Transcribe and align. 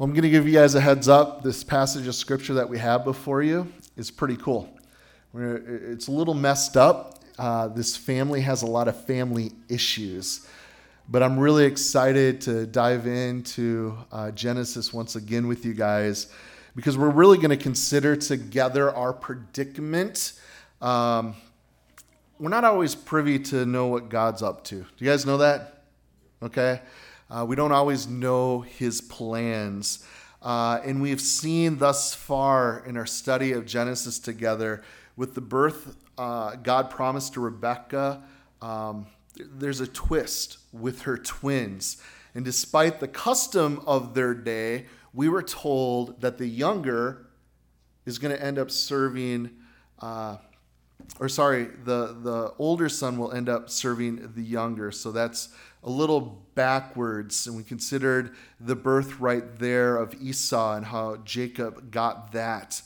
Well, 0.00 0.08
I'm 0.08 0.14
going 0.14 0.22
to 0.22 0.30
give 0.30 0.48
you 0.48 0.54
guys 0.54 0.74
a 0.74 0.80
heads 0.80 1.08
up. 1.08 1.42
This 1.42 1.62
passage 1.62 2.06
of 2.06 2.14
scripture 2.14 2.54
that 2.54 2.66
we 2.66 2.78
have 2.78 3.04
before 3.04 3.42
you 3.42 3.70
is 3.98 4.10
pretty 4.10 4.38
cool. 4.38 4.74
It's 5.34 6.08
a 6.08 6.10
little 6.10 6.32
messed 6.32 6.78
up. 6.78 7.18
Uh, 7.38 7.68
this 7.68 7.98
family 7.98 8.40
has 8.40 8.62
a 8.62 8.66
lot 8.66 8.88
of 8.88 9.04
family 9.04 9.52
issues. 9.68 10.48
But 11.10 11.22
I'm 11.22 11.38
really 11.38 11.66
excited 11.66 12.40
to 12.40 12.64
dive 12.64 13.06
into 13.06 13.94
uh, 14.10 14.30
Genesis 14.30 14.90
once 14.90 15.16
again 15.16 15.46
with 15.46 15.66
you 15.66 15.74
guys 15.74 16.28
because 16.74 16.96
we're 16.96 17.10
really 17.10 17.36
going 17.36 17.50
to 17.50 17.62
consider 17.62 18.16
together 18.16 18.90
our 18.96 19.12
predicament. 19.12 20.32
Um, 20.80 21.34
we're 22.38 22.48
not 22.48 22.64
always 22.64 22.94
privy 22.94 23.38
to 23.38 23.66
know 23.66 23.88
what 23.88 24.08
God's 24.08 24.42
up 24.42 24.64
to. 24.64 24.76
Do 24.76 24.86
you 24.96 25.10
guys 25.10 25.26
know 25.26 25.36
that? 25.36 25.82
Okay. 26.42 26.80
Uh, 27.30 27.44
we 27.46 27.54
don't 27.54 27.70
always 27.70 28.08
know 28.08 28.60
his 28.60 29.00
plans. 29.00 30.04
Uh, 30.42 30.80
and 30.84 31.00
we've 31.00 31.20
seen 31.20 31.78
thus 31.78 32.12
far 32.12 32.82
in 32.86 32.96
our 32.96 33.06
study 33.06 33.52
of 33.52 33.66
Genesis 33.66 34.18
together 34.18 34.82
with 35.16 35.34
the 35.34 35.40
birth 35.40 35.96
uh, 36.18 36.56
God 36.56 36.90
promised 36.90 37.34
to 37.34 37.40
Rebecca, 37.40 38.22
um, 38.60 39.06
there's 39.36 39.80
a 39.80 39.86
twist 39.86 40.58
with 40.72 41.02
her 41.02 41.16
twins. 41.16 42.02
And 42.34 42.44
despite 42.44 43.00
the 43.00 43.08
custom 43.08 43.80
of 43.86 44.14
their 44.14 44.34
day, 44.34 44.86
we 45.14 45.28
were 45.28 45.42
told 45.42 46.20
that 46.20 46.38
the 46.38 46.46
younger 46.46 47.26
is 48.06 48.18
going 48.18 48.34
to 48.34 48.42
end 48.42 48.58
up 48.58 48.70
serving 48.70 49.50
uh, 50.00 50.36
or 51.18 51.28
sorry, 51.28 51.68
the, 51.84 52.16
the 52.22 52.54
older 52.58 52.88
son 52.88 53.18
will 53.18 53.32
end 53.32 53.48
up 53.48 53.68
serving 53.68 54.32
the 54.34 54.42
younger. 54.42 54.92
So 54.92 55.10
that's 55.10 55.48
a 55.82 55.90
little 55.90 56.44
backwards. 56.54 57.46
And 57.46 57.56
we 57.56 57.62
considered 57.62 58.34
the 58.58 58.76
birthright 58.76 59.58
there 59.58 59.96
of 59.96 60.14
Esau 60.20 60.76
and 60.76 60.86
how 60.86 61.16
Jacob 61.24 61.90
got 61.90 62.32
that. 62.32 62.82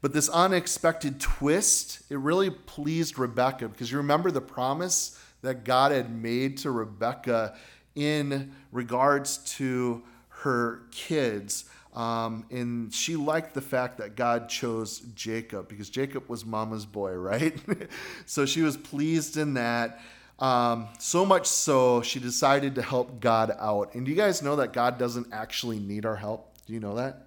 But 0.00 0.12
this 0.12 0.28
unexpected 0.28 1.18
twist, 1.18 2.00
it 2.10 2.18
really 2.18 2.50
pleased 2.50 3.18
Rebecca 3.18 3.68
because 3.68 3.90
you 3.90 3.96
remember 3.98 4.30
the 4.30 4.42
promise 4.42 5.18
that 5.40 5.64
God 5.64 5.92
had 5.92 6.10
made 6.14 6.58
to 6.58 6.70
Rebecca 6.70 7.56
in 7.94 8.52
regards 8.70 9.38
to 9.56 10.02
her 10.28 10.82
kids. 10.90 11.64
Um, 11.94 12.44
and 12.50 12.92
she 12.92 13.14
liked 13.14 13.54
the 13.54 13.60
fact 13.60 13.98
that 13.98 14.16
God 14.16 14.48
chose 14.48 14.98
Jacob 15.14 15.68
because 15.68 15.88
Jacob 15.88 16.28
was 16.28 16.44
mama's 16.44 16.84
boy, 16.86 17.12
right? 17.12 17.56
so 18.26 18.44
she 18.44 18.62
was 18.62 18.76
pleased 18.76 19.36
in 19.36 19.54
that. 19.54 20.00
Um, 20.38 20.88
so 20.98 21.24
much 21.24 21.46
so, 21.46 22.02
she 22.02 22.18
decided 22.18 22.74
to 22.74 22.82
help 22.82 23.20
God 23.20 23.54
out. 23.58 23.94
And 23.94 24.04
do 24.04 24.10
you 24.10 24.16
guys 24.16 24.42
know 24.42 24.56
that 24.56 24.72
God 24.72 24.98
doesn't 24.98 25.28
actually 25.32 25.78
need 25.78 26.04
our 26.04 26.16
help? 26.16 26.54
Do 26.66 26.72
you 26.72 26.80
know 26.80 26.96
that? 26.96 27.26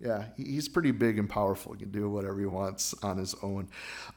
Yeah, 0.00 0.24
he's 0.36 0.68
pretty 0.68 0.90
big 0.90 1.18
and 1.20 1.30
powerful. 1.30 1.74
He 1.74 1.78
can 1.78 1.92
do 1.92 2.10
whatever 2.10 2.40
he 2.40 2.46
wants 2.46 2.92
on 3.04 3.18
his 3.18 3.36
own. 3.40 3.68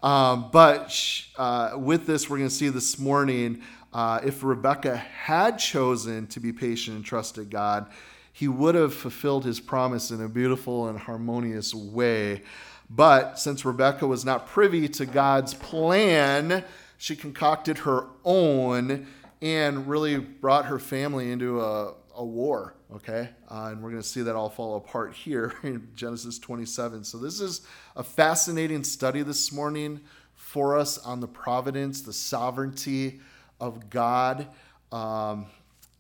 Um, 0.02 0.50
but 0.52 1.00
uh, 1.38 1.74
with 1.78 2.08
this, 2.08 2.28
we're 2.28 2.40
going 2.40 2.50
to 2.50 2.56
see 2.56 2.70
this 2.70 2.98
morning 2.98 3.62
uh, 3.94 4.20
if 4.26 4.44
Rebecca 4.44 4.98
had 4.98 5.60
chosen 5.60 6.26
to 6.28 6.40
be 6.40 6.52
patient 6.52 6.96
and 6.96 7.06
trusted 7.06 7.52
God, 7.52 7.86
he 8.34 8.48
would 8.48 8.74
have 8.74 8.94
fulfilled 8.94 9.46
his 9.46 9.60
promise 9.60 10.10
in 10.10 10.22
a 10.22 10.28
beautiful 10.28 10.90
and 10.90 10.98
harmonious 10.98 11.74
way. 11.74 12.42
But 12.90 13.40
since 13.40 13.64
Rebecca 13.64 14.06
was 14.06 14.26
not 14.26 14.48
privy 14.48 14.90
to 14.90 15.06
God's 15.06 15.54
plan, 15.54 16.64
she 16.98 17.16
concocted 17.16 17.80
her 17.80 18.08
own 18.24 19.08
and 19.42 19.88
really 19.88 20.18
brought 20.18 20.66
her 20.66 20.80
family 20.80 21.32
into 21.32 21.62
a, 21.62 21.94
a 22.16 22.26
war. 22.26 22.76
Okay? 22.94 23.30
Uh, 23.50 23.70
and 23.72 23.82
we're 23.82 23.92
going 23.92 24.02
to 24.02 24.08
see 24.08 24.22
that 24.22 24.36
all 24.36 24.50
fall 24.50 24.78
apart 24.78 25.14
here 25.14 25.54
in 25.64 25.88
Genesis 25.96 26.40
27. 26.40 27.04
So, 27.04 27.18
this 27.18 27.40
is 27.40 27.62
a 27.96 28.04
fascinating 28.04 28.84
study 28.84 29.22
this 29.22 29.52
morning 29.52 30.02
for 30.34 30.78
us 30.78 30.98
on 30.98 31.20
the 31.20 31.28
providence, 31.28 32.02
the 32.02 32.14
sovereignty 32.14 33.20
of 33.60 33.90
God. 33.90 34.48
Um, 34.92 35.48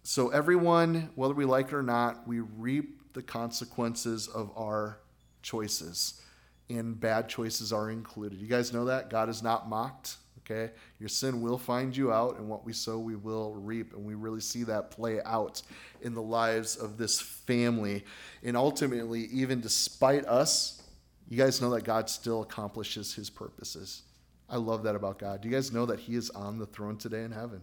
so, 0.03 0.29
everyone, 0.29 1.09
whether 1.15 1.33
we 1.33 1.45
like 1.45 1.67
it 1.67 1.73
or 1.73 1.83
not, 1.83 2.27
we 2.27 2.39
reap 2.39 3.13
the 3.13 3.21
consequences 3.21 4.27
of 4.27 4.51
our 4.55 4.99
choices, 5.41 6.21
and 6.69 6.99
bad 6.99 7.27
choices 7.29 7.73
are 7.73 7.89
included. 7.89 8.39
You 8.39 8.47
guys 8.47 8.71
know 8.73 8.85
that? 8.85 9.09
God 9.09 9.29
is 9.29 9.41
not 9.41 9.67
mocked. 9.67 10.17
Okay? 10.45 10.71
Your 10.99 11.09
sin 11.09 11.41
will 11.41 11.57
find 11.57 11.95
you 11.95 12.11
out, 12.11 12.37
and 12.37 12.47
what 12.47 12.65
we 12.65 12.73
sow, 12.73 12.99
we 12.99 13.15
will 13.15 13.53
reap. 13.53 13.93
And 13.93 14.05
we 14.05 14.13
really 14.13 14.41
see 14.41 14.63
that 14.63 14.91
play 14.91 15.21
out 15.23 15.61
in 16.01 16.13
the 16.13 16.21
lives 16.21 16.75
of 16.75 16.97
this 16.97 17.19
family. 17.19 18.05
And 18.43 18.55
ultimately, 18.55 19.25
even 19.31 19.59
despite 19.59 20.25
us, 20.25 20.83
you 21.27 21.37
guys 21.37 21.61
know 21.61 21.71
that 21.71 21.83
God 21.83 22.09
still 22.09 22.43
accomplishes 22.43 23.13
his 23.13 23.29
purposes. 23.29 24.03
I 24.47 24.57
love 24.57 24.83
that 24.83 24.95
about 24.95 25.17
God. 25.17 25.41
Do 25.41 25.49
you 25.49 25.55
guys 25.55 25.73
know 25.73 25.87
that 25.87 25.99
he 25.99 26.15
is 26.15 26.29
on 26.29 26.59
the 26.59 26.67
throne 26.67 26.97
today 26.97 27.23
in 27.23 27.31
heaven? 27.31 27.61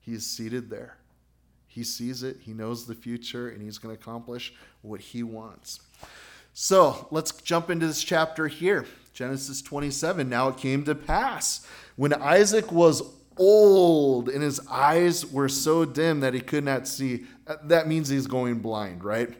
He 0.00 0.14
is 0.14 0.26
seated 0.26 0.70
there. 0.70 0.96
He 1.66 1.82
sees 1.82 2.22
it, 2.22 2.38
he 2.40 2.52
knows 2.52 2.86
the 2.86 2.94
future, 2.94 3.48
and 3.48 3.60
he's 3.60 3.78
going 3.78 3.94
to 3.94 4.00
accomplish 4.00 4.54
what 4.82 5.00
he 5.00 5.22
wants. 5.24 5.80
So 6.52 7.08
let's 7.10 7.32
jump 7.32 7.68
into 7.68 7.88
this 7.88 8.04
chapter 8.04 8.46
here 8.46 8.86
Genesis 9.12 9.60
27. 9.60 10.28
Now 10.28 10.48
it 10.48 10.56
came 10.56 10.84
to 10.84 10.94
pass 10.94 11.66
when 11.96 12.12
Isaac 12.12 12.72
was 12.72 13.02
old 13.36 14.28
and 14.28 14.42
his 14.42 14.60
eyes 14.68 15.26
were 15.26 15.48
so 15.48 15.84
dim 15.84 16.20
that 16.20 16.34
he 16.34 16.40
could 16.40 16.64
not 16.64 16.86
see. 16.86 17.24
That 17.64 17.88
means 17.88 18.08
he's 18.08 18.26
going 18.26 18.60
blind, 18.60 19.04
right? 19.04 19.34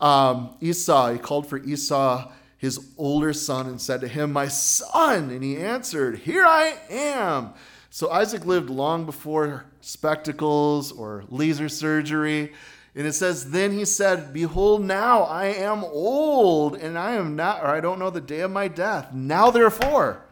Um, 0.00 0.56
Esau, 0.60 1.12
he 1.12 1.18
called 1.18 1.46
for 1.46 1.58
Esau, 1.58 2.30
his 2.58 2.92
older 2.96 3.32
son, 3.32 3.66
and 3.66 3.80
said 3.80 4.00
to 4.00 4.08
him, 4.08 4.32
My 4.32 4.48
son. 4.48 5.30
And 5.30 5.42
he 5.42 5.56
answered, 5.56 6.18
Here 6.18 6.44
I 6.44 6.76
am. 6.90 7.54
So 7.90 8.10
Isaac 8.10 8.44
lived 8.44 8.70
long 8.70 9.06
before 9.06 9.66
spectacles 9.80 10.90
or 10.90 11.24
laser 11.28 11.68
surgery. 11.68 12.52
And 12.96 13.06
it 13.06 13.12
says, 13.12 13.50
Then 13.50 13.72
he 13.72 13.84
said, 13.84 14.32
Behold, 14.32 14.84
now 14.84 15.22
I 15.22 15.46
am 15.46 15.84
old, 15.84 16.76
and 16.76 16.98
I 16.98 17.12
am 17.12 17.36
not, 17.36 17.62
or 17.62 17.66
I 17.66 17.80
don't 17.80 17.98
know 17.98 18.10
the 18.10 18.20
day 18.20 18.40
of 18.40 18.50
my 18.50 18.68
death. 18.68 19.12
Now, 19.12 19.50
therefore, 19.50 20.23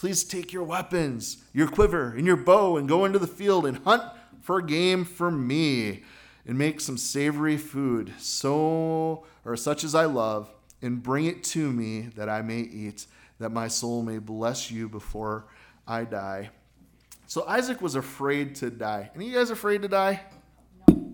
please 0.00 0.24
take 0.24 0.50
your 0.50 0.64
weapons, 0.64 1.44
your 1.52 1.68
quiver, 1.68 2.14
and 2.16 2.26
your 2.26 2.34
bow, 2.34 2.78
and 2.78 2.88
go 2.88 3.04
into 3.04 3.18
the 3.18 3.26
field 3.26 3.66
and 3.66 3.76
hunt 3.84 4.02
for 4.40 4.62
game 4.62 5.04
for 5.04 5.30
me, 5.30 6.02
and 6.46 6.56
make 6.56 6.80
some 6.80 6.96
savory 6.96 7.58
food, 7.58 8.10
so 8.18 9.26
or 9.44 9.54
such 9.58 9.84
as 9.84 9.94
I 9.94 10.06
love, 10.06 10.50
and 10.80 11.02
bring 11.02 11.26
it 11.26 11.44
to 11.44 11.70
me 11.70 12.08
that 12.16 12.30
I 12.30 12.40
may 12.40 12.60
eat, 12.60 13.04
that 13.38 13.50
my 13.50 13.68
soul 13.68 14.02
may 14.02 14.16
bless 14.16 14.70
you 14.70 14.88
before 14.88 15.44
I 15.86 16.04
die. 16.04 16.48
So 17.26 17.44
Isaac 17.46 17.82
was 17.82 17.94
afraid 17.94 18.54
to 18.56 18.70
die. 18.70 19.10
Any 19.14 19.26
of 19.26 19.32
you 19.32 19.38
guys 19.38 19.50
afraid 19.50 19.82
to 19.82 19.88
die? 19.88 20.22
No. 20.88 21.12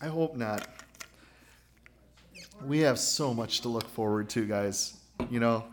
I 0.00 0.08
hope 0.08 0.34
not. 0.34 0.66
We 2.66 2.80
have 2.80 2.98
so 2.98 3.32
much 3.32 3.60
to 3.60 3.68
look 3.68 3.88
forward 3.88 4.28
to, 4.30 4.44
guys. 4.44 4.96
You 5.30 5.38
know, 5.38 5.64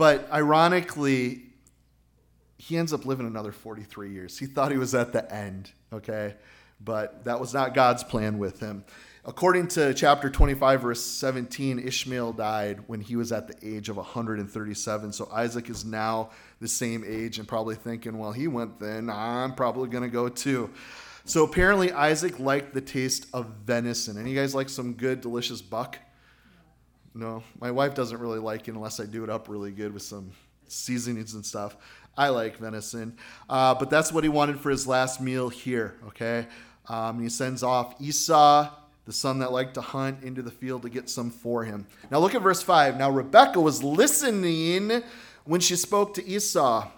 but 0.00 0.32
ironically, 0.32 1.42
he 2.56 2.78
ends 2.78 2.94
up 2.94 3.04
living 3.04 3.26
another 3.26 3.52
43 3.52 4.10
years. 4.10 4.38
He 4.38 4.46
thought 4.46 4.72
he 4.72 4.78
was 4.78 4.94
at 4.94 5.12
the 5.12 5.30
end, 5.30 5.72
okay? 5.92 6.36
But 6.82 7.24
that 7.24 7.38
was 7.38 7.52
not 7.52 7.74
God's 7.74 8.02
plan 8.02 8.38
with 8.38 8.60
him. 8.60 8.82
According 9.26 9.68
to 9.68 9.92
chapter 9.92 10.30
25, 10.30 10.80
verse 10.80 11.02
17, 11.02 11.80
Ishmael 11.80 12.32
died 12.32 12.80
when 12.86 13.02
he 13.02 13.14
was 13.14 13.30
at 13.30 13.46
the 13.46 13.76
age 13.76 13.90
of 13.90 13.98
137. 13.98 15.12
So 15.12 15.28
Isaac 15.30 15.68
is 15.68 15.84
now 15.84 16.30
the 16.62 16.68
same 16.68 17.04
age 17.06 17.38
and 17.38 17.46
probably 17.46 17.74
thinking, 17.74 18.16
well, 18.16 18.32
he 18.32 18.48
went 18.48 18.80
then, 18.80 19.10
I'm 19.10 19.54
probably 19.54 19.90
going 19.90 20.04
to 20.04 20.08
go 20.08 20.30
too. 20.30 20.70
So 21.26 21.44
apparently, 21.44 21.92
Isaac 21.92 22.38
liked 22.38 22.72
the 22.72 22.80
taste 22.80 23.26
of 23.34 23.48
venison. 23.66 24.16
And 24.16 24.26
you 24.26 24.34
guys 24.34 24.54
like 24.54 24.70
some 24.70 24.94
good, 24.94 25.20
delicious 25.20 25.60
buck? 25.60 25.98
No, 27.14 27.42
my 27.60 27.70
wife 27.70 27.94
doesn't 27.94 28.18
really 28.18 28.38
like 28.38 28.68
it 28.68 28.74
unless 28.74 29.00
I 29.00 29.06
do 29.06 29.24
it 29.24 29.30
up 29.30 29.48
really 29.48 29.72
good 29.72 29.92
with 29.92 30.02
some 30.02 30.30
seasonings 30.68 31.34
and 31.34 31.44
stuff. 31.44 31.76
I 32.16 32.28
like 32.28 32.58
venison. 32.58 33.16
Uh, 33.48 33.74
but 33.74 33.90
that's 33.90 34.12
what 34.12 34.24
he 34.24 34.30
wanted 34.30 34.60
for 34.60 34.70
his 34.70 34.86
last 34.86 35.20
meal 35.20 35.48
here, 35.48 35.96
okay? 36.08 36.46
Um, 36.88 37.20
he 37.20 37.28
sends 37.28 37.62
off 37.62 38.00
Esau 38.00 38.68
the 39.06 39.12
son 39.12 39.38
that 39.40 39.50
liked 39.50 39.74
to 39.74 39.80
hunt 39.80 40.22
into 40.22 40.42
the 40.42 40.50
field 40.50 40.82
to 40.82 40.88
get 40.88 41.08
some 41.08 41.30
for 41.30 41.64
him. 41.64 41.86
Now 42.10 42.18
look 42.18 42.34
at 42.34 42.42
verse 42.42 42.62
5. 42.62 42.96
Now 42.96 43.10
Rebekah 43.10 43.60
was 43.60 43.82
listening 43.82 45.02
when 45.44 45.60
she 45.60 45.74
spoke 45.74 46.14
to 46.14 46.24
Esau, 46.24 46.88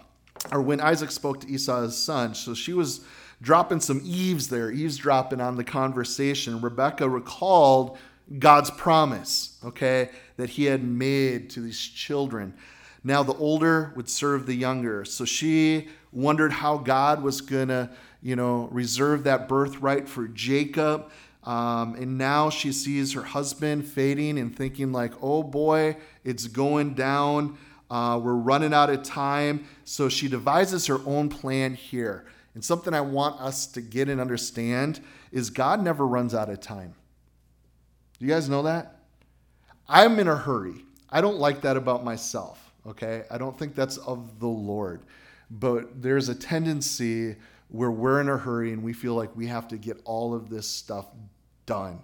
or 0.51 0.61
when 0.61 0.79
Isaac 0.79 1.09
spoke 1.09 1.39
to 1.41 1.47
Esau's 1.47 1.97
son. 1.97 2.35
So 2.35 2.53
she 2.53 2.73
was 2.73 3.01
dropping 3.41 3.79
some 3.79 4.01
eaves 4.03 4.49
there, 4.49 4.69
eavesdropping 4.69 5.41
on 5.41 5.55
the 5.55 5.63
conversation. 5.63 6.61
Rebekah 6.61 7.09
recalled 7.09 7.97
God's 8.39 8.71
promise, 8.71 9.57
okay, 9.63 10.09
that 10.37 10.49
he 10.51 10.65
had 10.65 10.83
made 10.83 11.49
to 11.51 11.61
these 11.61 11.79
children. 11.79 12.53
Now 13.03 13.23
the 13.23 13.33
older 13.35 13.93
would 13.95 14.09
serve 14.09 14.45
the 14.45 14.55
younger. 14.55 15.05
So 15.05 15.25
she 15.25 15.89
wondered 16.11 16.53
how 16.53 16.77
God 16.77 17.21
was 17.21 17.41
going 17.41 17.67
to, 17.67 17.89
you 18.21 18.35
know, 18.35 18.69
reserve 18.71 19.23
that 19.25 19.47
birthright 19.49 20.07
for 20.07 20.27
Jacob 20.27 21.11
Um, 21.43 21.95
and 21.95 22.17
now 22.17 22.49
she 22.49 22.71
sees 22.71 23.13
her 23.13 23.23
husband 23.23 23.85
fading 23.85 24.39
and 24.39 24.55
thinking, 24.55 24.91
like, 24.91 25.13
oh 25.21 25.43
boy, 25.43 25.97
it's 26.23 26.47
going 26.47 26.93
down. 26.93 27.57
Uh, 27.89 28.19
we're 28.23 28.33
running 28.33 28.73
out 28.73 28.89
of 28.89 29.03
time. 29.03 29.65
So 29.83 30.09
she 30.09 30.27
devises 30.27 30.87
her 30.87 30.99
own 31.05 31.29
plan 31.29 31.73
here. 31.73 32.25
And 32.55 32.63
something 32.63 32.93
I 32.93 33.01
want 33.01 33.41
us 33.41 33.67
to 33.67 33.81
get 33.81 34.07
and 34.09 34.21
understand 34.21 35.01
is 35.31 35.49
God 35.49 35.83
never 35.83 36.07
runs 36.07 36.33
out 36.33 36.49
of 36.49 36.61
time. 36.61 36.93
Do 38.23 38.29
you 38.29 38.35
guys 38.35 38.47
know 38.47 38.63
that? 38.63 38.99
I'm 39.85 40.17
in 40.17 40.29
a 40.29 40.35
hurry. 40.37 40.85
I 41.09 41.19
don't 41.19 41.39
like 41.39 41.59
that 41.63 41.75
about 41.75 42.05
myself, 42.05 42.71
okay? 42.87 43.25
I 43.29 43.37
don't 43.37 43.59
think 43.59 43.75
that's 43.75 43.97
of 43.97 44.39
the 44.39 44.47
Lord. 44.47 45.01
But 45.51 46.01
there's 46.01 46.29
a 46.29 46.35
tendency 46.35 47.35
where 47.67 47.91
we're 47.91 48.21
in 48.21 48.29
a 48.29 48.37
hurry 48.37 48.71
and 48.71 48.81
we 48.81 48.93
feel 48.93 49.13
like 49.13 49.35
we 49.35 49.47
have 49.47 49.67
to 49.67 49.77
get 49.77 49.99
all 50.05 50.33
of 50.33 50.49
this 50.49 50.65
stuff 50.65 51.07
done. 51.65 51.99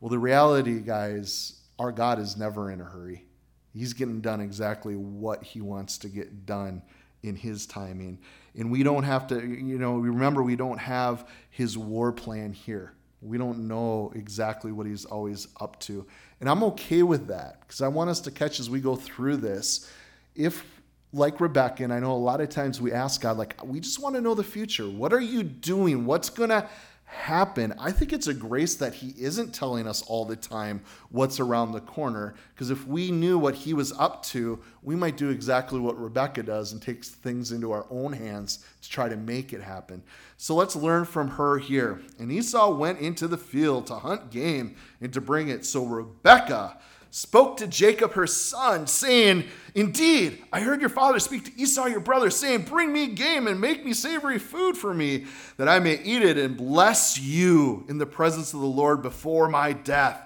Well, 0.00 0.08
the 0.08 0.18
reality, 0.18 0.80
guys, 0.80 1.60
our 1.78 1.92
God 1.92 2.18
is 2.18 2.38
never 2.38 2.70
in 2.70 2.80
a 2.80 2.84
hurry. 2.84 3.26
He's 3.74 3.92
getting 3.92 4.22
done 4.22 4.40
exactly 4.40 4.96
what 4.96 5.44
he 5.44 5.60
wants 5.60 5.98
to 5.98 6.08
get 6.08 6.46
done 6.46 6.80
in 7.22 7.36
his 7.36 7.66
timing. 7.66 8.18
And 8.56 8.70
we 8.70 8.82
don't 8.82 9.04
have 9.04 9.26
to, 9.26 9.38
you 9.38 9.78
know, 9.78 9.96
remember, 9.96 10.42
we 10.42 10.56
don't 10.56 10.78
have 10.78 11.28
his 11.50 11.76
war 11.76 12.12
plan 12.12 12.54
here. 12.54 12.94
We 13.22 13.38
don't 13.38 13.68
know 13.68 14.12
exactly 14.14 14.72
what 14.72 14.86
he's 14.86 15.04
always 15.04 15.48
up 15.60 15.78
to. 15.80 16.06
And 16.40 16.48
I'm 16.48 16.62
okay 16.64 17.02
with 17.02 17.26
that 17.26 17.60
because 17.60 17.82
I 17.82 17.88
want 17.88 18.10
us 18.10 18.20
to 18.20 18.30
catch 18.30 18.60
as 18.60 18.70
we 18.70 18.80
go 18.80 18.96
through 18.96 19.36
this. 19.38 19.90
If, 20.34 20.64
like 21.12 21.40
Rebecca, 21.40 21.84
and 21.84 21.92
I 21.92 22.00
know 22.00 22.12
a 22.12 22.14
lot 22.14 22.40
of 22.40 22.48
times 22.48 22.80
we 22.80 22.92
ask 22.92 23.20
God, 23.20 23.36
like, 23.36 23.62
we 23.64 23.80
just 23.80 24.00
want 24.00 24.14
to 24.14 24.20
know 24.20 24.34
the 24.34 24.44
future. 24.44 24.88
What 24.88 25.12
are 25.12 25.20
you 25.20 25.42
doing? 25.42 26.06
What's 26.06 26.30
going 26.30 26.50
to 26.50 26.68
happen. 27.10 27.74
I 27.76 27.90
think 27.90 28.12
it's 28.12 28.28
a 28.28 28.34
grace 28.34 28.76
that 28.76 28.94
he 28.94 29.14
isn't 29.18 29.52
telling 29.52 29.88
us 29.88 30.00
all 30.02 30.24
the 30.24 30.36
time 30.36 30.80
what's 31.10 31.40
around 31.40 31.72
the 31.72 31.80
corner. 31.80 32.34
Because 32.54 32.70
if 32.70 32.86
we 32.86 33.10
knew 33.10 33.36
what 33.36 33.56
he 33.56 33.74
was 33.74 33.92
up 33.98 34.22
to, 34.26 34.60
we 34.82 34.94
might 34.94 35.16
do 35.16 35.28
exactly 35.28 35.80
what 35.80 36.00
Rebecca 36.00 36.44
does 36.44 36.72
and 36.72 36.80
takes 36.80 37.08
things 37.08 37.50
into 37.50 37.72
our 37.72 37.84
own 37.90 38.12
hands 38.12 38.64
to 38.82 38.88
try 38.88 39.08
to 39.08 39.16
make 39.16 39.52
it 39.52 39.60
happen. 39.60 40.02
So 40.36 40.54
let's 40.54 40.76
learn 40.76 41.04
from 41.04 41.28
her 41.28 41.58
here. 41.58 42.00
And 42.20 42.30
Esau 42.30 42.70
went 42.76 43.00
into 43.00 43.26
the 43.26 43.36
field 43.36 43.88
to 43.88 43.96
hunt 43.96 44.30
game 44.30 44.76
and 45.00 45.12
to 45.12 45.20
bring 45.20 45.48
it. 45.48 45.66
So 45.66 45.84
Rebecca 45.84 46.78
spoke 47.10 47.56
to 47.56 47.66
Jacob 47.66 48.12
her 48.12 48.26
son, 48.26 48.86
saying, 48.86 49.44
Indeed, 49.74 50.42
I 50.52 50.60
heard 50.60 50.80
your 50.80 50.90
father 50.90 51.18
speak 51.18 51.44
to 51.44 51.60
Esau 51.60 51.86
your 51.86 52.00
brother, 52.00 52.30
saying, 52.30 52.62
Bring 52.62 52.92
me 52.92 53.08
game 53.08 53.46
and 53.46 53.60
make 53.60 53.84
me 53.84 53.92
savory 53.92 54.38
food 54.38 54.76
for 54.76 54.94
me, 54.94 55.26
that 55.56 55.68
I 55.68 55.80
may 55.80 56.00
eat 56.02 56.22
it 56.22 56.38
and 56.38 56.56
bless 56.56 57.18
you 57.18 57.84
in 57.88 57.98
the 57.98 58.06
presence 58.06 58.54
of 58.54 58.60
the 58.60 58.66
Lord 58.66 59.02
before 59.02 59.48
my 59.48 59.72
death. 59.72 60.20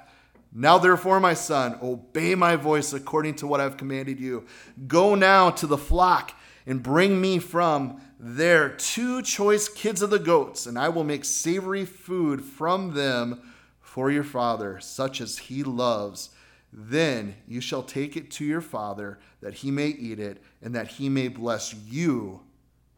Now, 0.52 0.78
therefore, 0.78 1.18
my 1.18 1.34
son, 1.34 1.78
obey 1.82 2.34
my 2.34 2.54
voice 2.54 2.92
according 2.92 3.36
to 3.36 3.46
what 3.46 3.60
I've 3.60 3.76
commanded 3.76 4.20
you. 4.20 4.46
Go 4.86 5.14
now 5.14 5.50
to 5.50 5.66
the 5.66 5.78
flock 5.78 6.32
and 6.66 6.82
bring 6.82 7.20
me 7.20 7.38
from 7.38 8.00
there 8.20 8.68
two 8.68 9.20
choice 9.22 9.68
kids 9.68 10.00
of 10.00 10.10
the 10.10 10.18
goats, 10.18 10.66
and 10.66 10.78
I 10.78 10.90
will 10.90 11.04
make 11.04 11.24
savory 11.24 11.84
food 11.84 12.42
from 12.42 12.94
them 12.94 13.52
for 13.80 14.10
your 14.10 14.24
father, 14.24 14.78
such 14.80 15.20
as 15.20 15.38
he 15.38 15.62
loves 15.62 16.30
then 16.76 17.36
you 17.46 17.60
shall 17.60 17.84
take 17.84 18.16
it 18.16 18.32
to 18.32 18.44
your 18.44 18.60
father, 18.60 19.20
that 19.40 19.54
he 19.54 19.70
may 19.70 19.86
eat 19.86 20.18
it, 20.18 20.42
and 20.60 20.74
that 20.74 20.88
he 20.88 21.08
may 21.08 21.28
bless 21.28 21.72
you 21.72 22.40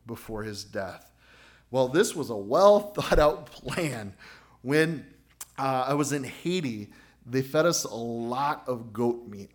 before 0.06 0.42
his 0.42 0.64
death. 0.64 1.12
Well, 1.70 1.88
this 1.88 2.16
was 2.16 2.30
a 2.30 2.36
well 2.36 2.80
thought 2.94 3.18
out 3.18 3.46
plan. 3.46 4.14
When 4.62 5.04
uh, 5.58 5.84
I 5.88 5.94
was 5.94 6.12
in 6.12 6.24
Haiti, 6.24 6.88
they 7.26 7.42
fed 7.42 7.66
us 7.66 7.84
a 7.84 7.94
lot 7.94 8.64
of 8.66 8.94
goat 8.94 9.28
meat. 9.28 9.50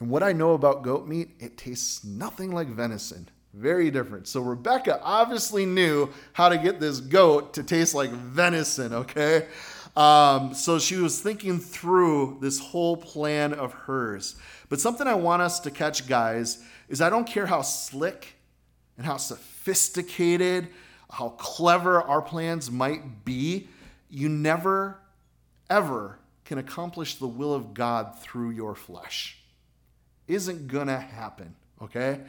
And 0.00 0.10
what 0.10 0.22
I 0.22 0.32
know 0.32 0.52
about 0.52 0.82
goat 0.82 1.08
meat, 1.08 1.30
it 1.38 1.56
tastes 1.56 2.04
nothing 2.04 2.52
like 2.52 2.68
venison. 2.68 3.28
Very 3.54 3.90
different. 3.90 4.28
So 4.28 4.42
Rebecca 4.42 5.00
obviously 5.02 5.64
knew 5.64 6.10
how 6.34 6.50
to 6.50 6.58
get 6.58 6.78
this 6.78 7.00
goat 7.00 7.54
to 7.54 7.62
taste 7.62 7.94
like 7.94 8.10
venison, 8.10 8.92
okay? 8.92 9.46
Um, 9.96 10.52
so 10.52 10.78
she 10.78 10.96
was 10.96 11.20
thinking 11.20 11.58
through 11.58 12.38
this 12.40 12.60
whole 12.60 12.96
plan 12.96 13.54
of 13.54 13.72
hers. 13.72 14.36
But 14.68 14.80
something 14.80 15.06
I 15.06 15.14
want 15.14 15.40
us 15.42 15.58
to 15.60 15.70
catch, 15.70 16.06
guys, 16.06 16.62
is 16.88 17.00
I 17.00 17.08
don't 17.08 17.26
care 17.26 17.46
how 17.46 17.62
slick 17.62 18.34
and 18.98 19.06
how 19.06 19.16
sophisticated, 19.16 20.68
how 21.10 21.30
clever 21.30 22.02
our 22.02 22.20
plans 22.20 22.70
might 22.70 23.24
be, 23.24 23.68
you 24.10 24.28
never, 24.28 24.98
ever 25.70 26.18
can 26.44 26.58
accomplish 26.58 27.16
the 27.16 27.26
will 27.26 27.54
of 27.54 27.74
God 27.74 28.18
through 28.20 28.50
your 28.50 28.74
flesh. 28.74 29.38
Isn't 30.28 30.68
gonna 30.68 30.98
happen, 30.98 31.54
okay? 31.80 32.20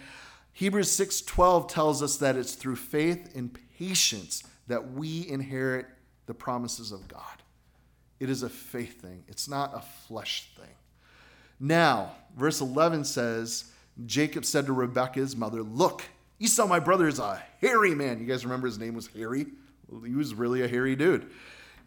Hebrews 0.54 0.92
6:12 0.92 1.68
tells 1.68 2.02
us 2.02 2.18
that 2.18 2.36
it's 2.36 2.56
through 2.56 2.78
faith 2.78 3.36
and 3.36 3.56
patience 3.78 4.44
that 4.68 4.92
we 4.94 5.28
inherit 5.28 5.88
the 6.26 6.34
promises 6.34 6.92
of 6.92 7.08
God. 7.08 7.44
It 8.20 8.30
is 8.30 8.44
a 8.44 8.50
faith 8.50 9.02
thing, 9.02 9.24
it's 9.28 9.48
not 9.48 9.76
a 9.76 9.82
flesh 10.08 10.50
thing. 10.56 10.74
Now, 11.60 12.12
verse 12.36 12.62
11 12.62 13.04
says, 13.06 13.72
Jacob 14.06 14.46
said 14.46 14.68
to 14.68 14.74
Rebekah, 14.74 15.20
his 15.20 15.36
mother, 15.36 15.64
Look, 15.64 16.04
Esau, 16.40 16.68
my 16.68 16.80
brother, 16.80 17.08
is 17.08 17.20
a 17.20 17.42
hairy 17.62 17.96
man. 17.96 18.20
You 18.20 18.26
guys 18.26 18.46
remember 18.46 18.68
his 18.68 18.78
name 18.78 18.94
was 18.94 19.08
Hairy? 19.08 19.48
He 20.06 20.14
was 20.14 20.36
really 20.36 20.62
a 20.62 20.68
hairy 20.68 20.96
dude. 20.96 21.32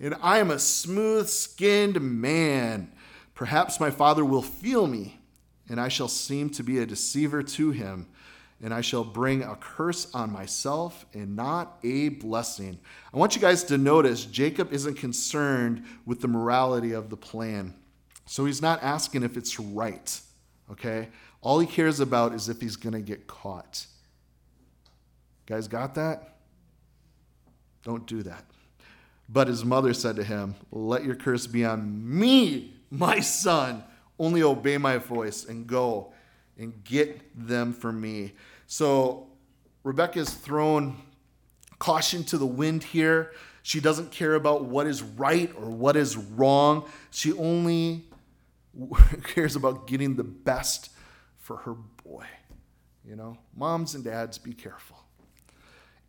And 0.01 0.17
I 0.23 0.39
am 0.39 0.51
a 0.51 0.59
smooth 0.59 1.29
skinned 1.29 2.01
man. 2.01 2.91
Perhaps 3.35 3.79
my 3.79 3.91
father 3.91 4.25
will 4.25 4.43
feel 4.43 4.87
me, 4.87 5.21
and 5.69 5.81
I 5.81 5.89
shall 5.89 6.09
seem 6.09 6.51
to 6.51 6.65
be 6.65 6.79
a 6.79 6.87
deceiver 6.87 7.43
to 7.43 7.71
him 7.71 8.09
and 8.63 8.75
I 8.75 8.83
shall 8.83 9.05
bring 9.05 9.43
a 9.43 9.57
curse 9.57 10.13
on 10.15 10.31
myself 10.31 11.07
and 11.15 11.35
not 11.35 11.79
a 11.83 12.11
blessing. 12.11 12.79
I 13.13 13.17
want 13.17 13.35
you 13.35 13.41
guys 13.41 13.65
to 13.65 13.79
notice 13.79 14.25
Jacob 14.25 14.73
isn't 14.73 14.95
concerned 14.95 15.85
with 16.05 16.21
the 16.21 16.29
morality 16.29 16.93
of 16.93 17.09
the 17.09 17.17
plan. 17.17 17.75
So 18.27 18.45
he's 18.45 18.61
not 18.61 18.83
asking 18.83 19.23
if 19.23 19.37
it's 19.37 19.59
right, 19.59 20.21
okay? 20.71 21.09
All 21.41 21.59
he 21.59 21.67
cares 21.67 22.01
about 22.01 22.35
is 22.35 22.49
if 22.49 22.61
he's 22.61 22.77
going 22.77 22.93
to 22.93 23.01
get 23.01 23.27
caught. 23.27 23.87
guys 25.47 25.67
got 25.67 25.95
that? 25.95 26.37
Don't 27.83 28.07
do 28.07 28.23
that. 28.23 28.45
But 29.29 29.49
his 29.49 29.65
mother 29.65 29.95
said 29.95 30.17
to 30.17 30.25
him, 30.25 30.55
Let 30.71 31.05
your 31.05 31.15
curse 31.15 31.47
be 31.47 31.65
on 31.65 32.19
me, 32.19 32.75
my 32.91 33.21
son. 33.21 33.85
Only 34.19 34.43
obey 34.43 34.77
my 34.77 34.99
voice 34.99 35.47
and 35.47 35.67
go 35.67 36.13
and 36.59 36.85
get 36.85 37.21
them 37.35 37.73
for 37.73 37.91
me. 37.91 38.33
So 38.71 39.27
Rebecca 39.83 40.21
is 40.21 40.33
thrown 40.33 40.97
caution 41.81 42.23
to 42.23 42.39
the 42.39 42.47
wind 42.47 42.85
here. 42.85 43.33
She 43.65 43.81
doesn't 43.81 44.13
care 44.13 44.37
about 44.37 44.65
what 44.65 44.87
is 44.87 45.03
right 45.03 45.51
or 45.57 45.69
what 45.69 45.97
is 45.97 46.17
wrong. 46.17 46.89
She 47.11 47.33
only 47.33 48.05
cares 49.25 49.57
about 49.57 49.89
getting 49.89 50.15
the 50.15 50.23
best 50.23 50.91
for 51.41 51.57
her 51.57 51.75
boy. 52.05 52.27
You 53.05 53.17
know, 53.17 53.39
moms 53.57 53.97
and 53.97 54.05
dads, 54.05 54.39
be 54.39 54.53
careful. 54.53 55.01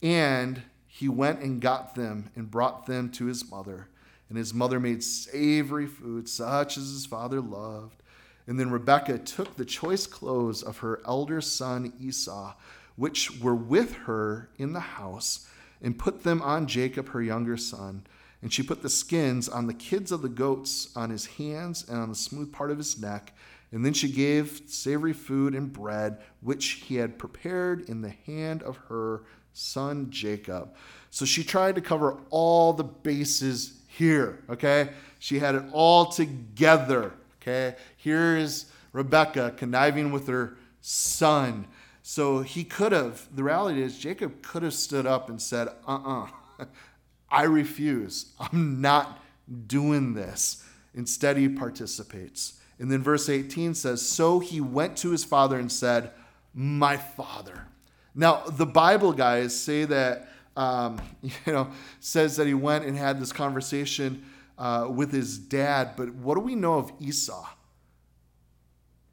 And 0.04 0.62
he 0.86 1.10
went 1.10 1.40
and 1.40 1.60
got 1.60 1.96
them 1.96 2.30
and 2.36 2.52
brought 2.52 2.86
them 2.86 3.10
to 3.14 3.26
his 3.26 3.50
mother. 3.50 3.88
And 4.30 4.38
his 4.38 4.54
mother 4.54 4.80
made 4.80 5.04
savory 5.04 5.88
food, 5.88 6.30
such 6.30 6.78
as 6.78 6.92
his 6.92 7.08
father 7.08 7.42
loved. 7.42 8.01
And 8.48 8.60
then 8.60 8.72
Rebekah 8.72 9.20
took 9.20 9.56
the 9.56 9.66
choice 9.66 10.08
clothes 10.08 10.64
of 10.64 10.80
her 10.80 11.02
elder 11.06 11.42
son 11.42 11.94
Esau, 12.00 12.54
which 12.96 13.40
were 13.40 13.56
with 13.56 13.94
her 13.94 14.50
in 14.58 14.74
the 14.74 14.80
house, 14.80 15.48
and 15.82 15.98
put 15.98 16.24
them 16.24 16.42
on 16.42 16.68
Jacob, 16.68 17.10
her 17.10 17.22
younger 17.22 17.58
son. 17.58 18.06
And 18.42 18.52
she 18.52 18.64
put 18.64 18.82
the 18.82 18.90
skins 18.90 19.48
on 19.48 19.68
the 19.68 19.74
kids 19.74 20.12
of 20.12 20.22
the 20.22 20.30
goats, 20.30 20.90
on 20.96 21.10
his 21.10 21.26
hands, 21.26 21.88
and 21.88 21.98
on 22.00 22.10
the 22.10 22.16
smooth 22.16 22.52
part 22.52 22.72
of 22.72 22.78
his 22.78 23.00
neck. 23.00 23.34
And 23.72 23.86
then 23.86 23.94
she 23.94 24.12
gave 24.12 24.64
savory 24.68 25.14
food 25.14 25.56
and 25.56 25.72
bread, 25.72 26.18
which 26.42 26.84
he 26.86 26.96
had 26.96 27.20
prepared 27.20 27.88
in 27.88 28.02
the 28.02 28.14
hand 28.26 28.64
of 28.64 28.78
her 28.90 29.24
son 29.54 30.10
Jacob. 30.10 30.76
So 31.10 31.26
she 31.26 31.44
tried 31.44 31.76
to 31.76 31.82
cover 31.82 32.18
all 32.30 32.74
the 32.74 32.84
bases 32.84 33.82
here, 33.88 34.40
okay? 34.50 34.90
She 35.20 35.40
had 35.40 35.56
it 35.56 35.64
all 35.72 36.08
together. 36.08 37.14
Okay, 37.42 37.76
here 37.98 38.38
is 38.38 38.68
Rebecca 38.94 39.54
conniving 39.58 40.12
with 40.12 40.28
her 40.28 40.58
son. 40.80 41.66
So 42.04 42.42
he 42.42 42.64
could 42.64 42.92
have, 42.92 43.28
the 43.36 43.44
reality 43.44 43.82
is, 43.82 43.98
Jacob 43.98 44.44
could 44.44 44.64
have 44.64 44.74
stood 44.74 45.06
up 45.08 45.30
and 45.30 45.42
said, 45.42 45.68
uh 45.88 45.96
uh-uh, 45.96 46.28
uh 46.60 46.66
I 47.32 47.44
refuse. 47.44 48.34
I'm 48.40 48.82
not 48.82 49.20
doing 49.68 50.14
this. 50.14 50.64
Instead, 50.94 51.38
he 51.38 51.48
participates. 51.48 52.60
And 52.78 52.92
then 52.92 53.02
verse 53.02 53.30
18 53.30 53.74
says, 53.74 54.02
So 54.02 54.40
he 54.40 54.60
went 54.60 54.98
to 54.98 55.12
his 55.12 55.24
father 55.24 55.58
and 55.58 55.72
said, 55.72 56.12
My 56.54 56.98
father. 56.98 57.68
Now, 58.14 58.44
the 58.46 58.66
Bible 58.66 59.14
guys 59.14 59.58
say 59.58 59.86
that, 59.86 60.28
um, 60.58 61.00
you 61.22 61.32
know, 61.48 61.70
says 62.02 62.36
that 62.36 62.48
he 62.48 62.54
went 62.54 62.86
and 62.86 62.98
had 62.98 63.20
this 63.20 63.32
conversation 63.32 64.26
uh, 64.62 64.88
with 64.88 65.12
his 65.12 65.40
dad. 65.40 65.94
But 65.98 66.14
what 66.14 66.36
do 66.36 66.42
we 66.42 66.54
know 66.54 66.76
of 66.76 66.94
Esau? 67.00 67.48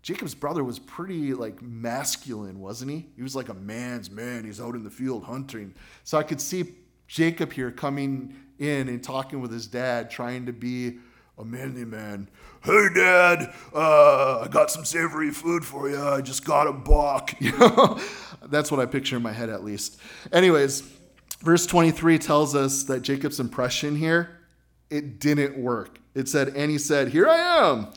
Jacob's 0.02 0.34
brother 0.34 0.62
was 0.62 0.78
pretty 0.78 1.32
like 1.32 1.62
masculine, 1.62 2.60
wasn't 2.60 2.90
he? 2.90 3.06
He 3.16 3.22
was 3.22 3.34
like 3.34 3.48
a 3.48 3.54
man's 3.54 4.10
man. 4.10 4.44
He's 4.44 4.60
out 4.60 4.74
in 4.74 4.84
the 4.84 4.90
field 4.90 5.24
hunting. 5.24 5.74
So 6.04 6.18
I 6.18 6.22
could 6.22 6.40
see 6.40 6.74
Jacob 7.06 7.52
here 7.52 7.70
coming 7.70 8.36
in 8.58 8.88
and 8.88 9.02
talking 9.02 9.40
with 9.40 9.50
his 9.50 9.66
dad, 9.66 10.10
trying 10.10 10.44
to 10.46 10.52
be 10.52 10.98
a 11.38 11.44
manly 11.44 11.84
man. 11.84 12.28
Hey, 12.62 12.88
Dad, 12.94 13.54
uh, 13.72 14.40
I 14.40 14.48
got 14.50 14.70
some 14.70 14.84
savory 14.84 15.30
food 15.30 15.64
for 15.64 15.88
you. 15.88 16.00
I 16.00 16.20
just 16.20 16.44
got 16.44 16.66
a 16.66 16.72
buck. 16.72 17.32
That's 18.42 18.70
what 18.70 18.80
I 18.80 18.86
picture 18.86 19.16
in 19.16 19.22
my 19.22 19.32
head, 19.32 19.48
at 19.48 19.64
least. 19.64 19.98
Anyways, 20.32 20.82
verse 21.40 21.64
23 21.66 22.18
tells 22.18 22.54
us 22.54 22.82
that 22.84 23.02
Jacob's 23.02 23.38
impression 23.38 23.94
here, 23.94 24.37
it 24.90 25.20
didn't 25.20 25.56
work. 25.58 25.98
It 26.14 26.28
said, 26.28 26.48
and 26.48 26.70
he 26.70 26.78
said, 26.78 27.08
Here 27.08 27.28
I 27.28 27.36
am. 27.36 27.88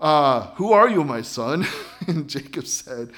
Uh, 0.00 0.48
who 0.54 0.72
are 0.72 0.88
you, 0.88 1.04
my 1.04 1.22
son? 1.22 1.66
and 2.08 2.28
Jacob 2.28 2.66
said, 2.66 3.12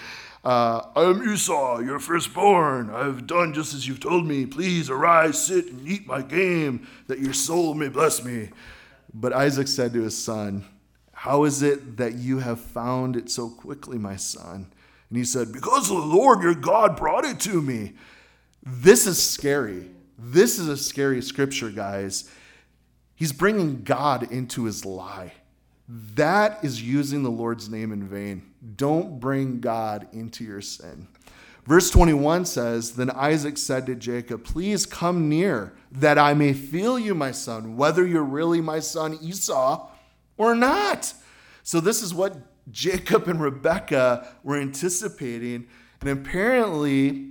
uh, 0.45 0.89
I 0.95 1.05
am 1.05 1.27
Esau, 1.27 1.79
your 1.79 1.99
firstborn. 1.99 2.91
I 2.91 3.05
have 3.07 3.27
done 3.27 3.55
just 3.55 3.73
as 3.73 3.89
you've 3.89 4.01
told 4.01 4.27
me. 4.27 4.45
Please 4.45 4.91
arise, 4.91 5.47
sit, 5.47 5.69
and 5.69 5.89
eat 5.89 6.07
my 6.07 6.21
game, 6.21 6.87
that 7.07 7.19
your 7.19 7.33
soul 7.33 7.73
may 7.73 7.89
bless 7.89 8.23
me. 8.23 8.51
But 9.15 9.33
Isaac 9.33 9.69
said 9.69 9.95
to 9.95 10.03
his 10.03 10.23
son, 10.23 10.67
How 11.15 11.45
is 11.45 11.63
it 11.63 11.97
that 11.97 12.17
you 12.17 12.41
have 12.41 12.61
found 12.61 13.17
it 13.17 13.31
so 13.31 13.49
quickly, 13.49 13.97
my 13.97 14.17
son? 14.17 14.71
And 15.09 15.17
he 15.17 15.25
said, 15.25 15.51
Because 15.51 15.89
the 15.89 15.95
Lord 15.95 16.43
your 16.43 16.55
God 16.55 16.99
brought 16.99 17.25
it 17.25 17.41
to 17.41 17.63
me. 17.63 17.95
This 18.63 19.07
is 19.07 19.23
scary. 19.23 19.89
This 20.19 20.59
is 20.59 20.69
a 20.69 20.77
scary 20.77 21.23
scripture, 21.23 21.71
guys. 21.71 22.31
He's 23.15 23.33
bringing 23.33 23.83
God 23.83 24.31
into 24.31 24.65
his 24.65 24.85
lie. 24.85 25.33
That 25.89 26.65
is 26.65 26.83
using 26.83 27.23
the 27.23 27.31
Lord's 27.31 27.69
name 27.69 27.93
in 27.93 28.09
vain. 28.09 28.51
Don't 28.77 29.21
bring 29.21 29.61
God 29.61 30.09
into 30.13 30.43
your 30.45 30.61
sin. 30.61 31.09
Verse 31.67 31.91
21 31.91 32.45
says 32.47 32.97
Then 32.97 33.11
Isaac 33.11 33.59
said 33.59 33.87
to 33.87 33.95
Jacob, 33.95 34.45
Please 34.45 34.87
come 34.87 35.29
near, 35.29 35.75
that 35.93 36.19
I 36.19 36.35
may 36.35 36.53
feel 36.53 36.99
you, 36.99 37.15
my 37.15 37.31
son, 37.31 37.77
whether 37.77 38.07
you're 38.07 38.23
really 38.23 38.61
my 38.61 38.81
son 38.81 39.19
Esau 39.23 39.89
or 40.37 40.55
not. 40.55 41.13
So, 41.63 41.81
this 41.81 42.03
is 42.03 42.13
what 42.13 42.37
Jacob 42.71 43.29
and 43.29 43.41
Rebekah 43.41 44.29
were 44.43 44.59
anticipating. 44.59 45.67
And 46.01 46.11
apparently, 46.11 47.31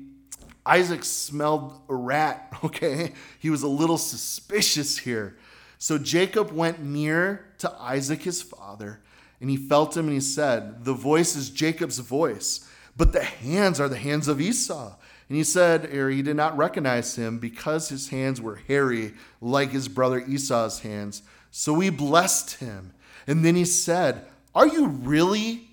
Isaac 0.66 1.04
smelled 1.04 1.82
a 1.90 1.96
rat, 1.96 2.54
okay? 2.64 3.14
He 3.40 3.50
was 3.50 3.64
a 3.64 3.68
little 3.68 3.98
suspicious 3.98 4.98
here. 4.98 5.38
So 5.84 5.98
Jacob 5.98 6.50
went 6.54 6.82
near 6.82 7.44
to 7.58 7.70
Isaac 7.78 8.22
his 8.22 8.42
father, 8.42 9.02
and 9.42 9.50
he 9.50 9.58
felt 9.58 9.98
him, 9.98 10.06
and 10.06 10.14
he 10.14 10.22
said, 10.22 10.86
The 10.86 10.94
voice 10.94 11.36
is 11.36 11.50
Jacob's 11.50 12.00
voice, 12.00 12.66
but 12.96 13.12
the 13.12 13.26
hands 13.26 13.82
are 13.82 13.90
the 13.90 13.98
hands 13.98 14.30
of 14.30 14.40
Esau. 14.40 14.96
And 15.28 15.38
he 15.38 15.44
said, 15.44 15.94
or 15.94 16.10
he 16.10 16.22
did 16.22 16.38
not 16.38 16.56
recognize 16.56 17.18
him 17.18 17.38
because 17.38 17.90
his 17.90 18.08
hands 18.08 18.40
were 18.40 18.62
hairy 18.66 19.14
like 19.42 19.72
his 19.72 19.90
brother 19.90 20.24
Esau's 20.26 20.80
hands. 20.80 21.22
So 21.52 21.78
he 21.82 21.90
blessed 21.90 22.62
him. 22.62 22.94
And 23.28 23.44
then 23.44 23.56
he 23.56 23.66
said, 23.66 24.26
Are 24.56 24.68
you 24.68 24.88
really 24.88 25.68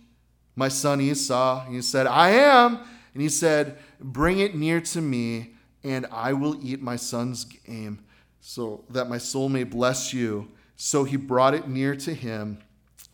my 0.56 0.66
son 0.66 1.00
Esau? 1.00 1.66
And 1.66 1.76
he 1.76 1.82
said, 1.82 2.08
I 2.08 2.30
am. 2.30 2.80
And 3.14 3.22
he 3.22 3.28
said, 3.28 3.78
Bring 4.00 4.40
it 4.40 4.56
near 4.56 4.80
to 4.80 5.00
me, 5.00 5.52
and 5.84 6.04
I 6.10 6.32
will 6.32 6.58
eat 6.66 6.82
my 6.82 6.96
son's 6.96 7.44
game 7.44 8.00
so 8.40 8.84
that 8.90 9.08
my 9.08 9.18
soul 9.18 9.48
may 9.48 9.64
bless 9.64 10.12
you. 10.12 10.48
So 10.76 11.04
he 11.04 11.16
brought 11.16 11.54
it 11.54 11.68
near 11.68 11.94
to 11.96 12.14
him, 12.14 12.58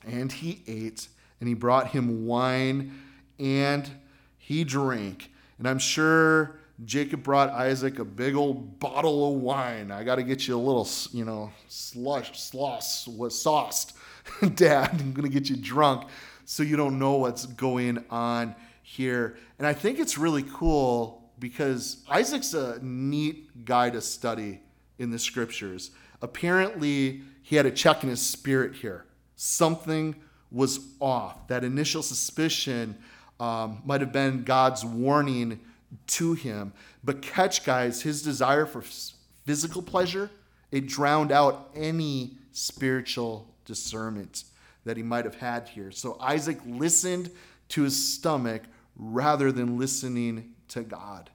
and 0.07 0.31
he 0.31 0.63
ate, 0.67 1.09
and 1.41 1.49
he 1.49 1.55
brought 1.55 1.89
him 1.89 2.27
wine, 2.27 2.99
and 3.39 3.91
he 4.39 4.63
drank. 4.65 5.31
And 5.59 5.69
I'm 5.69 5.79
sure 5.79 6.61
Jacob 6.85 7.23
brought 7.23 7.51
Isaac 7.51 7.99
a 7.99 8.05
big 8.05 8.37
old 8.37 8.79
bottle 8.79 9.35
of 9.35 9.41
wine. 9.41 9.91
I 9.91 10.05
got 10.05 10.17
to 10.17 10.23
get 10.23 10.47
you 10.47 10.57
a 10.57 10.61
little, 10.61 10.89
you 11.13 11.25
know, 11.25 11.51
slush, 11.69 12.33
sloss, 12.33 13.09
was 13.09 13.41
sauced. 13.41 13.97
Dad, 14.55 14.91
I'm 14.93 15.15
to 15.15 15.29
get 15.29 15.49
you 15.49 15.57
drunk 15.57 16.09
so 16.45 16.63
you 16.63 16.77
don't 16.77 16.99
know 16.99 17.15
what's 17.15 17.47
going 17.47 18.05
on 18.11 18.55
here. 18.83 19.37
And 19.59 19.67
I 19.67 19.73
think 19.73 19.99
it's 19.99 20.19
really 20.19 20.45
cool 20.45 21.31
because 21.39 22.05
Isaac's 22.09 22.55
a 22.55 22.79
neat 22.83 23.65
guy 23.65 23.91
to 23.91 24.01
study 24.01 24.61
in 24.99 25.11
the 25.11 25.19
scriptures. 25.19 25.91
Apparently, 26.23 27.23
he 27.43 27.57
had 27.57 27.67
a 27.67 27.71
check 27.71 28.03
in 28.03 28.09
his 28.09 28.23
spirit 28.23 28.75
here. 28.75 29.05
Something 29.37 30.17
was 30.51 30.81
off. 31.01 31.49
That 31.49 31.65
initial 31.65 32.03
suspicion 32.03 32.97
um, 33.39 33.83
might 33.85 34.01
have 34.01 34.13
been 34.13 34.45
God's 34.45 34.85
warning 34.85 35.61
to 36.09 36.35
him. 36.35 36.73
But 37.05 37.23
catch, 37.23 37.65
guys, 37.65 38.03
his 38.03 38.23
desire 38.23 38.67
for 38.67 38.83
physical 39.45 39.83
pleasure, 39.83 40.31
it 40.71 40.87
drowned 40.87 41.33
out 41.33 41.71
any 41.75 42.33
spiritual 42.53 43.55
discernment 43.65 44.45
that 44.85 44.97
he 44.97 45.03
might 45.03 45.25
have 45.25 45.37
had 45.37 45.69
here. 45.69 45.91
So 45.91 46.17
Isaac 46.21 46.59
listened 46.67 47.31
to 47.71 47.83
his 47.83 48.15
stomach 48.15 48.63
rather 48.97 49.53
than 49.53 49.79
listening 49.79 50.55
to 50.69 50.83
God. 50.83 51.31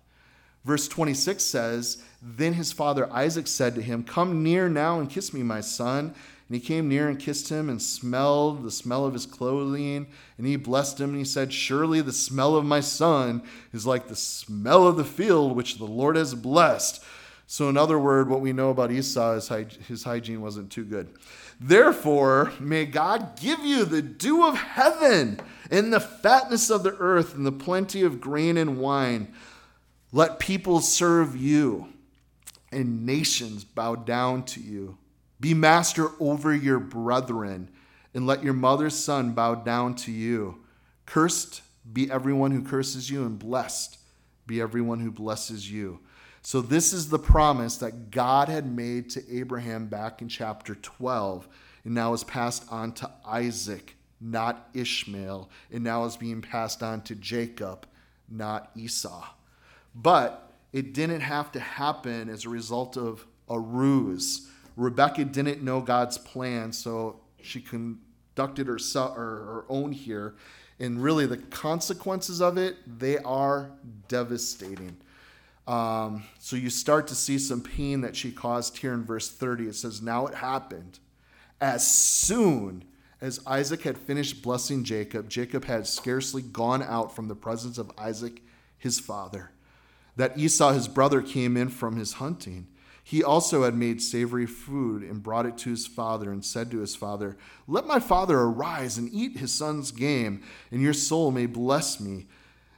Verse 0.64 0.88
26 0.88 1.44
says, 1.44 2.04
Then 2.22 2.54
his 2.54 2.72
father 2.72 3.12
Isaac 3.12 3.48
said 3.48 3.76
to 3.76 3.82
him, 3.82 4.04
Come 4.04 4.44
near 4.44 4.70
now 4.70 5.00
and 5.00 5.10
kiss 5.10 5.34
me, 5.34 5.42
my 5.44 5.62
son. 5.62 6.14
And 6.52 6.60
he 6.60 6.68
came 6.68 6.90
near 6.90 7.08
and 7.08 7.18
kissed 7.18 7.50
him 7.50 7.70
and 7.70 7.82
smelled 7.82 8.64
the 8.64 8.72
smell 8.72 9.06
of 9.06 9.14
his 9.14 9.26
clothing. 9.26 10.08
And 10.38 10.46
he 10.46 10.58
blessed 10.58 11.00
him 11.00 11.12
and 11.12 11.20
he 11.20 11.26
said, 11.26 11.54
Surely 11.54 12.02
the 12.02 12.12
smell 12.12 12.56
of 12.56 12.66
my 12.66 12.82
son 12.82 13.42
is 13.74 13.86
like 13.86 14.08
the 14.08 14.16
smell 14.16 14.86
of 14.86 14.98
the 14.98 15.06
field 15.06 15.56
which 15.56 15.78
the 15.78 15.86
Lord 15.86 16.16
has 16.16 16.36
blessed. 16.36 17.04
So, 17.48 17.68
in 17.68 17.76
other 17.76 18.00
words, 18.00 18.30
what 18.30 18.40
we 18.42 18.54
know 18.54 18.70
about 18.70 18.92
Esau 18.92 19.34
is 19.34 19.50
his 19.88 20.04
hygiene 20.04 20.42
wasn't 20.42 20.72
too 20.72 20.86
good. 20.86 21.10
Therefore, 21.60 22.54
may 22.60 22.86
God 22.86 23.40
give 23.40 23.60
you 23.60 23.84
the 23.84 24.02
dew 24.02 24.46
of 24.46 24.56
heaven 24.56 25.40
and 25.70 25.92
the 25.92 26.00
fatness 26.00 26.70
of 26.70 26.84
the 26.84 26.96
earth 26.96 27.36
and 27.36 27.46
the 27.46 27.52
plenty 27.52 28.04
of 28.04 28.22
grain 28.22 28.58
and 28.58 28.78
wine 28.78 29.34
let 30.12 30.40
people 30.40 30.82
serve 30.82 31.36
you 31.36 31.88
and 32.72 33.06
nations 33.06 33.64
bow 33.64 33.96
down 33.96 34.44
to 34.44 34.60
you. 34.62 34.98
Be 35.40 35.54
master 35.54 36.10
over 36.20 36.54
your 36.54 36.80
brethren 36.80 37.70
and 38.14 38.28
let 38.28 38.44
your 38.44 38.54
mother's 38.54 38.96
son 38.96 39.32
bow 39.34 39.56
down 39.56 39.96
to 39.96 40.12
you. 40.12 40.64
Cursed 41.06 41.62
be 41.92 42.12
everyone 42.12 42.52
who 42.52 42.62
curses 42.62 43.10
you, 43.10 43.26
and 43.26 43.40
blessed 43.40 43.98
be 44.46 44.62
everyone 44.62 45.00
who 45.00 45.12
blesses 45.12 45.72
you. 45.72 46.00
So, 46.44 46.62
this 46.62 46.94
is 46.94 47.10
the 47.10 47.20
promise 47.20 47.78
that 47.78 48.12
God 48.12 48.50
had 48.50 48.66
made 48.66 49.10
to 49.12 49.36
Abraham 49.36 49.88
back 49.88 50.22
in 50.22 50.28
chapter 50.28 50.76
12, 50.76 51.48
and 51.84 51.94
now 51.94 52.14
is 52.14 52.24
passed 52.24 52.66
on 52.72 52.94
to 52.94 53.10
Isaac, 53.26 53.96
not 54.20 54.70
Ishmael, 54.74 55.50
and 55.72 55.84
now 55.84 56.06
is 56.06 56.18
being 56.18 56.42
passed 56.42 56.82
on 56.82 57.02
to 57.04 57.16
Jacob, 57.16 57.86
not 58.30 58.72
Esau. 58.76 59.26
But 59.94 60.52
it 60.74 60.94
didn't 60.94 61.22
have 61.22 61.52
to 61.54 61.60
happen 61.60 62.30
as 62.30 62.46
a 62.46 62.50
result 62.50 62.98
of 62.98 63.26
a 63.50 63.60
ruse. 63.60 64.48
Rebecca 64.78 65.26
didn't 65.26 65.62
know 65.62 65.82
God's 65.82 66.18
plan, 66.18 66.72
so 66.72 67.20
she 67.42 67.62
conducted 67.62 68.68
her, 68.68 68.78
her 68.96 69.66
own 69.68 69.92
here. 69.92 70.36
And 70.80 71.04
really, 71.04 71.26
the 71.26 71.38
consequences 71.38 72.42
of 72.42 72.58
it, 72.58 72.78
they 73.00 73.18
are 73.20 73.72
devastating. 74.08 74.98
Um, 75.68 76.24
so 76.40 76.56
you 76.56 76.70
start 76.70 77.08
to 77.08 77.16
see 77.16 77.38
some 77.38 77.62
pain 77.62 78.02
that 78.02 78.16
she 78.16 78.32
caused 78.32 78.78
here 78.78 78.94
in 78.94 79.04
verse 79.04 79.30
30. 79.30 79.68
It 79.68 79.76
says, 79.76 80.02
Now 80.02 80.26
it 80.26 80.36
happened. 80.36 81.00
As 81.60 81.86
soon 81.86 82.86
as 83.20 83.40
Isaac 83.46 83.84
had 83.84 83.98
finished 83.98 84.42
blessing 84.42 84.84
Jacob, 84.84 85.30
Jacob 85.30 85.66
had 85.66 85.86
scarcely 85.86 86.42
gone 86.42 86.82
out 86.82 87.16
from 87.16 87.28
the 87.28 87.36
presence 87.36 87.78
of 87.78 87.92
Isaac, 87.98 88.42
his 88.80 89.00
father 89.00 89.52
that 90.16 90.38
Esau, 90.38 90.72
his 90.74 90.88
brother, 90.88 91.22
came 91.22 91.56
in 91.58 91.70
from 91.70 91.96
his 91.96 92.14
hunting. 92.14 92.68
He 93.04 93.24
also 93.24 93.64
had 93.64 93.76
made 93.76 94.02
savory 94.02 94.46
food 94.46 95.02
and 95.02 95.24
brought 95.24 95.46
it 95.46 95.58
to 95.60 95.70
his 95.70 95.88
father 95.88 96.32
and 96.32 96.46
said 96.46 96.70
to 96.72 96.80
his 96.80 96.96
father, 96.96 97.38
Let 97.68 97.86
my 97.86 98.00
father 98.00 98.40
arise 98.40 98.98
and 98.98 99.10
eat 99.12 99.38
his 99.38 99.54
son's 99.54 99.92
game, 99.92 100.44
and 100.72 100.82
your 100.82 100.94
soul 100.94 101.32
may 101.32 101.46
bless 101.46 102.00
me. 102.00 102.28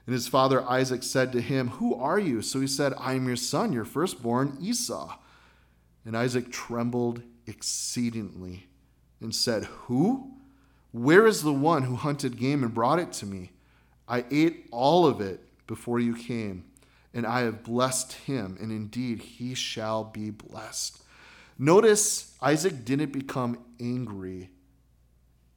And 0.05 0.13
his 0.13 0.27
father 0.27 0.63
Isaac 0.63 1.03
said 1.03 1.31
to 1.31 1.41
him, 1.41 1.69
Who 1.69 1.95
are 1.95 2.19
you? 2.19 2.41
So 2.41 2.59
he 2.59 2.67
said, 2.67 2.93
I 2.97 3.13
am 3.13 3.27
your 3.27 3.35
son, 3.35 3.73
your 3.73 3.85
firstborn, 3.85 4.57
Esau. 4.61 5.17
And 6.05 6.17
Isaac 6.17 6.51
trembled 6.51 7.21
exceedingly 7.47 8.67
and 9.21 9.33
said, 9.33 9.65
Who? 9.65 10.31
Where 10.91 11.25
is 11.25 11.41
the 11.41 11.53
one 11.53 11.83
who 11.83 11.95
hunted 11.95 12.37
game 12.37 12.63
and 12.63 12.73
brought 12.73 12.99
it 12.99 13.11
to 13.13 13.25
me? 13.25 13.51
I 14.07 14.25
ate 14.29 14.67
all 14.71 15.05
of 15.05 15.21
it 15.21 15.41
before 15.65 15.99
you 15.99 16.15
came 16.15 16.65
and 17.13 17.25
I 17.25 17.41
have 17.41 17.63
blessed 17.63 18.13
him, 18.13 18.57
and 18.59 18.71
indeed 18.71 19.19
he 19.19 19.53
shall 19.53 20.03
be 20.03 20.29
blessed. 20.29 21.03
Notice 21.57 22.35
Isaac 22.41 22.83
didn't 22.83 23.13
become 23.13 23.59
angry. 23.79 24.49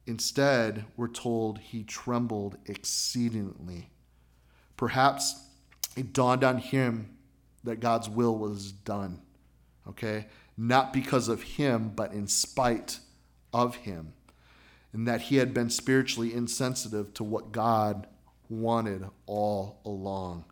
Instead, 0.05 0.85
we're 0.95 1.07
told 1.07 1.59
he 1.59 1.83
trembled 1.83 2.57
exceedingly. 2.65 3.89
Perhaps 4.77 5.41
it 5.95 6.13
dawned 6.13 6.43
on 6.43 6.59
him 6.59 7.17
that 7.63 7.79
God's 7.79 8.07
will 8.07 8.37
was 8.37 8.71
done. 8.71 9.21
Okay? 9.87 10.27
Not 10.55 10.93
because 10.93 11.27
of 11.27 11.41
him, 11.41 11.91
but 11.95 12.13
in 12.13 12.27
spite 12.27 12.99
of 13.51 13.77
him. 13.77 14.13
And 14.93 15.07
that 15.07 15.21
he 15.21 15.37
had 15.37 15.53
been 15.53 15.69
spiritually 15.69 16.33
insensitive 16.33 17.13
to 17.15 17.23
what 17.23 17.51
God 17.51 18.07
wanted 18.49 19.03
all 19.25 19.81
along. 19.83 20.45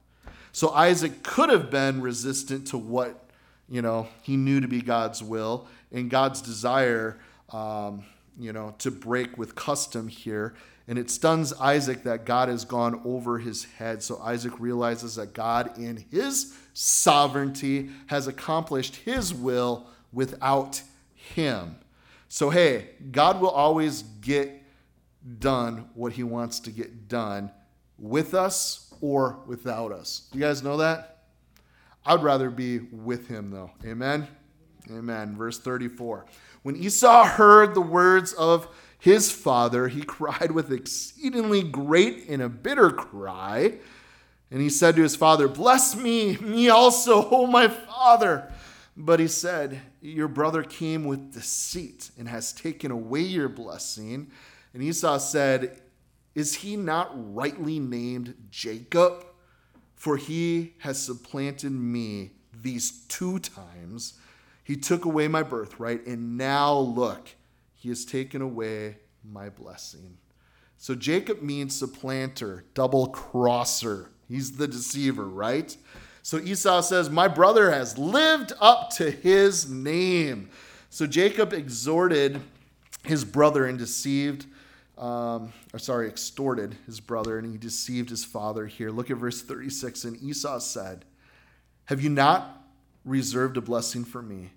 So 0.56 0.70
Isaac 0.70 1.22
could 1.22 1.50
have 1.50 1.70
been 1.70 2.00
resistant 2.00 2.68
to 2.68 2.78
what, 2.78 3.30
you 3.68 3.82
know, 3.82 4.08
he 4.22 4.38
knew 4.38 4.62
to 4.62 4.70
be 4.70 4.82
God's 4.82 5.22
will 5.22 5.68
and 5.92 6.10
God's 6.10 6.42
desire, 6.42 7.20
um, 7.52 8.06
you 8.40 8.54
know, 8.54 8.74
to 8.78 8.90
break 8.90 9.38
with 9.38 9.54
custom 9.56 10.08
here. 10.08 10.56
And 10.88 10.98
it 10.98 11.12
stuns 11.12 11.52
Isaac 11.52 12.04
that 12.04 12.24
God 12.24 12.48
has 12.48 12.64
gone 12.64 13.02
over 13.04 13.38
his 13.38 13.66
head. 13.66 14.02
So 14.02 14.18
Isaac 14.22 14.58
realizes 14.58 15.18
that 15.18 15.34
God, 15.34 15.78
in 15.78 16.06
his 16.10 16.58
sovereignty, 16.74 17.90
has 18.08 18.28
accomplished 18.28 18.96
his 18.96 19.34
will 19.34 19.88
without 20.14 20.82
him. 21.16 21.76
So, 22.30 22.50
hey, 22.50 22.92
God 23.12 23.42
will 23.42 23.50
always 23.50 24.04
get 24.22 24.64
done 25.38 25.90
what 25.96 26.14
he 26.14 26.24
wants 26.24 26.62
to 26.62 26.72
get 26.72 27.10
done 27.10 27.52
with 27.98 28.34
us 28.34 28.85
or 29.02 29.40
without 29.46 29.92
us. 29.92 30.30
You 30.34 30.42
guys 30.42 30.64
know 30.64 30.78
that? 30.78 31.24
I'd 32.06 32.24
rather 32.24 32.50
be 32.50 32.80
with 32.80 33.28
him, 33.28 33.52
though. 33.52 33.72
Amen? 33.84 34.28
Amen. 34.92 35.36
Verse 35.36 35.60
34. 35.60 36.26
When 36.62 36.76
Esau 36.76 37.26
heard 37.26 37.74
the 37.74 37.82
words 37.82 38.34
of 38.34 38.68
his 39.00 39.32
father, 39.32 39.88
he 39.88 40.02
cried 40.06 40.52
with 40.52 40.72
exceedingly 40.72 41.64
great 41.64 42.28
and 42.30 42.42
a 42.42 42.50
bitter 42.50 42.92
cry. 42.92 43.80
And 44.52 44.62
he 44.62 44.70
said 44.70 44.96
to 44.96 45.02
his 45.02 45.16
father, 45.16 45.48
Bless 45.48 45.96
me, 45.96 46.38
me 46.38 46.70
also, 46.70 47.30
O 47.32 47.48
my 47.48 47.68
father. 47.68 48.52
But 48.96 49.20
he 49.20 49.28
said, 49.28 49.82
Your 50.02 50.28
brother 50.28 50.64
came 50.64 51.06
with 51.06 51.34
deceit 51.34 52.12
and 52.18 52.30
has 52.30 52.54
taken 52.54 52.92
away 52.92 53.22
your 53.22 53.50
blessing. 53.50 54.32
And 54.74 54.84
Esau 54.84 55.18
said, 55.18 55.82
Is 56.36 56.56
he 56.56 56.76
not 56.76 57.12
rightly 57.34 57.80
named 57.80 58.36
Jacob? 58.52 59.26
For 59.96 60.18
he 60.18 60.74
has 60.80 61.02
supplanted 61.02 61.72
me 61.72 62.32
these 62.54 63.06
two 63.08 63.40
times. 63.40 64.16
He 64.64 64.76
took 64.76 65.06
away 65.06 65.28
my 65.28 65.42
birthright, 65.42 66.06
and 66.06 66.38
now 66.38 66.78
look, 66.78 67.30
he 67.74 67.90
has 67.90 68.04
taken 68.04 68.42
away 68.42 68.98
my 69.24 69.50
blessing. 69.50 70.18
So 70.78 70.94
Jacob 70.96 71.42
means 71.42 71.76
supplanter, 71.76 72.66
double 72.74 73.08
crosser. 73.08 74.12
He's 74.28 74.58
the 74.58 74.68
deceiver, 74.68 75.26
right? 75.26 75.76
So 76.22 76.40
Esau 76.40 76.82
says, 76.82 77.10
My 77.10 77.28
brother 77.28 77.72
has 77.72 77.98
lived 77.98 78.54
up 78.60 78.90
to 78.96 79.10
his 79.12 79.70
name. 79.70 80.50
So 80.90 81.06
Jacob 81.06 81.54
exhorted 81.54 82.42
his 83.04 83.24
brother 83.24 83.66
and 83.66 83.78
deceived, 83.78 84.48
um, 84.98 85.52
or 85.74 85.80
sorry, 85.80 86.08
extorted 86.08 86.76
his 86.86 87.00
brother, 87.00 87.38
and 87.38 87.52
he 87.52 87.58
deceived 87.58 88.10
his 88.10 88.24
father 88.24 88.66
here. 88.66 88.90
Look 88.90 89.12
at 89.12 89.18
verse 89.18 89.42
36. 89.42 90.06
And 90.06 90.22
Esau 90.22 90.60
said, 90.60 91.06
Have 91.86 92.02
you 92.02 92.10
not 92.10 92.64
reserved 93.04 93.58
a 93.58 93.62
blessing 93.62 94.06
for 94.06 94.22
me? 94.22 94.52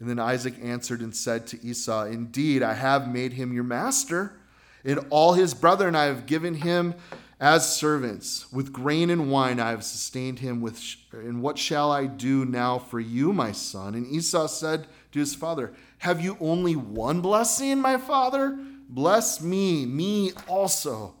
And 0.00 0.08
then 0.08 0.18
Isaac 0.18 0.54
answered 0.62 1.00
and 1.00 1.14
said 1.14 1.46
to 1.48 1.66
Esau, 1.66 2.04
Indeed, 2.04 2.62
I 2.62 2.74
have 2.74 3.12
made 3.12 3.32
him 3.32 3.52
your 3.52 3.64
master, 3.64 4.38
and 4.84 5.00
all 5.10 5.32
his 5.32 5.54
brethren 5.54 5.96
I 5.96 6.04
have 6.04 6.26
given 6.26 6.54
him 6.54 6.94
as 7.40 7.76
servants. 7.76 8.50
With 8.52 8.72
grain 8.72 9.10
and 9.10 9.30
wine 9.30 9.58
I 9.58 9.70
have 9.70 9.84
sustained 9.84 10.40
him. 10.40 10.60
With 10.60 10.78
sh- 10.78 10.96
and 11.12 11.42
what 11.42 11.58
shall 11.58 11.90
I 11.90 12.06
do 12.06 12.44
now 12.44 12.78
for 12.78 13.00
you, 13.00 13.32
my 13.32 13.52
son? 13.52 13.94
And 13.94 14.06
Esau 14.06 14.46
said 14.46 14.86
to 15.12 15.18
his 15.18 15.34
father, 15.34 15.72
Have 15.98 16.20
you 16.20 16.36
only 16.40 16.76
one 16.76 17.20
blessing, 17.20 17.80
my 17.80 17.96
father? 17.96 18.58
Bless 18.88 19.42
me, 19.42 19.84
me 19.84 20.32
also, 20.48 21.14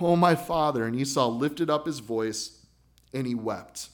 oh 0.00 0.16
my 0.16 0.34
father. 0.34 0.84
And 0.84 0.98
Esau 0.98 1.28
lifted 1.28 1.70
up 1.70 1.86
his 1.86 2.00
voice 2.00 2.66
and 3.12 3.26
he 3.26 3.34
wept. 3.34 3.90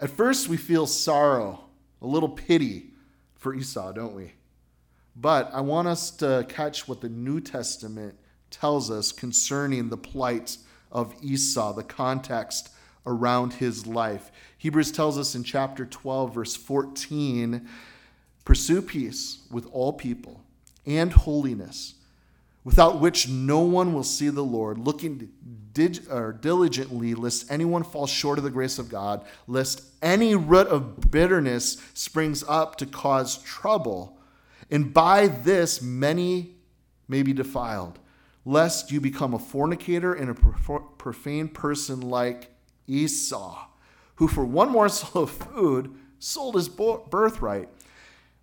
At 0.00 0.10
first, 0.10 0.48
we 0.48 0.56
feel 0.56 0.86
sorrow, 0.86 1.64
a 2.00 2.06
little 2.06 2.28
pity 2.28 2.90
for 3.34 3.54
Esau, 3.54 3.92
don't 3.92 4.14
we? 4.14 4.34
But 5.16 5.50
I 5.52 5.62
want 5.62 5.88
us 5.88 6.10
to 6.12 6.46
catch 6.48 6.86
what 6.86 7.00
the 7.00 7.08
New 7.08 7.40
Testament 7.40 8.14
tells 8.50 8.90
us 8.90 9.10
concerning 9.10 9.88
the 9.88 9.96
plight 9.96 10.58
of 10.92 11.14
Esau, 11.22 11.72
the 11.72 11.82
context 11.82 12.68
around 13.06 13.54
his 13.54 13.86
life. 13.86 14.30
Hebrews 14.58 14.92
tells 14.92 15.18
us 15.18 15.34
in 15.34 15.42
chapter 15.42 15.86
12, 15.86 16.34
verse 16.34 16.54
14 16.56 17.66
pursue 18.44 18.80
peace 18.80 19.40
with 19.50 19.66
all 19.72 19.92
people 19.92 20.40
and 20.86 21.12
holiness, 21.12 21.94
without 22.64 23.00
which 23.00 23.28
no 23.28 23.60
one 23.60 23.92
will 23.92 24.04
see 24.04 24.28
the 24.28 24.42
Lord, 24.42 24.78
looking 24.78 25.30
dig- 25.72 26.08
diligently, 26.40 27.14
lest 27.14 27.50
anyone 27.50 27.84
fall 27.84 28.06
short 28.06 28.38
of 28.38 28.44
the 28.44 28.50
grace 28.50 28.78
of 28.78 28.88
God, 28.88 29.24
lest 29.46 29.82
any 30.02 30.34
root 30.34 30.68
of 30.68 31.10
bitterness 31.10 31.76
springs 31.94 32.44
up 32.48 32.76
to 32.76 32.86
cause 32.86 33.42
trouble. 33.42 34.18
And 34.70 34.92
by 34.92 35.26
this, 35.26 35.82
many 35.82 36.56
may 37.08 37.22
be 37.22 37.32
defiled 37.32 37.98
lest 38.46 38.92
you 38.92 39.00
become 39.00 39.34
a 39.34 39.38
fornicator 39.38 40.14
and 40.14 40.30
a 40.30 40.34
profane 40.96 41.48
person 41.48 42.00
like 42.00 42.52
Esau, 42.86 43.66
who 44.14 44.28
for 44.28 44.44
one 44.44 44.70
morsel 44.70 45.24
of 45.24 45.30
food 45.30 45.92
sold 46.20 46.54
his 46.54 46.68
birthright. 46.68 47.68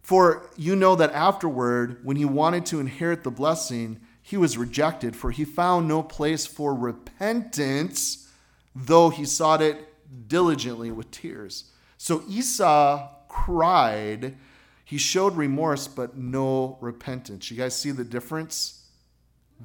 For 0.04 0.50
you 0.58 0.76
know 0.76 0.96
that 0.98 1.14
afterward, 1.14 2.04
when 2.04 2.18
he 2.18 2.26
wanted 2.26 2.66
to 2.68 2.82
inherit 2.82 3.24
the 3.24 3.32
blessing, 3.32 4.02
he 4.22 4.36
was 4.36 4.58
rejected, 4.58 5.16
for 5.16 5.32
he 5.32 5.46
found 5.46 5.88
no 5.88 6.04
place 6.04 6.46
for 6.46 6.76
repentance, 6.76 8.30
though 8.76 9.10
he 9.10 9.26
sought 9.26 9.62
it 9.62 9.88
diligently 10.28 10.92
with 10.92 11.10
tears. 11.10 11.72
So 11.98 12.24
Esau 12.28 13.10
cried. 13.30 14.38
He 14.84 14.98
showed 14.98 15.38
remorse, 15.38 15.88
but 15.88 16.18
no 16.18 16.78
repentance. 16.82 17.50
You 17.50 17.58
guys 17.58 17.76
see 17.76 17.92
the 17.92 18.04
difference? 18.04 18.86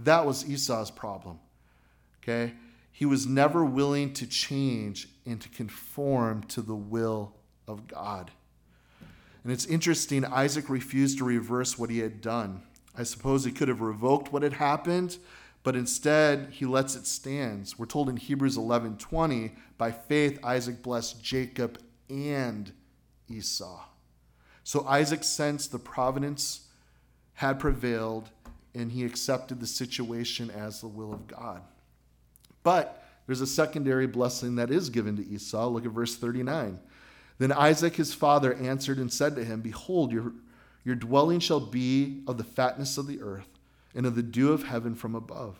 That 0.05 0.25
was 0.25 0.49
Esau's 0.49 0.93
problem. 0.93 1.41
Okay? 2.23 2.55
He 2.93 3.05
was 3.05 3.27
never 3.27 3.65
willing 3.65 4.13
to 4.15 4.27
change 4.27 5.09
and 5.27 5.41
to 5.41 5.49
conform 5.49 6.45
to 6.45 6.63
the 6.63 6.77
will 6.77 7.35
of 7.67 7.89
God. 7.89 8.31
And 9.43 9.53
it's 9.53 9.67
interesting, 9.67 10.25
Isaac 10.25 10.69
refused 10.69 11.19
to 11.19 11.25
reverse 11.25 11.79
what 11.79 11.91
he 11.91 11.99
had 11.99 12.21
done. 12.21 12.63
I 12.97 13.05
suppose 13.05 13.45
he 13.45 13.53
could 13.53 13.69
have 13.69 13.81
revoked 13.81 14.33
what 14.33 14.43
had 14.43 14.55
happened, 14.55 15.19
but 15.63 15.77
instead 15.77 16.49
he 16.51 16.67
lets 16.67 16.97
it 16.97 17.07
stand. 17.07 17.73
We're 17.79 17.87
told 17.87 18.09
in 18.09 18.17
Hebrews 18.17 18.57
11:20, 18.57 19.53
by 19.77 19.93
faith 19.93 20.39
Isaac 20.45 20.83
blessed 20.83 21.23
Jacob 21.23 21.79
and 22.11 22.73
Esau. 23.29 23.85
So 24.65 24.85
Isaac 24.87 25.25
sensed 25.25 25.73
the 25.73 25.79
providence 25.79 26.67
had 27.35 27.61
prevailed 27.61 28.31
and 28.75 28.93
he 28.93 29.05
accepted 29.05 29.61
the 29.61 29.67
situation 29.67 30.51
as 30.51 30.81
the 30.81 30.89
will 30.89 31.13
of 31.13 31.27
God. 31.27 31.63
But 32.63 33.05
there's 33.27 33.41
a 33.41 33.47
secondary 33.47 34.07
blessing 34.07 34.57
that 34.57 34.71
is 34.71 34.91
given 34.91 35.17
to 35.17 35.27
Esau. 35.27 35.69
Look 35.69 35.87
at 35.87 35.93
verse 35.93 36.17
39. 36.17 36.81
Then 37.39 37.53
Isaac 37.53 37.97
his 37.97 38.13
father 38.13 38.55
answered 38.55 38.99
and 38.99 39.13
said 39.13 39.37
to 39.37 39.45
him, 39.45 39.61
Behold, 39.61 40.13
your, 40.13 40.33
your 40.85 40.97
dwelling 40.97 41.41
shall 41.41 41.61
be 41.61 42.23
of 42.27 42.37
the 42.37 42.45
fatness 42.45 42.99
of 42.99 43.07
the 43.07 43.23
earth 43.23 43.49
and 43.95 44.07
of 44.07 44.15
the 44.15 44.23
dew 44.23 44.53
of 44.53 44.65
heaven 44.65 44.95
from 44.95 45.15
above. 45.15 45.57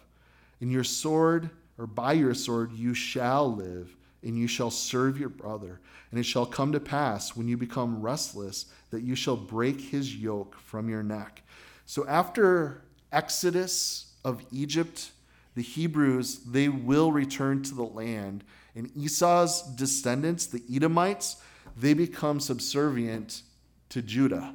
In 0.61 0.71
your 0.71 0.85
sword, 0.85 1.51
or 1.79 1.87
by 1.87 2.13
your 2.15 2.35
sword, 2.35 2.73
you 2.73 2.93
shall 2.95 3.55
live, 3.55 3.95
and 4.23 4.37
you 4.37 4.49
shall 4.49 4.71
serve 4.71 5.19
your 5.19 5.29
brother. 5.29 5.81
And 6.11 6.19
it 6.19 6.25
shall 6.25 6.47
come 6.47 6.73
to 6.73 6.81
pass, 6.81 7.37
when 7.37 7.47
you 7.47 7.57
become 7.57 8.03
restless, 8.03 8.67
that 8.91 9.03
you 9.03 9.15
shall 9.15 9.37
break 9.37 9.81
his 9.81 10.17
yoke 10.17 10.57
from 10.57 10.89
your 10.89 11.05
neck. 11.05 11.43
So 11.87 12.07
after 12.09 12.83
exodus 13.13 14.13
of 14.25 14.45
Egypt, 14.51 15.13
the 15.55 15.63
Hebrews, 15.63 16.41
they 16.41 16.69
will 16.69 17.13
return 17.13 17.63
to 17.65 17.75
the 17.75 17.85
land. 17.85 18.45
And 18.75 18.91
Esau's 18.97 19.63
descendants, 19.63 20.47
the 20.47 20.63
Edomites, 20.73 21.37
they 21.81 21.95
become 21.95 22.41
subservient 22.41 23.43
to 23.91 24.03
Judah. 24.03 24.55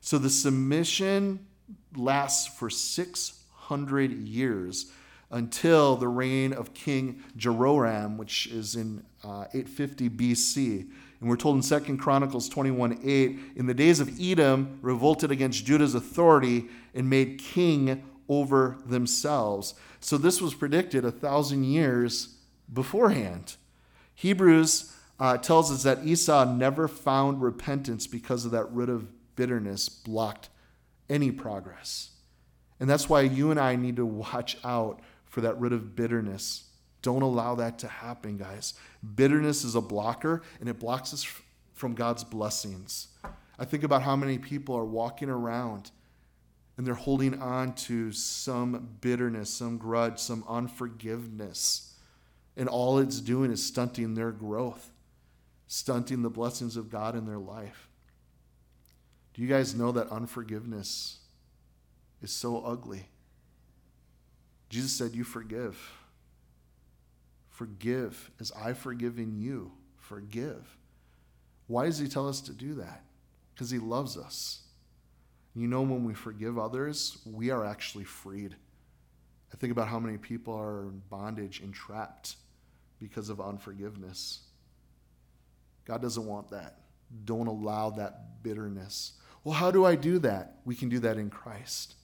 So 0.00 0.18
the 0.18 0.30
submission 0.30 1.46
lasts 1.96 2.46
for 2.46 2.68
600 2.68 4.12
years 4.12 4.92
until 5.30 5.96
the 5.96 6.08
reign 6.08 6.52
of 6.52 6.74
King 6.74 7.22
Jehoram, 7.36 8.18
which 8.18 8.46
is 8.48 8.76
in 8.76 9.02
uh, 9.22 9.46
850 9.52 10.10
BC. 10.10 10.88
And 11.20 11.30
we're 11.30 11.36
told 11.36 11.56
in 11.56 11.62
2 11.62 11.96
Chronicles 11.96 12.48
21 12.48 13.00
8, 13.02 13.38
in 13.56 13.66
the 13.66 13.74
days 13.74 14.00
of 14.00 14.20
Edom, 14.20 14.78
revolted 14.82 15.30
against 15.30 15.64
Judah's 15.64 15.94
authority 15.94 16.66
and 16.94 17.08
made 17.08 17.38
king 17.38 18.04
over 18.28 18.76
themselves. 18.84 19.74
So 20.00 20.18
this 20.18 20.40
was 20.40 20.54
predicted 20.54 21.04
a 21.04 21.10
thousand 21.10 21.64
years 21.64 22.36
beforehand. 22.72 23.56
Hebrews 24.14 24.93
uh, 25.18 25.36
tells 25.38 25.70
us 25.70 25.82
that 25.84 26.04
Esau 26.04 26.44
never 26.44 26.88
found 26.88 27.42
repentance 27.42 28.06
because 28.06 28.44
of 28.44 28.50
that 28.50 28.72
root 28.72 28.88
of 28.88 29.06
bitterness 29.36 29.88
blocked 29.88 30.48
any 31.08 31.30
progress. 31.30 32.10
And 32.80 32.90
that's 32.90 33.08
why 33.08 33.22
you 33.22 33.50
and 33.50 33.60
I 33.60 33.76
need 33.76 33.96
to 33.96 34.06
watch 34.06 34.56
out 34.64 35.00
for 35.26 35.40
that 35.42 35.58
root 35.60 35.72
of 35.72 35.94
bitterness. 35.94 36.64
Don't 37.02 37.22
allow 37.22 37.54
that 37.56 37.78
to 37.80 37.88
happen, 37.88 38.36
guys. 38.36 38.74
Bitterness 39.14 39.64
is 39.64 39.74
a 39.74 39.80
blocker, 39.80 40.42
and 40.60 40.68
it 40.68 40.78
blocks 40.78 41.12
us 41.12 41.26
from 41.74 41.94
God's 41.94 42.24
blessings. 42.24 43.08
I 43.58 43.64
think 43.64 43.84
about 43.84 44.02
how 44.02 44.16
many 44.16 44.38
people 44.38 44.74
are 44.74 44.84
walking 44.84 45.28
around 45.28 45.90
and 46.76 46.86
they're 46.86 46.94
holding 46.94 47.40
on 47.40 47.74
to 47.74 48.10
some 48.10 48.96
bitterness, 49.00 49.50
some 49.50 49.78
grudge, 49.78 50.18
some 50.18 50.44
unforgiveness. 50.48 51.94
And 52.56 52.68
all 52.68 52.98
it's 52.98 53.20
doing 53.20 53.52
is 53.52 53.64
stunting 53.64 54.14
their 54.14 54.32
growth, 54.32 54.90
stunting 55.66 56.22
the 56.22 56.30
blessings 56.30 56.76
of 56.76 56.90
God 56.90 57.16
in 57.16 57.26
their 57.26 57.38
life. 57.38 57.88
Do 59.34 59.42
you 59.42 59.48
guys 59.48 59.74
know 59.74 59.92
that 59.92 60.10
unforgiveness 60.10 61.18
is 62.22 62.32
so 62.32 62.64
ugly? 62.64 63.08
Jesus 64.68 64.92
said, 64.92 65.14
You 65.14 65.24
forgive. 65.24 65.78
Forgive 67.50 68.30
as 68.40 68.50
I've 68.52 68.78
forgiven 68.78 69.40
you. 69.40 69.72
Forgive. 69.96 70.76
Why 71.66 71.86
does 71.86 71.98
he 71.98 72.08
tell 72.08 72.28
us 72.28 72.40
to 72.42 72.52
do 72.52 72.74
that? 72.74 73.02
Because 73.54 73.70
he 73.70 73.78
loves 73.78 74.16
us. 74.16 74.62
You 75.54 75.68
know, 75.68 75.82
when 75.82 76.04
we 76.04 76.14
forgive 76.14 76.58
others, 76.58 77.18
we 77.24 77.50
are 77.50 77.64
actually 77.64 78.04
freed. 78.04 78.56
I 79.52 79.56
think 79.56 79.70
about 79.70 79.86
how 79.86 80.00
many 80.00 80.18
people 80.18 80.52
are 80.54 80.82
in 80.82 81.00
bondage 81.08 81.60
entrapped 81.62 82.36
because 82.98 83.28
of 83.28 83.40
unforgiveness. 83.40 84.40
God 85.84 86.02
doesn't 86.02 86.26
want 86.26 86.50
that. 86.50 86.80
Don't 87.24 87.46
allow 87.46 87.90
that 87.90 88.42
bitterness. 88.42 89.12
Well, 89.42 89.54
how 89.54 89.70
do 89.70 89.84
I 89.84 89.94
do 89.94 90.18
that? 90.20 90.56
We 90.64 90.74
can 90.74 90.88
do 90.88 90.98
that 91.00 91.18
in 91.18 91.30
Christ. 91.30 91.94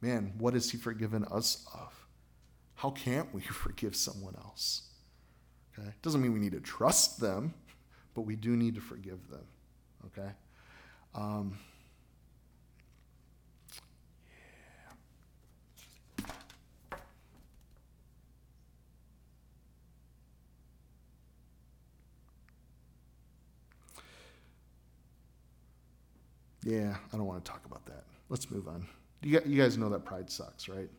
Man, 0.00 0.32
what 0.38 0.54
has 0.54 0.70
He 0.70 0.78
forgiven 0.78 1.24
us 1.24 1.66
of? 1.74 2.06
How 2.74 2.90
can't 2.90 3.32
we 3.34 3.40
forgive 3.42 3.94
someone 3.94 4.34
else? 4.36 4.82
Okay? 5.78 5.88
Doesn't 6.02 6.22
mean 6.22 6.32
we 6.32 6.40
need 6.40 6.52
to 6.52 6.60
trust 6.60 7.20
them, 7.20 7.54
but 8.14 8.22
we 8.22 8.36
do 8.36 8.56
need 8.56 8.74
to 8.76 8.80
forgive 8.80 9.28
them. 9.28 9.44
Okay? 10.06 10.30
Um, 11.14 11.58
Yeah, 26.66 26.96
I 27.12 27.16
don't 27.16 27.26
want 27.26 27.44
to 27.44 27.48
talk 27.48 27.64
about 27.64 27.86
that. 27.86 28.02
Let's 28.28 28.50
move 28.50 28.66
on. 28.66 28.88
You 29.22 29.38
guys 29.40 29.78
know 29.78 29.88
that 29.90 30.04
pride 30.04 30.28
sucks, 30.28 30.68
right? 30.68 30.90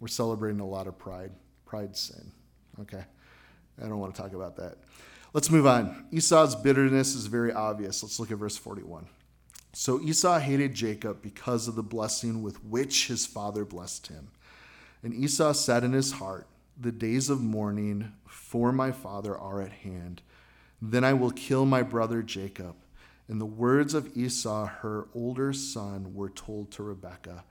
We're 0.00 0.08
celebrating 0.08 0.60
a 0.60 0.66
lot 0.66 0.86
of 0.86 0.98
pride. 0.98 1.32
Pride 1.66 1.94
sin. 1.94 2.32
Okay. 2.80 3.04
I 3.82 3.88
don't 3.88 3.98
want 3.98 4.14
to 4.14 4.22
talk 4.22 4.32
about 4.32 4.56
that. 4.56 4.78
Let's 5.34 5.50
move 5.50 5.66
on. 5.66 6.06
Esau's 6.12 6.54
bitterness 6.54 7.14
is 7.14 7.26
very 7.26 7.52
obvious. 7.52 8.02
Let's 8.02 8.18
look 8.18 8.30
at 8.30 8.38
verse 8.38 8.56
41. 8.56 9.06
So 9.74 10.00
Esau 10.00 10.38
hated 10.38 10.72
Jacob 10.72 11.20
because 11.20 11.68
of 11.68 11.74
the 11.74 11.82
blessing 11.82 12.42
with 12.42 12.64
which 12.64 13.08
his 13.08 13.26
father 13.26 13.66
blessed 13.66 14.06
him. 14.06 14.30
And 15.02 15.12
Esau 15.12 15.52
said 15.52 15.84
in 15.84 15.92
his 15.92 16.12
heart, 16.12 16.46
The 16.80 16.92
days 16.92 17.28
of 17.28 17.42
mourning 17.42 18.12
for 18.26 18.72
my 18.72 18.92
father 18.92 19.36
are 19.36 19.60
at 19.60 19.72
hand. 19.72 20.22
Then 20.80 21.04
I 21.04 21.12
will 21.12 21.32
kill 21.32 21.66
my 21.66 21.82
brother 21.82 22.22
Jacob 22.22 22.76
and 23.32 23.40
the 23.40 23.46
words 23.46 23.94
of 23.94 24.14
Esau, 24.14 24.66
her 24.66 25.08
older 25.14 25.54
son, 25.54 26.12
were 26.14 26.28
told 26.28 26.70
to 26.72 26.82
Rebekah. 26.82 27.44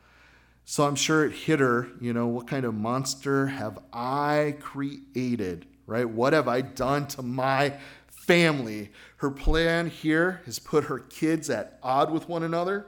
So 0.63 0.83
I'm 0.83 0.93
sure 0.93 1.25
it 1.25 1.31
hit 1.31 1.59
her, 1.59 1.87
you 1.99 2.13
know, 2.13 2.27
what 2.27 2.45
kind 2.45 2.65
of 2.65 2.75
monster 2.75 3.47
have 3.47 3.79
I 3.91 4.57
created, 4.59 5.65
right? 5.87 6.07
What 6.07 6.33
have 6.33 6.47
I 6.47 6.61
done 6.61 7.07
to 7.07 7.23
my 7.23 7.79
family? 8.11 8.91
Her 9.17 9.31
plan 9.31 9.89
here 9.89 10.43
has 10.45 10.59
put 10.59 10.83
her 10.83 10.99
kids 10.99 11.49
at 11.49 11.79
odd 11.81 12.11
with 12.11 12.29
one 12.29 12.43
another. 12.43 12.85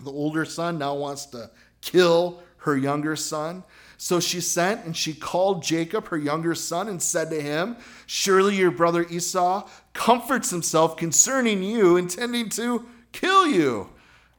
The 0.00 0.12
older 0.12 0.44
son 0.44 0.78
now 0.78 0.94
wants 0.94 1.26
to 1.26 1.50
kill 1.80 2.40
her 2.58 2.76
younger 2.76 3.16
son. 3.16 3.64
So 3.96 4.20
she 4.20 4.40
sent 4.40 4.84
and 4.84 4.96
she 4.96 5.12
called 5.12 5.64
Jacob, 5.64 6.06
her 6.08 6.16
younger 6.16 6.54
son, 6.54 6.86
and 6.86 7.02
said 7.02 7.30
to 7.30 7.40
him, 7.40 7.76
Surely 8.06 8.54
your 8.54 8.70
brother 8.70 9.04
Esau 9.10 9.68
comforts 9.98 10.50
himself 10.50 10.96
concerning 10.96 11.60
you, 11.60 11.96
intending 11.96 12.48
to 12.48 12.86
kill 13.10 13.48
you. 13.48 13.90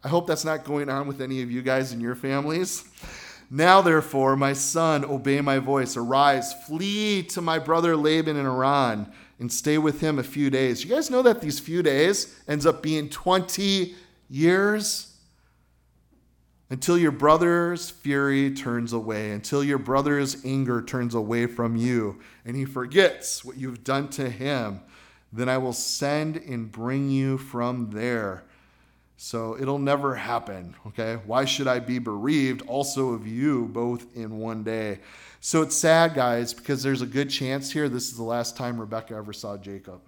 I 0.06 0.08
hope 0.08 0.26
that's 0.26 0.46
not 0.46 0.64
going 0.64 0.90
on 0.90 1.06
with 1.06 1.20
any 1.20 1.42
of 1.42 1.52
you 1.52 1.62
guys 1.62 1.92
in 1.92 2.00
your 2.00 2.16
families. 2.16 2.86
Now, 3.52 3.82
therefore, 3.82 4.38
my 4.38 4.54
son, 4.54 5.04
obey 5.04 5.42
my 5.42 5.60
voice. 5.60 5.98
Arise, 5.98 6.54
flee 6.66 7.24
to 7.24 7.42
my 7.42 7.60
brother 7.60 7.98
Laban 7.98 8.38
in 8.38 8.46
Haran, 8.46 9.12
and 9.38 9.52
stay 9.52 9.78
with 9.78 10.00
him 10.00 10.18
a 10.18 10.24
few 10.24 10.50
days. 10.50 10.82
You 10.82 10.90
guys 10.96 11.10
know 11.10 11.22
that 11.24 11.42
these 11.42 11.60
few 11.60 11.84
days 11.84 12.40
ends 12.48 12.66
up 12.66 12.82
being 12.82 13.10
20 13.10 13.96
years? 14.30 15.10
until 16.72 16.98
your 16.98 17.12
brother's 17.12 17.90
fury 17.90 18.52
turns 18.54 18.94
away, 18.94 19.32
until 19.32 19.64
your 19.64 19.80
brother's 19.80 20.46
anger 20.46 20.82
turns 20.82 21.16
away 21.16 21.48
from 21.48 21.76
you, 21.76 22.20
and 22.46 22.56
he 22.56 22.64
forgets 22.64 23.44
what 23.44 23.58
you've 23.58 23.84
done 23.84 24.08
to 24.08 24.30
him, 24.30 24.80
then 25.32 25.50
I 25.50 25.58
will 25.58 25.74
send 25.74 26.38
and 26.38 26.72
bring 26.72 27.10
you 27.10 27.38
from 27.38 27.92
there. 27.92 28.44
So 29.18 29.58
it'll 29.60 29.80
never 29.80 30.16
happen, 30.16 30.76
okay? 30.88 31.20
Why 31.26 31.44
should 31.46 31.68
I 31.68 31.80
be 31.80 32.00
bereaved 32.00 32.62
also 32.68 33.10
of 33.10 33.28
you 33.28 33.66
both 33.68 34.16
in 34.16 34.40
one 34.40 34.64
day? 34.64 35.00
So 35.42 35.62
it's 35.62 35.76
sad, 35.76 36.14
guys, 36.16 36.54
because 36.54 36.82
there's 36.84 37.02
a 37.02 37.06
good 37.06 37.30
chance 37.30 37.72
here 37.72 37.90
this 37.90 38.10
is 38.10 38.16
the 38.16 38.24
last 38.24 38.56
time 38.56 38.80
Rebecca 38.80 39.16
ever 39.16 39.34
saw 39.34 39.58
Jacob. 39.58 40.02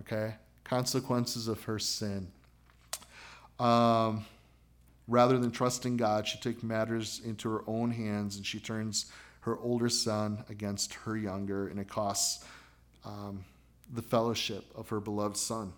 Okay? 0.00 0.34
Consequences 0.64 1.46
of 1.46 1.62
her 1.64 1.78
sin. 1.78 2.32
Um, 3.60 4.24
Rather 5.10 5.38
than 5.38 5.50
trusting 5.50 5.96
God, 5.96 6.28
she 6.28 6.38
takes 6.38 6.62
matters 6.62 7.20
into 7.24 7.50
her 7.50 7.64
own 7.66 7.90
hands 7.90 8.36
and 8.36 8.46
she 8.46 8.60
turns 8.60 9.06
her 9.40 9.58
older 9.58 9.88
son 9.88 10.44
against 10.48 10.94
her 10.94 11.16
younger, 11.16 11.66
and 11.66 11.80
it 11.80 11.88
costs 11.88 12.44
um, 13.04 13.44
the 13.92 14.02
fellowship 14.02 14.64
of 14.74 14.88
her 14.88 15.00
beloved 15.00 15.36
son. 15.36 15.72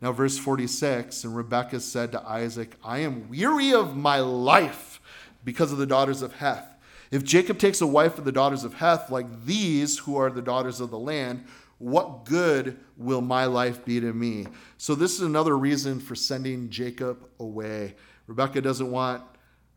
Now, 0.00 0.12
verse 0.12 0.38
46 0.38 1.24
And 1.24 1.36
Rebekah 1.36 1.80
said 1.80 2.12
to 2.12 2.22
Isaac, 2.28 2.76
I 2.84 2.98
am 2.98 3.28
weary 3.28 3.72
of 3.72 3.96
my 3.96 4.20
life 4.20 5.00
because 5.44 5.72
of 5.72 5.78
the 5.78 5.86
daughters 5.86 6.22
of 6.22 6.34
Heth. 6.34 6.76
If 7.10 7.24
Jacob 7.24 7.58
takes 7.58 7.80
a 7.80 7.86
wife 7.86 8.18
of 8.18 8.24
the 8.24 8.32
daughters 8.32 8.62
of 8.62 8.74
Heth, 8.74 9.10
like 9.10 9.44
these 9.44 9.98
who 9.98 10.16
are 10.16 10.30
the 10.30 10.42
daughters 10.42 10.80
of 10.80 10.90
the 10.90 10.98
land, 10.98 11.44
what 11.78 12.24
good 12.24 12.78
will 12.96 13.20
my 13.20 13.46
life 13.46 13.84
be 13.84 14.00
to 14.00 14.12
me? 14.12 14.46
So, 14.76 14.94
this 14.94 15.14
is 15.14 15.22
another 15.22 15.56
reason 15.56 15.98
for 15.98 16.14
sending 16.14 16.70
Jacob 16.70 17.26
away. 17.38 17.96
Rebecca 18.26 18.60
doesn't 18.60 18.90
want 18.90 19.22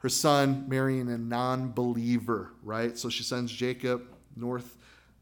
her 0.04 0.10
son 0.10 0.66
marrying 0.68 1.10
a 1.10 1.18
non 1.18 1.72
believer, 1.72 2.52
right? 2.62 2.98
So 2.98 3.10
she 3.10 3.24
sends 3.24 3.52
Jacob 3.52 4.04
north 4.36 4.78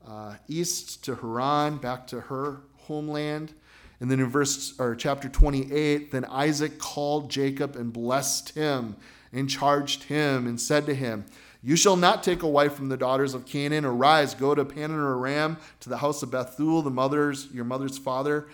uh, 0.08 0.36
east 0.48 1.04
to 1.06 1.16
Haran, 1.16 1.78
back 1.78 2.08
to 2.08 2.22
her 2.22 2.62
homeland. 2.78 3.54
And 4.00 4.10
then 4.10 4.20
in 4.20 4.30
verse 4.30 4.74
or 4.80 4.96
chapter 4.96 5.30
28, 5.30 6.12
then 6.12 6.26
Isaac 6.26 6.80
called 6.80 7.30
Jacob 7.30 7.76
and 7.76 7.94
blessed 7.94 8.56
him 8.56 8.96
and 9.32 9.50
charged 9.50 10.04
him 10.04 10.48
and 10.48 10.60
said 10.60 10.86
to 10.88 10.96
him, 10.96 11.26
You 11.62 11.76
shall 11.76 11.96
not 11.96 12.24
take 12.24 12.42
a 12.42 12.48
wife 12.48 12.74
from 12.74 12.90
the 12.90 12.98
daughters 12.98 13.34
of 13.34 13.46
Canaan. 13.46 13.86
Arise, 13.86 14.34
go 14.34 14.56
to 14.56 14.66
Padan 14.66 14.92
Aram 14.92 15.58
to 15.82 15.90
the 15.90 15.98
house 15.98 16.24
of 16.24 16.32
Bethuel, 16.32 16.82
the 16.82 16.90
mother's 16.90 17.48
your 17.54 17.66
mother's 17.66 17.98
father, 17.98 18.48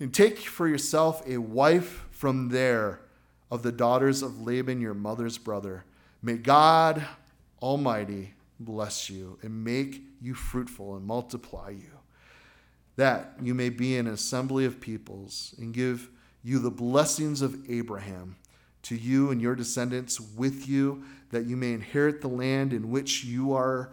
and 0.00 0.12
take 0.12 0.38
for 0.38 0.66
yourself 0.66 1.22
a 1.26 1.38
wife 1.38 2.06
from 2.10 2.48
there 2.48 3.00
of 3.50 3.62
the 3.62 3.72
daughters 3.72 4.22
of 4.22 4.42
Laban, 4.42 4.80
your 4.80 4.94
mother's 4.94 5.38
brother. 5.38 5.84
May 6.22 6.36
God 6.36 7.04
Almighty 7.62 8.34
bless 8.58 9.08
you 9.08 9.38
and 9.42 9.64
make 9.64 10.02
you 10.20 10.34
fruitful 10.34 10.96
and 10.96 11.04
multiply 11.06 11.70
you, 11.70 11.90
that 12.96 13.34
you 13.42 13.54
may 13.54 13.68
be 13.68 13.96
an 13.96 14.06
assembly 14.06 14.64
of 14.64 14.80
peoples 14.80 15.54
and 15.58 15.72
give 15.72 16.08
you 16.42 16.58
the 16.58 16.70
blessings 16.70 17.42
of 17.42 17.56
Abraham 17.68 18.36
to 18.82 18.96
you 18.96 19.30
and 19.30 19.40
your 19.40 19.54
descendants 19.54 20.20
with 20.20 20.68
you, 20.68 21.04
that 21.30 21.44
you 21.44 21.56
may 21.56 21.72
inherit 21.72 22.20
the 22.20 22.28
land 22.28 22.72
in 22.72 22.90
which 22.90 23.24
you 23.24 23.52
are 23.52 23.92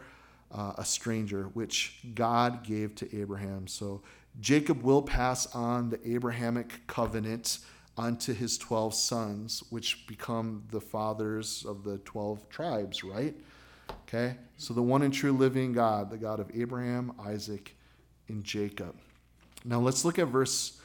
uh, 0.51 0.73
a 0.77 0.85
stranger, 0.85 1.45
which 1.53 1.99
God 2.15 2.63
gave 2.63 2.95
to 2.95 3.19
Abraham. 3.19 3.67
So 3.67 4.01
Jacob 4.39 4.81
will 4.83 5.01
pass 5.01 5.53
on 5.55 5.89
the 5.89 5.99
Abrahamic 6.09 6.87
covenant 6.87 7.59
unto 7.97 8.33
his 8.33 8.57
12 8.57 8.93
sons, 8.93 9.63
which 9.69 10.05
become 10.07 10.63
the 10.71 10.79
fathers 10.79 11.65
of 11.67 11.83
the 11.83 11.97
12 11.99 12.47
tribes, 12.49 13.03
right? 13.03 13.35
Okay? 14.07 14.37
So 14.57 14.73
the 14.73 14.81
one 14.81 15.01
and 15.01 15.13
true 15.13 15.33
living 15.33 15.73
God, 15.73 16.09
the 16.09 16.17
God 16.17 16.39
of 16.39 16.49
Abraham, 16.53 17.13
Isaac, 17.19 17.75
and 18.27 18.43
Jacob. 18.43 18.95
Now 19.65 19.79
let's 19.79 20.05
look 20.05 20.17
at 20.17 20.27
verse 20.27 20.79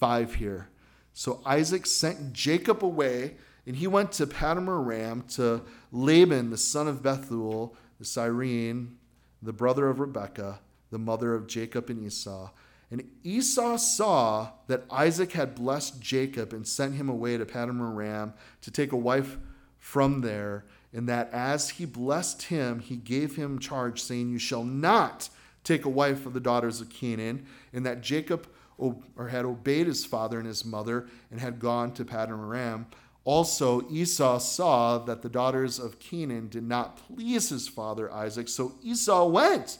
5 0.00 0.34
here. 0.34 0.68
So 1.12 1.40
Isaac 1.46 1.86
sent 1.86 2.32
Jacob 2.32 2.84
away, 2.84 3.36
and 3.66 3.76
he 3.76 3.86
went 3.86 4.12
to 4.12 4.26
Paddan 4.26 4.68
Aram 4.68 5.22
to 5.34 5.62
Laban, 5.92 6.50
the 6.50 6.58
son 6.58 6.88
of 6.88 7.02
Bethuel, 7.02 7.76
the 7.98 8.04
Syrian, 8.04 8.98
the 9.40 9.52
brother 9.52 9.88
of 9.88 10.00
Rebekah, 10.00 10.58
the 10.90 10.98
mother 10.98 11.34
of 11.34 11.46
Jacob 11.46 11.90
and 11.90 12.04
Esau. 12.04 12.50
And 12.90 13.08
Esau 13.22 13.76
saw 13.76 14.50
that 14.66 14.84
Isaac 14.90 15.32
had 15.32 15.54
blessed 15.54 16.00
Jacob 16.00 16.52
and 16.52 16.66
sent 16.66 16.94
him 16.94 17.08
away 17.08 17.38
to 17.38 17.46
Paddan 17.46 17.80
Aram 17.80 18.34
to 18.62 18.70
take 18.70 18.92
a 18.92 18.96
wife 18.96 19.38
from 19.78 20.20
there, 20.22 20.64
and 20.94 21.08
that 21.08 21.28
as 21.32 21.70
he 21.70 21.84
blessed 21.84 22.42
him, 22.42 22.78
he 22.78 22.96
gave 22.96 23.36
him 23.36 23.58
charge, 23.58 24.00
saying, 24.00 24.30
You 24.30 24.38
shall 24.38 24.64
not 24.64 25.28
take 25.64 25.84
a 25.84 25.90
wife 25.90 26.24
of 26.24 26.34
the 26.34 26.40
daughters 26.40 26.80
of 26.80 26.88
Canaan, 26.88 27.46
and 27.72 27.84
that 27.84 28.00
Jacob 28.00 28.46
or 28.78 29.28
had 29.28 29.44
obeyed 29.44 29.86
his 29.86 30.04
father 30.04 30.38
and 30.38 30.46
his 30.46 30.64
mother 30.64 31.06
and 31.30 31.40
had 31.40 31.60
gone 31.60 31.92
to 31.92 32.04
Paddan 32.04 32.40
Aram. 32.40 32.86
Also, 33.24 33.88
Esau 33.90 34.38
saw 34.38 34.98
that 34.98 35.22
the 35.22 35.28
daughters 35.28 35.78
of 35.78 35.98
Canaan 35.98 36.48
did 36.48 36.64
not 36.64 36.96
please 36.96 37.48
his 37.48 37.68
father 37.68 38.12
Isaac, 38.12 38.48
so 38.48 38.74
Esau 38.82 39.26
went 39.28 39.78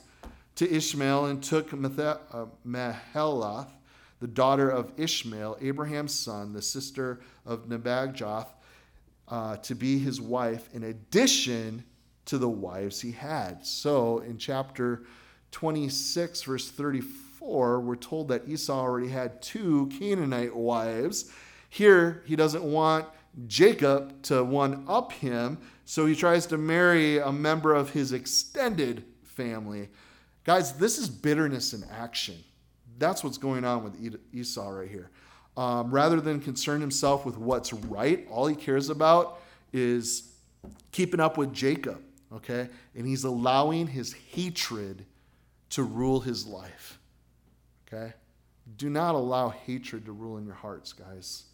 to 0.54 0.72
Ishmael 0.72 1.26
and 1.26 1.42
took 1.42 1.72
uh, 1.72 2.46
Mahalath, 2.66 3.70
the 4.20 4.28
daughter 4.28 4.70
of 4.70 4.92
Ishmael, 4.96 5.58
Abraham's 5.60 6.14
son, 6.14 6.52
the 6.52 6.62
sister 6.62 7.20
of 7.44 7.68
Nebajoth, 7.68 8.48
uh, 9.28 9.56
to 9.58 9.74
be 9.74 9.98
his 9.98 10.20
wife, 10.20 10.68
in 10.72 10.84
addition 10.84 11.84
to 12.26 12.38
the 12.38 12.48
wives 12.48 13.00
he 13.00 13.12
had. 13.12 13.64
So 13.64 14.18
in 14.20 14.38
chapter 14.38 15.04
26, 15.50 16.42
verse 16.42 16.70
34, 16.70 17.80
we're 17.80 17.96
told 17.96 18.28
that 18.28 18.48
Esau 18.48 18.78
already 18.78 19.08
had 19.08 19.40
two 19.42 19.90
Canaanite 19.98 20.54
wives. 20.54 21.30
Here, 21.68 22.22
he 22.26 22.36
doesn't 22.36 22.64
want 22.64 23.06
Jacob 23.46 24.22
to 24.22 24.44
one 24.44 24.84
up 24.88 25.12
him, 25.12 25.58
so 25.84 26.06
he 26.06 26.14
tries 26.14 26.46
to 26.46 26.58
marry 26.58 27.18
a 27.18 27.32
member 27.32 27.74
of 27.74 27.90
his 27.90 28.12
extended 28.12 29.04
family. 29.22 29.88
Guys, 30.44 30.74
this 30.74 30.98
is 30.98 31.08
bitterness 31.08 31.72
in 31.72 31.84
action. 31.90 32.36
That's 32.98 33.24
what's 33.24 33.38
going 33.38 33.64
on 33.64 33.82
with 33.82 34.20
Esau 34.32 34.68
right 34.68 34.88
here. 34.88 35.10
Um, 35.56 35.92
rather 35.92 36.20
than 36.20 36.40
concern 36.40 36.80
himself 36.80 37.24
with 37.24 37.38
what's 37.38 37.72
right, 37.72 38.26
all 38.28 38.46
he 38.46 38.56
cares 38.56 38.90
about 38.90 39.40
is 39.72 40.32
keeping 40.90 41.20
up 41.20 41.38
with 41.38 41.52
Jacob, 41.52 42.00
okay? 42.32 42.68
And 42.96 43.06
he's 43.06 43.22
allowing 43.22 43.86
his 43.86 44.12
hatred 44.12 45.06
to 45.70 45.84
rule 45.84 46.20
his 46.20 46.46
life, 46.46 46.98
okay? 47.86 48.14
Do 48.76 48.90
not 48.90 49.14
allow 49.14 49.50
hatred 49.50 50.06
to 50.06 50.12
rule 50.12 50.38
in 50.38 50.44
your 50.44 50.54
hearts, 50.54 50.92
guys. 50.92 51.44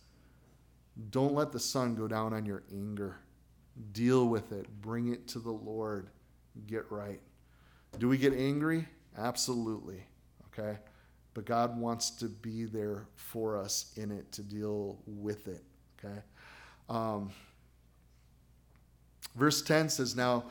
Don't 1.11 1.35
let 1.35 1.53
the 1.53 1.61
sun 1.61 1.95
go 1.95 2.09
down 2.09 2.33
on 2.33 2.47
your 2.47 2.63
anger. 2.73 3.19
Deal 3.93 4.29
with 4.29 4.53
it, 4.53 4.67
bring 4.81 5.13
it 5.13 5.29
to 5.29 5.39
the 5.39 5.51
Lord, 5.51 6.09
get 6.67 6.91
right. 6.91 7.21
Do 7.99 8.09
we 8.09 8.17
get 8.17 8.33
angry? 8.33 8.87
Absolutely. 9.17 10.03
Okay? 10.47 10.79
But 11.35 11.45
God 11.45 11.79
wants 11.79 12.11
to 12.11 12.27
be 12.27 12.65
there 12.65 13.07
for 13.17 13.57
us 13.57 13.93
in 13.97 14.11
it 14.11 14.31
to 14.33 14.43
deal 14.43 14.99
with 15.07 15.47
it. 15.49 15.63
Okay? 15.99 16.19
Um, 16.89 17.31
verse 19.37 19.63
10 19.63 19.89
says, 19.91 20.17
Now 20.17 20.45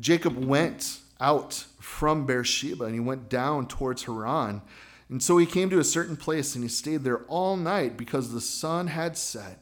Jacob 0.00 0.36
went 0.36 0.98
out 1.20 1.64
from 1.80 2.26
Beersheba 2.26 2.84
and 2.84 2.94
he 2.94 3.00
went 3.00 3.28
down 3.28 3.66
towards 3.66 4.04
Haran. 4.04 4.60
And 5.08 5.22
so 5.22 5.38
he 5.38 5.46
came 5.46 5.70
to 5.70 5.78
a 5.78 5.84
certain 5.84 6.16
place 6.16 6.54
and 6.54 6.64
he 6.64 6.68
stayed 6.68 7.04
there 7.04 7.24
all 7.24 7.56
night 7.56 7.96
because 7.96 8.32
the 8.32 8.40
sun 8.40 8.88
had 8.88 9.16
set. 9.16 9.58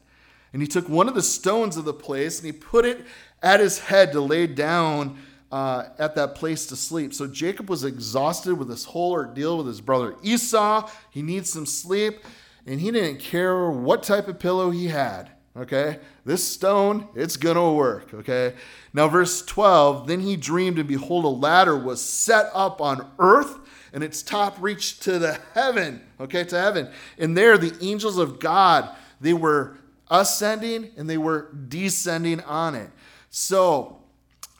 And 0.53 0.61
he 0.61 0.67
took 0.67 0.89
one 0.89 1.07
of 1.07 1.15
the 1.15 1.21
stones 1.21 1.77
of 1.77 1.85
the 1.85 1.93
place 1.93 2.39
and 2.39 2.45
he 2.45 2.51
put 2.51 2.85
it 2.85 3.05
at 3.41 3.59
his 3.59 3.79
head 3.79 4.11
to 4.11 4.21
lay 4.21 4.47
down 4.47 5.17
uh, 5.51 5.89
at 5.99 6.15
that 6.15 6.35
place 6.35 6.65
to 6.67 6.75
sleep. 6.75 7.13
So 7.13 7.27
Jacob 7.27 7.69
was 7.69 7.83
exhausted 7.83 8.55
with 8.55 8.67
this 8.67 8.85
whole 8.85 9.11
ordeal 9.11 9.57
with 9.57 9.67
his 9.67 9.81
brother 9.81 10.15
Esau. 10.23 10.89
He 11.09 11.21
needs 11.21 11.51
some 11.51 11.65
sleep, 11.65 12.19
and 12.65 12.79
he 12.79 12.91
didn't 12.91 13.19
care 13.19 13.69
what 13.69 14.03
type 14.03 14.27
of 14.27 14.39
pillow 14.39 14.71
he 14.71 14.87
had. 14.87 15.31
Okay, 15.57 15.99
this 16.23 16.47
stone, 16.47 17.09
it's 17.13 17.35
gonna 17.35 17.73
work. 17.73 18.13
Okay, 18.13 18.53
now 18.93 19.09
verse 19.09 19.41
12 19.41 20.07
then 20.07 20.21
he 20.21 20.37
dreamed, 20.37 20.79
and 20.79 20.87
behold, 20.87 21.25
a 21.25 21.27
ladder 21.27 21.77
was 21.77 22.01
set 22.01 22.49
up 22.53 22.79
on 22.79 23.11
earth, 23.19 23.59
and 23.91 24.01
its 24.01 24.23
top 24.23 24.55
reached 24.61 25.01
to 25.03 25.19
the 25.19 25.37
heaven. 25.53 26.01
Okay, 26.21 26.45
to 26.45 26.57
heaven, 26.57 26.89
and 27.17 27.37
there 27.37 27.57
the 27.57 27.75
angels 27.81 28.17
of 28.17 28.39
God 28.39 28.95
they 29.19 29.33
were 29.33 29.77
ascending 30.09 30.91
and 30.97 31.09
they 31.09 31.17
were 31.17 31.49
descending 31.69 32.41
on 32.41 32.75
it. 32.75 32.89
So 33.29 34.00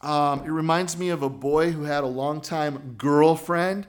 um, 0.03 0.41
it 0.41 0.51
reminds 0.51 0.97
me 0.97 1.09
of 1.09 1.21
a 1.21 1.29
boy 1.29 1.71
who 1.71 1.83
had 1.83 2.03
a 2.03 2.07
longtime 2.07 2.95
girlfriend, 2.97 3.85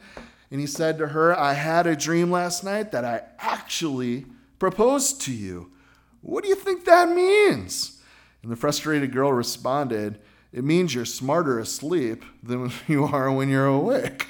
and 0.50 0.60
he 0.60 0.66
said 0.66 0.98
to 0.98 1.08
her, 1.08 1.38
I 1.38 1.54
had 1.54 1.86
a 1.86 1.96
dream 1.96 2.30
last 2.30 2.62
night 2.62 2.92
that 2.92 3.04
I 3.04 3.22
actually 3.38 4.26
proposed 4.58 5.22
to 5.22 5.32
you. 5.32 5.72
What 6.20 6.44
do 6.44 6.50
you 6.50 6.54
think 6.54 6.84
that 6.84 7.08
means? 7.08 8.00
And 8.42 8.52
the 8.52 8.56
frustrated 8.56 9.12
girl 9.12 9.32
responded, 9.32 10.20
It 10.52 10.64
means 10.64 10.94
you're 10.94 11.04
smarter 11.04 11.58
asleep 11.58 12.24
than 12.42 12.72
you 12.86 13.04
are 13.04 13.32
when 13.32 13.48
you're 13.48 13.66
awake. 13.66 14.26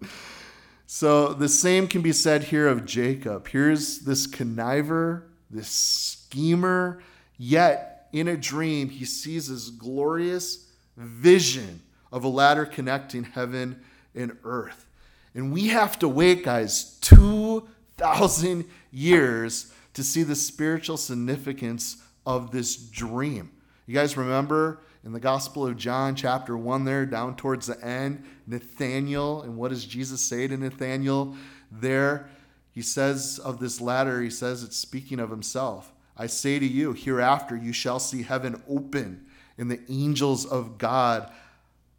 so 0.86 1.32
the 1.32 1.48
same 1.48 1.88
can 1.88 2.02
be 2.02 2.12
said 2.12 2.44
here 2.44 2.68
of 2.68 2.84
Jacob. 2.84 3.48
Here's 3.48 4.00
this 4.00 4.26
conniver, 4.26 5.22
this 5.50 5.68
schemer, 5.68 7.02
yet 7.38 8.08
in 8.12 8.28
a 8.28 8.36
dream, 8.36 8.90
he 8.90 9.06
sees 9.06 9.48
this 9.48 9.70
glorious 9.70 10.71
vision 10.96 11.82
of 12.10 12.24
a 12.24 12.28
ladder 12.28 12.64
connecting 12.66 13.24
heaven 13.24 13.82
and 14.14 14.36
earth. 14.44 14.86
And 15.34 15.52
we 15.52 15.68
have 15.68 15.98
to 16.00 16.08
wait, 16.08 16.44
guys, 16.44 16.98
2,000 17.00 18.66
years 18.90 19.72
to 19.94 20.02
see 20.02 20.22
the 20.22 20.34
spiritual 20.34 20.96
significance 20.96 21.96
of 22.26 22.50
this 22.50 22.76
dream. 22.76 23.50
You 23.86 23.94
guys 23.94 24.16
remember 24.16 24.80
in 25.04 25.12
the 25.12 25.20
Gospel 25.20 25.66
of 25.66 25.76
John, 25.76 26.14
chapter 26.14 26.56
1, 26.56 26.84
there, 26.84 27.06
down 27.06 27.36
towards 27.36 27.66
the 27.66 27.82
end, 27.84 28.24
Nathaniel, 28.46 29.42
and 29.42 29.56
what 29.56 29.70
does 29.70 29.84
Jesus 29.84 30.20
say 30.20 30.46
to 30.46 30.56
Nathaniel 30.56 31.34
there? 31.70 32.28
He 32.70 32.82
says 32.82 33.40
of 33.42 33.58
this 33.58 33.80
ladder, 33.80 34.22
he 34.22 34.30
says 34.30 34.62
it's 34.62 34.76
speaking 34.76 35.18
of 35.18 35.30
himself. 35.30 35.92
I 36.16 36.26
say 36.26 36.58
to 36.58 36.66
you, 36.66 36.92
hereafter 36.92 37.56
you 37.56 37.72
shall 37.72 37.98
see 37.98 38.22
heaven 38.22 38.62
open 38.68 39.26
and 39.58 39.70
the 39.70 39.80
angels 39.88 40.46
of 40.46 40.78
God 40.78 41.30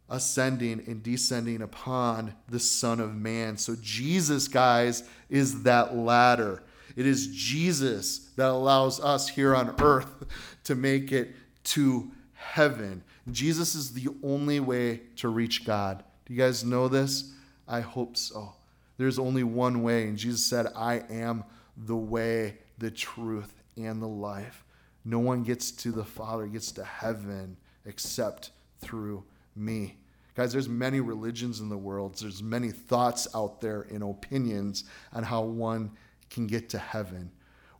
ascending 0.08 0.82
and 0.86 1.02
descending 1.02 1.62
upon 1.62 2.34
the 2.48 2.60
Son 2.60 3.00
of 3.00 3.14
Man. 3.14 3.56
So, 3.56 3.76
Jesus, 3.80 4.48
guys, 4.48 5.02
is 5.30 5.62
that 5.62 5.96
ladder. 5.96 6.62
It 6.96 7.06
is 7.06 7.28
Jesus 7.28 8.30
that 8.36 8.50
allows 8.50 9.00
us 9.00 9.28
here 9.28 9.54
on 9.54 9.74
earth 9.80 10.26
to 10.64 10.74
make 10.74 11.10
it 11.10 11.34
to 11.64 12.10
heaven. 12.34 13.02
Jesus 13.30 13.74
is 13.74 13.92
the 13.92 14.08
only 14.22 14.60
way 14.60 15.00
to 15.16 15.28
reach 15.28 15.64
God. 15.64 16.04
Do 16.26 16.34
you 16.34 16.38
guys 16.38 16.64
know 16.64 16.88
this? 16.88 17.32
I 17.66 17.80
hope 17.80 18.16
so. 18.16 18.52
There's 18.96 19.18
only 19.18 19.42
one 19.42 19.82
way, 19.82 20.04
and 20.04 20.16
Jesus 20.16 20.44
said, 20.44 20.66
I 20.76 21.02
am 21.10 21.44
the 21.76 21.96
way, 21.96 22.58
the 22.78 22.90
truth, 22.90 23.52
and 23.76 24.00
the 24.00 24.08
life. 24.08 24.63
No 25.04 25.18
one 25.18 25.42
gets 25.42 25.70
to 25.70 25.92
the 25.92 26.04
Father, 26.04 26.46
gets 26.46 26.72
to 26.72 26.84
heaven 26.84 27.56
except 27.84 28.50
through 28.80 29.24
me. 29.54 29.98
Guys, 30.34 30.52
there's 30.52 30.68
many 30.68 31.00
religions 31.00 31.60
in 31.60 31.68
the 31.68 31.76
world. 31.76 32.18
There's 32.18 32.42
many 32.42 32.70
thoughts 32.70 33.28
out 33.34 33.60
there 33.60 33.82
and 33.90 34.02
opinions 34.02 34.84
on 35.12 35.22
how 35.22 35.42
one 35.42 35.92
can 36.30 36.46
get 36.46 36.68
to 36.70 36.78
heaven. 36.78 37.30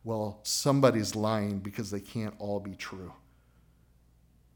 Well, 0.03 0.39
somebody's 0.43 1.15
lying 1.15 1.59
because 1.59 1.91
they 1.91 1.99
can't 1.99 2.35
all 2.39 2.59
be 2.59 2.75
true. 2.75 3.11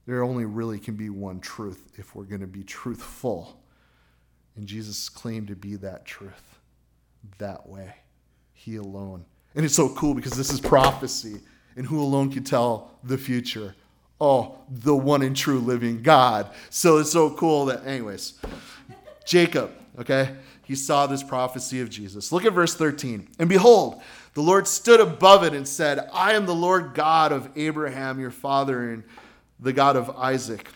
There 0.05 0.23
only 0.23 0.45
really 0.45 0.79
can 0.79 0.95
be 0.95 1.09
one 1.09 1.39
truth 1.39 1.91
if 1.97 2.15
we're 2.15 2.23
going 2.23 2.41
to 2.41 2.47
be 2.47 2.63
truthful. 2.63 3.61
And 4.55 4.67
Jesus 4.67 5.09
claimed 5.09 5.47
to 5.47 5.55
be 5.55 5.75
that 5.77 6.05
truth 6.05 6.59
that 7.37 7.67
way. 7.67 7.93
He 8.53 8.77
alone. 8.77 9.25
And 9.55 9.65
it's 9.65 9.75
so 9.75 9.89
cool 9.89 10.13
because 10.13 10.33
this 10.33 10.51
is 10.51 10.61
prophecy 10.61 11.41
and 11.79 11.87
who 11.87 12.01
alone 12.01 12.29
can 12.29 12.43
tell 12.43 12.91
the 13.05 13.17
future? 13.17 13.73
Oh, 14.19 14.57
the 14.69 14.93
one 14.93 15.21
and 15.21 15.33
true 15.33 15.59
living 15.59 16.03
God. 16.03 16.51
So 16.69 16.97
it's 16.97 17.13
so 17.13 17.29
cool 17.29 17.67
that, 17.67 17.87
anyways, 17.87 18.33
Jacob, 19.25 19.71
okay, 19.97 20.35
he 20.65 20.75
saw 20.75 21.07
this 21.07 21.23
prophecy 21.23 21.79
of 21.79 21.89
Jesus. 21.89 22.33
Look 22.33 22.43
at 22.43 22.51
verse 22.51 22.75
13. 22.75 23.29
And 23.39 23.47
behold, 23.47 24.01
the 24.33 24.41
Lord 24.41 24.67
stood 24.67 24.99
above 24.99 25.45
it 25.45 25.53
and 25.53 25.65
said, 25.65 26.09
I 26.11 26.33
am 26.33 26.45
the 26.45 26.53
Lord 26.53 26.93
God 26.93 27.31
of 27.31 27.49
Abraham, 27.55 28.19
your 28.19 28.29
father, 28.29 28.91
and 28.91 29.05
the 29.57 29.71
God 29.71 29.95
of 29.95 30.09
Isaac. 30.17 30.67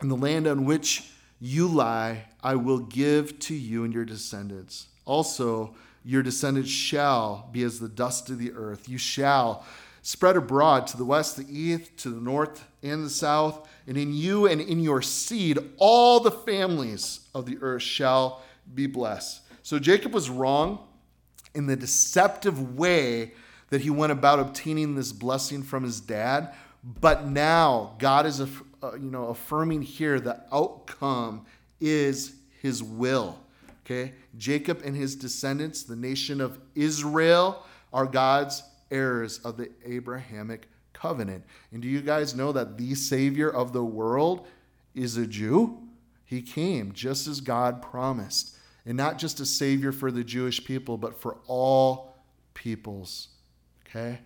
And 0.00 0.10
the 0.10 0.16
land 0.16 0.46
on 0.46 0.64
which 0.64 1.12
you 1.38 1.68
lie, 1.68 2.24
I 2.42 2.54
will 2.54 2.78
give 2.78 3.38
to 3.40 3.54
you 3.54 3.84
and 3.84 3.92
your 3.92 4.06
descendants. 4.06 4.86
Also, 5.04 5.74
your 6.06 6.22
descendants 6.22 6.70
shall 6.70 7.50
be 7.52 7.62
as 7.64 7.80
the 7.80 7.88
dust 7.88 8.30
of 8.30 8.38
the 8.38 8.52
earth. 8.54 8.88
You 8.88 8.96
shall 8.96 9.66
spread 10.02 10.36
abroad 10.36 10.86
to 10.88 10.96
the 10.96 11.04
west, 11.04 11.36
the 11.36 11.46
east, 11.48 11.96
to 11.98 12.10
the 12.10 12.20
north, 12.20 12.64
and 12.82 13.04
the 13.04 13.10
south. 13.10 13.68
And 13.86 13.96
in 13.96 14.14
you 14.14 14.46
and 14.46 14.60
in 14.60 14.80
your 14.80 15.02
seed, 15.02 15.58
all 15.76 16.20
the 16.20 16.30
families 16.30 17.20
of 17.34 17.46
the 17.46 17.58
earth 17.60 17.82
shall 17.82 18.42
be 18.74 18.86
blessed. 18.86 19.42
So 19.62 19.78
Jacob 19.78 20.12
was 20.12 20.30
wrong 20.30 20.78
in 21.54 21.66
the 21.66 21.76
deceptive 21.76 22.76
way 22.76 23.32
that 23.70 23.80
he 23.80 23.90
went 23.90 24.12
about 24.12 24.38
obtaining 24.38 24.94
this 24.94 25.12
blessing 25.12 25.62
from 25.62 25.84
his 25.84 26.00
dad. 26.00 26.54
But 27.00 27.26
now 27.26 27.94
God 27.98 28.26
is, 28.26 28.40
uh, 28.40 28.46
you 28.94 29.10
know, 29.10 29.28
affirming 29.28 29.82
here 29.82 30.20
the 30.20 30.42
outcome 30.52 31.44
is 31.80 32.34
his 32.62 32.82
will. 32.82 33.38
Okay, 33.84 34.12
Jacob 34.36 34.82
and 34.84 34.94
his 34.94 35.16
descendants, 35.16 35.82
the 35.82 35.96
nation 35.96 36.42
of 36.42 36.58
Israel, 36.74 37.64
are 37.90 38.04
God's 38.04 38.62
heirs 38.90 39.38
of 39.40 39.56
the 39.56 39.70
Abrahamic 39.84 40.68
covenant. 40.92 41.44
And 41.72 41.82
do 41.82 41.88
you 41.88 42.00
guys 42.00 42.34
know 42.34 42.52
that 42.52 42.76
the 42.76 42.94
Savior 42.94 43.48
of 43.48 43.72
the 43.72 43.84
world 43.84 44.46
is 44.94 45.16
a 45.16 45.26
Jew? 45.26 45.78
He 46.24 46.42
came 46.42 46.92
just 46.92 47.26
as 47.26 47.40
God 47.40 47.82
promised. 47.82 48.56
And 48.84 48.96
not 48.96 49.18
just 49.18 49.40
a 49.40 49.46
Savior 49.46 49.92
for 49.92 50.10
the 50.10 50.24
Jewish 50.24 50.64
people, 50.64 50.96
but 50.96 51.20
for 51.20 51.38
all 51.46 52.16
peoples. 52.54 53.28
Okay? 53.86 54.18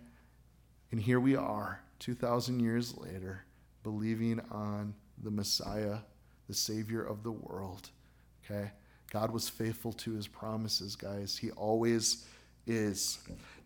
And 0.90 1.00
here 1.00 1.20
we 1.20 1.36
are, 1.36 1.82
2,000 1.98 2.60
years 2.60 2.96
later, 2.96 3.44
believing 3.82 4.40
on 4.50 4.94
the 5.22 5.30
Messiah, 5.30 5.98
the 6.48 6.54
Savior 6.54 7.02
of 7.02 7.22
the 7.22 7.32
world. 7.32 7.90
Okay? 8.44 8.70
God 9.10 9.30
was 9.30 9.48
faithful 9.48 9.92
to 9.94 10.14
his 10.14 10.26
promises, 10.26 10.96
guys. 10.96 11.36
He 11.36 11.50
always 11.52 12.26
is. 12.66 13.18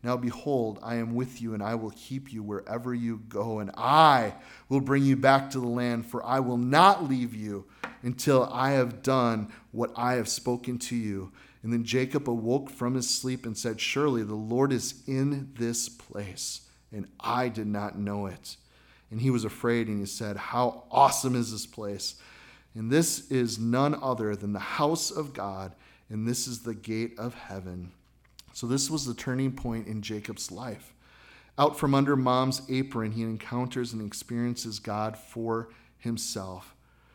Now, 0.02 0.16
behold, 0.16 0.78
I 0.82 0.96
am 0.96 1.14
with 1.14 1.40
you, 1.40 1.54
and 1.54 1.62
I 1.62 1.74
will 1.74 1.92
keep 1.96 2.32
you 2.32 2.42
wherever 2.42 2.94
you 2.94 3.22
go, 3.28 3.58
and 3.58 3.70
I 3.76 4.34
will 4.68 4.80
bring 4.80 5.02
you 5.02 5.16
back 5.16 5.50
to 5.50 5.60
the 5.60 5.66
land, 5.66 6.06
for 6.06 6.24
I 6.24 6.40
will 6.40 6.58
not 6.58 7.08
leave 7.08 7.34
you 7.34 7.64
until 8.02 8.44
I 8.52 8.72
have 8.72 9.02
done 9.02 9.52
what 9.72 9.90
I 9.96 10.14
have 10.14 10.28
spoken 10.28 10.78
to 10.78 10.96
you. 10.96 11.32
And 11.62 11.72
then 11.72 11.84
Jacob 11.84 12.30
awoke 12.30 12.70
from 12.70 12.94
his 12.94 13.10
sleep 13.10 13.44
and 13.44 13.58
said, 13.58 13.80
Surely 13.80 14.22
the 14.22 14.34
Lord 14.34 14.72
is 14.72 15.02
in 15.08 15.52
this 15.58 15.88
place, 15.88 16.60
and 16.92 17.08
I 17.18 17.48
did 17.48 17.66
not 17.66 17.98
know 17.98 18.26
it. 18.26 18.56
And 19.10 19.20
he 19.20 19.30
was 19.30 19.44
afraid, 19.44 19.88
and 19.88 19.98
he 19.98 20.06
said, 20.06 20.36
How 20.36 20.84
awesome 20.90 21.34
is 21.34 21.50
this 21.50 21.66
place! 21.66 22.14
And 22.76 22.90
this 22.90 23.30
is 23.30 23.58
none 23.58 23.96
other 24.00 24.36
than 24.36 24.52
the 24.52 24.58
house 24.58 25.10
of 25.10 25.32
God, 25.32 25.74
and 26.10 26.28
this 26.28 26.46
is 26.46 26.60
the 26.60 26.74
gate 26.74 27.18
of 27.18 27.34
heaven. 27.34 27.90
So, 28.56 28.66
this 28.66 28.88
was 28.88 29.04
the 29.04 29.12
turning 29.12 29.52
point 29.52 29.86
in 29.86 30.00
Jacob's 30.00 30.50
life. 30.50 30.94
Out 31.58 31.78
from 31.78 31.94
under 31.94 32.16
mom's 32.16 32.62
apron, 32.70 33.12
he 33.12 33.20
encounters 33.20 33.92
and 33.92 34.00
experiences 34.00 34.78
God 34.78 35.14
for 35.14 35.68
himself. 35.98 36.74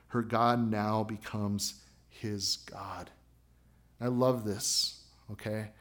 Her 0.09 0.21
God 0.21 0.69
now 0.69 1.03
becomes 1.03 1.81
his 2.09 2.57
God. 2.57 3.09
I 3.99 4.05
love 4.09 4.45
this, 4.45 5.01
okay? 5.31 5.71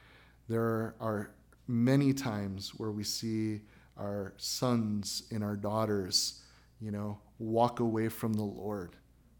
There 0.48 0.94
are 0.98 1.30
many 1.68 2.14
times 2.14 2.70
where 2.78 2.90
we 2.90 3.04
see 3.04 3.60
our 3.98 4.32
sons 4.38 5.24
and 5.30 5.44
our 5.44 5.56
daughters, 5.56 6.40
you 6.80 6.90
know, 6.90 7.18
walk 7.38 7.80
away 7.80 8.08
from 8.08 8.32
the 8.32 8.42
Lord. 8.44 8.96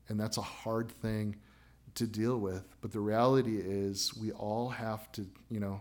And 0.08 0.20
that's 0.20 0.36
a 0.36 0.42
hard 0.42 0.92
thing 0.92 1.36
to 1.94 2.06
deal 2.06 2.36
with. 2.36 2.76
But 2.82 2.92
the 2.92 3.00
reality 3.00 3.56
is, 3.56 4.14
we 4.14 4.32
all 4.32 4.68
have 4.68 5.10
to, 5.12 5.26
you 5.48 5.60
know, 5.60 5.80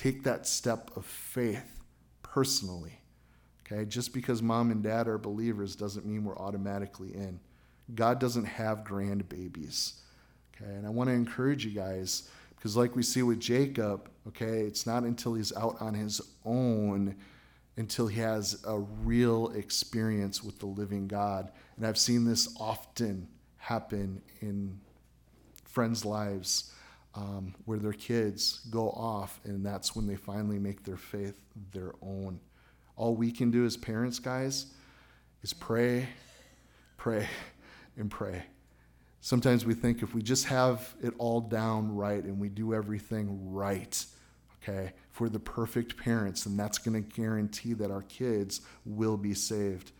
take 0.00 0.22
that 0.22 0.46
step 0.46 0.90
of 0.96 1.04
faith 1.04 1.80
personally. 2.22 3.00
Okay, 3.66 3.84
just 3.84 4.14
because 4.14 4.42
mom 4.42 4.70
and 4.70 4.82
dad 4.82 5.06
are 5.06 5.18
believers 5.18 5.76
doesn't 5.76 6.06
mean 6.06 6.24
we're 6.24 6.38
automatically 6.38 7.14
in. 7.14 7.38
God 7.94 8.18
doesn't 8.18 8.46
have 8.46 8.78
grandbabies. 8.78 9.94
Okay, 10.54 10.70
and 10.70 10.86
I 10.86 10.90
want 10.90 11.08
to 11.08 11.14
encourage 11.14 11.66
you 11.66 11.72
guys 11.72 12.28
because, 12.56 12.76
like 12.76 12.96
we 12.96 13.02
see 13.02 13.22
with 13.22 13.40
Jacob, 13.40 14.08
okay, 14.28 14.60
it's 14.60 14.86
not 14.86 15.02
until 15.02 15.34
he's 15.34 15.54
out 15.54 15.76
on 15.80 15.94
his 15.94 16.20
own 16.44 17.16
until 17.76 18.06
he 18.06 18.20
has 18.20 18.62
a 18.66 18.78
real 18.78 19.48
experience 19.50 20.42
with 20.42 20.58
the 20.58 20.66
living 20.66 21.08
God. 21.08 21.50
And 21.76 21.86
I've 21.86 21.98
seen 21.98 22.24
this 22.24 22.54
often 22.58 23.28
happen 23.56 24.22
in 24.40 24.80
friends' 25.64 26.04
lives 26.04 26.72
um, 27.14 27.54
where 27.64 27.78
their 27.78 27.92
kids 27.92 28.60
go 28.70 28.90
off, 28.90 29.40
and 29.44 29.64
that's 29.64 29.96
when 29.96 30.06
they 30.06 30.16
finally 30.16 30.58
make 30.58 30.84
their 30.84 30.96
faith 30.96 31.40
their 31.72 31.92
own. 32.02 32.40
All 32.96 33.16
we 33.16 33.32
can 33.32 33.50
do 33.50 33.64
as 33.64 33.76
parents, 33.76 34.18
guys, 34.18 34.66
is 35.42 35.52
pray, 35.52 36.08
pray, 36.96 37.26
and 37.96 38.10
pray. 38.10 38.44
Sometimes 39.20 39.66
we 39.66 39.74
think 39.74 40.02
if 40.02 40.14
we 40.14 40.22
just 40.22 40.46
have 40.46 40.94
it 41.02 41.12
all 41.18 41.40
down 41.40 41.94
right 41.94 42.22
and 42.22 42.38
we 42.38 42.48
do 42.48 42.72
everything 42.72 43.52
right, 43.52 44.04
okay, 44.62 44.92
if 45.12 45.20
we're 45.20 45.28
the 45.28 45.38
perfect 45.38 45.96
parents, 45.96 46.44
then 46.44 46.56
that's 46.56 46.78
going 46.78 47.02
to 47.02 47.20
guarantee 47.20 47.74
that 47.74 47.90
our 47.90 48.02
kids 48.02 48.60
will 48.86 49.16
be 49.16 49.34
saved. 49.34 49.92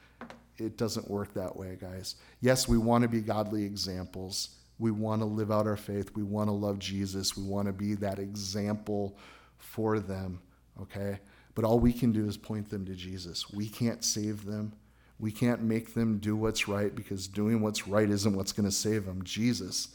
It 0.57 0.77
doesn't 0.77 1.11
work 1.11 1.35
that 1.35 1.57
way, 1.57 1.77
guys. 1.81 2.17
Yes, 2.41 2.69
we 2.69 2.79
want 2.79 3.03
to 3.03 3.09
be 3.09 3.21
godly 3.21 3.65
examples 3.65 4.60
we 4.81 4.91
want 4.91 5.21
to 5.21 5.27
live 5.27 5.53
out 5.53 5.67
our 5.67 5.77
faith. 5.77 6.11
We 6.17 6.23
want 6.23 6.49
to 6.49 6.53
love 6.53 6.79
Jesus. 6.79 7.37
We 7.37 7.45
want 7.45 7.67
to 7.67 7.73
be 7.73 7.95
that 7.97 8.19
example 8.19 9.17
for 9.59 10.01
them, 10.01 10.41
okay? 10.81 11.21
But 11.55 11.67
all 11.67 11.79
we 11.79 11.93
can 11.93 12.13
do 12.13 12.27
is 12.27 12.39
point 12.39 12.71
them 12.71 12.87
to 12.87 12.95
Jesus. 12.95 13.51
We 13.53 13.69
can't 13.69 14.03
save 14.03 14.47
them. 14.47 14.73
We 15.19 15.31
can't 15.31 15.63
make 15.63 15.93
them 15.93 16.19
do 16.19 16.35
what's 16.35 16.67
right 16.67 16.95
because 16.95 17.29
doing 17.29 17.61
what's 17.61 17.87
right 17.87 18.09
isn't 18.09 18.35
what's 18.35 18.53
going 18.53 18.69
to 18.69 18.75
save 18.75 19.05
them. 19.05 19.23
Jesus 19.23 19.89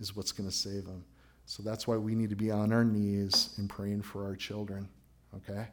is 0.00 0.16
what's 0.16 0.32
going 0.32 0.50
to 0.50 0.54
save 0.54 0.84
them. 0.84 1.04
So 1.46 1.62
that's 1.62 1.86
why 1.86 1.96
we 1.96 2.16
need 2.16 2.30
to 2.30 2.36
be 2.36 2.50
on 2.50 2.72
our 2.72 2.84
knees 2.84 3.54
and 3.58 3.70
praying 3.70 4.02
for 4.02 4.24
our 4.24 4.34
children, 4.34 4.88
okay? 5.36 5.68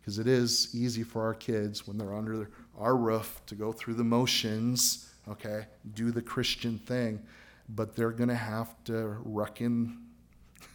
Because 0.00 0.18
it 0.18 0.26
is 0.26 0.74
easy 0.74 1.02
for 1.02 1.22
our 1.22 1.34
kids 1.34 1.86
when 1.86 1.98
they're 1.98 2.14
under 2.14 2.48
our 2.78 2.96
roof 2.96 3.42
to 3.46 3.54
go 3.54 3.72
through 3.72 3.94
the 3.94 4.04
motions, 4.04 5.12
okay? 5.28 5.66
Do 5.92 6.10
the 6.10 6.22
Christian 6.22 6.78
thing 6.78 7.20
but 7.68 7.96
they're 7.96 8.10
going 8.10 8.28
to 8.28 8.34
have 8.34 8.72
to 8.84 9.16
reckon 9.24 9.98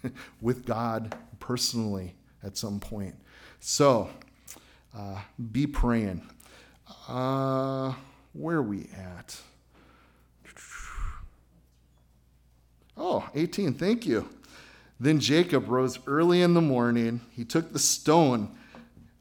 with 0.41 0.65
God 0.65 1.15
personally 1.39 2.15
at 2.43 2.58
some 2.58 2.80
point. 2.80 3.15
So 3.60 4.10
uh, 4.95 5.21
be 5.51 5.67
praying. 5.67 6.27
Uh, 7.08 7.93
where 8.34 8.58
are 8.58 8.63
we 8.63 8.89
at? 8.97 9.39
Oh, 12.97 13.27
18, 13.34 13.73
thank 13.73 14.06
you. 14.06 14.27
Then 14.99 15.19
Jacob 15.19 15.69
rose 15.69 15.97
early 16.06 16.41
in 16.41 16.54
the 16.54 16.62
morning. 16.62 17.21
He 17.32 17.43
took 17.43 17.73
the 17.73 17.80
stone 17.80 18.56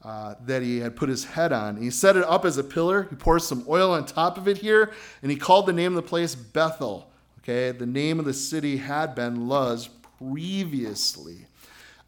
uh, 0.05 0.35
that 0.45 0.63
he 0.63 0.79
had 0.79 0.97
put 0.97 1.09
his 1.09 1.25
head 1.25 1.53
on. 1.53 1.77
He 1.77 1.91
set 1.91 2.17
it 2.17 2.25
up 2.25 2.45
as 2.45 2.59
a 2.59 2.65
pillar. 2.65 3.07
He 3.09 3.17
poured 3.17 3.43
some 3.43 3.65
oil 3.69 3.93
on 3.93 4.05
top 4.05 4.37
of 4.37 4.49
it 4.49 4.59
here, 4.59 4.93
and 5.23 5.31
he 5.31 5.37
called 5.37 5.67
the 5.67 5.73
name 5.73 5.97
of 5.97 6.03
the 6.03 6.09
place 6.09 6.35
Bethel 6.35 7.10
Okay, 7.43 7.77
the 7.77 7.87
name 7.87 8.19
of 8.19 8.27
the 8.27 8.35
city 8.35 8.77
had 8.77 9.15
been 9.15 9.49
Luz 9.49 9.89
previously. 10.19 11.47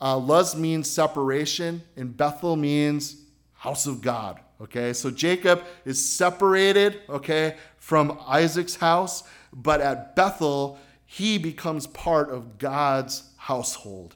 Uh, 0.00 0.18
Luz 0.18 0.54
means 0.54 0.90
separation, 0.90 1.82
and 1.96 2.14
Bethel 2.14 2.54
means 2.54 3.16
house 3.54 3.86
of 3.86 4.02
God. 4.02 4.40
Okay, 4.60 4.92
so 4.92 5.10
Jacob 5.10 5.64
is 5.84 6.04
separated, 6.04 7.00
okay, 7.08 7.56
from 7.78 8.18
Isaac's 8.26 8.76
house, 8.76 9.24
but 9.52 9.80
at 9.80 10.14
Bethel, 10.14 10.78
he 11.06 11.38
becomes 11.38 11.86
part 11.86 12.30
of 12.30 12.58
God's 12.58 13.30
household. 13.36 14.14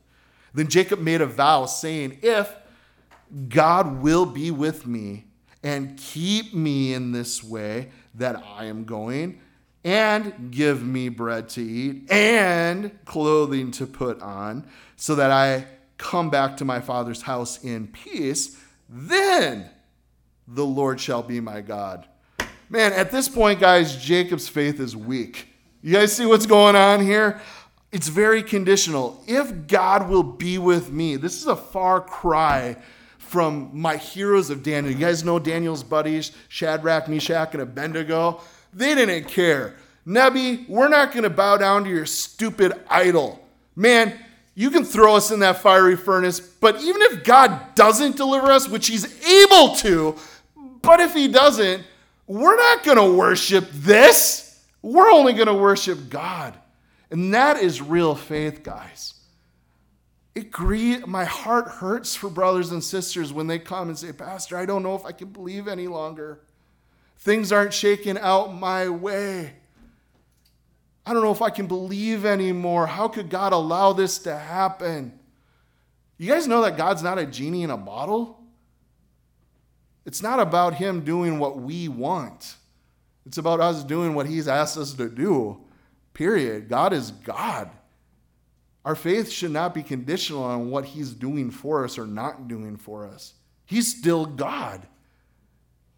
Then 0.54 0.68
Jacob 0.68 1.00
made 1.00 1.20
a 1.20 1.26
vow 1.26 1.66
saying, 1.66 2.18
If 2.22 2.54
God 3.48 4.02
will 4.02 4.26
be 4.26 4.50
with 4.50 4.86
me 4.86 5.24
and 5.62 5.96
keep 5.96 6.54
me 6.54 6.94
in 6.94 7.12
this 7.12 7.42
way 7.42 7.90
that 8.14 8.42
I 8.56 8.66
am 8.66 8.84
going, 8.84 9.40
and 9.86 10.50
give 10.50 10.82
me 10.82 11.08
bread 11.08 11.48
to 11.48 11.62
eat 11.62 12.10
and 12.10 12.90
clothing 13.04 13.70
to 13.70 13.86
put 13.86 14.20
on, 14.20 14.66
so 14.96 15.14
that 15.14 15.30
I 15.30 15.64
come 15.96 16.28
back 16.28 16.56
to 16.56 16.64
my 16.64 16.80
father's 16.80 17.22
house 17.22 17.62
in 17.62 17.86
peace, 17.86 18.60
then 18.88 19.70
the 20.48 20.66
Lord 20.66 21.00
shall 21.00 21.22
be 21.22 21.38
my 21.38 21.60
God. 21.60 22.04
Man, 22.68 22.92
at 22.94 23.12
this 23.12 23.28
point, 23.28 23.60
guys, 23.60 23.96
Jacob's 23.96 24.48
faith 24.48 24.80
is 24.80 24.96
weak. 24.96 25.46
You 25.82 25.92
guys 25.92 26.12
see 26.12 26.26
what's 26.26 26.46
going 26.46 26.74
on 26.74 27.00
here? 27.00 27.40
It's 27.92 28.08
very 28.08 28.42
conditional. 28.42 29.22
If 29.28 29.68
God 29.68 30.08
will 30.08 30.24
be 30.24 30.58
with 30.58 30.90
me, 30.90 31.14
this 31.14 31.40
is 31.40 31.46
a 31.46 31.54
far 31.54 32.00
cry 32.00 32.76
from 33.18 33.70
my 33.72 33.96
heroes 33.96 34.50
of 34.50 34.64
Daniel. 34.64 34.92
You 34.92 34.98
guys 34.98 35.24
know 35.24 35.38
Daniel's 35.38 35.84
buddies, 35.84 36.32
Shadrach, 36.48 37.08
Meshach, 37.08 37.52
and 37.52 37.62
Abednego? 37.62 38.40
They 38.72 38.94
didn't 38.94 39.28
care. 39.28 39.74
Nebi, 40.04 40.66
we're 40.68 40.88
not 40.88 41.12
going 41.12 41.24
to 41.24 41.30
bow 41.30 41.56
down 41.56 41.84
to 41.84 41.90
your 41.90 42.06
stupid 42.06 42.72
idol. 42.88 43.44
Man, 43.74 44.16
you 44.54 44.70
can 44.70 44.84
throw 44.84 45.16
us 45.16 45.30
in 45.30 45.40
that 45.40 45.58
fiery 45.58 45.96
furnace, 45.96 46.40
but 46.40 46.80
even 46.80 47.02
if 47.02 47.24
God 47.24 47.74
doesn't 47.74 48.16
deliver 48.16 48.50
us, 48.50 48.68
which 48.68 48.86
he's 48.86 49.04
able 49.24 49.74
to, 49.76 50.16
but 50.82 51.00
if 51.00 51.12
he 51.12 51.28
doesn't, 51.28 51.84
we're 52.26 52.56
not 52.56 52.84
going 52.84 52.96
to 52.96 53.16
worship 53.16 53.68
this. 53.72 54.64
We're 54.82 55.10
only 55.10 55.32
going 55.32 55.48
to 55.48 55.54
worship 55.54 56.08
God. 56.08 56.56
And 57.10 57.34
that 57.34 57.58
is 57.58 57.82
real 57.82 58.14
faith, 58.14 58.62
guys. 58.62 59.14
It 60.34 60.50
grie- 60.50 61.00
my 61.06 61.24
heart 61.24 61.68
hurts 61.68 62.14
for 62.14 62.28
brothers 62.28 62.70
and 62.70 62.82
sisters 62.82 63.32
when 63.32 63.46
they 63.46 63.58
come 63.58 63.88
and 63.88 63.98
say, 63.98 64.12
Pastor, 64.12 64.56
I 64.56 64.66
don't 64.66 64.82
know 64.82 64.94
if 64.94 65.04
I 65.04 65.12
can 65.12 65.28
believe 65.28 65.66
any 65.66 65.86
longer. 65.86 66.40
Things 67.18 67.52
aren't 67.52 67.72
shaking 67.72 68.18
out 68.18 68.54
my 68.54 68.88
way. 68.88 69.54
I 71.04 71.12
don't 71.12 71.22
know 71.22 71.32
if 71.32 71.42
I 71.42 71.50
can 71.50 71.66
believe 71.66 72.24
anymore. 72.24 72.86
How 72.86 73.08
could 73.08 73.30
God 73.30 73.52
allow 73.52 73.92
this 73.92 74.18
to 74.20 74.36
happen? 74.36 75.18
You 76.18 76.32
guys 76.32 76.48
know 76.48 76.62
that 76.62 76.76
God's 76.76 77.02
not 77.02 77.18
a 77.18 77.26
genie 77.26 77.62
in 77.62 77.70
a 77.70 77.76
bottle? 77.76 78.42
It's 80.04 80.22
not 80.22 80.40
about 80.40 80.74
Him 80.74 81.02
doing 81.04 81.38
what 81.38 81.58
we 81.58 81.88
want, 81.88 82.56
it's 83.24 83.38
about 83.38 83.60
us 83.60 83.84
doing 83.84 84.14
what 84.14 84.26
He's 84.26 84.48
asked 84.48 84.76
us 84.76 84.94
to 84.94 85.08
do. 85.08 85.60
Period. 86.14 86.70
God 86.70 86.94
is 86.94 87.10
God. 87.10 87.70
Our 88.86 88.94
faith 88.94 89.30
should 89.30 89.50
not 89.50 89.74
be 89.74 89.82
conditional 89.82 90.44
on 90.44 90.70
what 90.70 90.86
He's 90.86 91.12
doing 91.12 91.50
for 91.50 91.84
us 91.84 91.98
or 91.98 92.06
not 92.06 92.48
doing 92.48 92.76
for 92.76 93.06
us. 93.06 93.34
He's 93.66 93.94
still 93.94 94.24
God. 94.24 94.86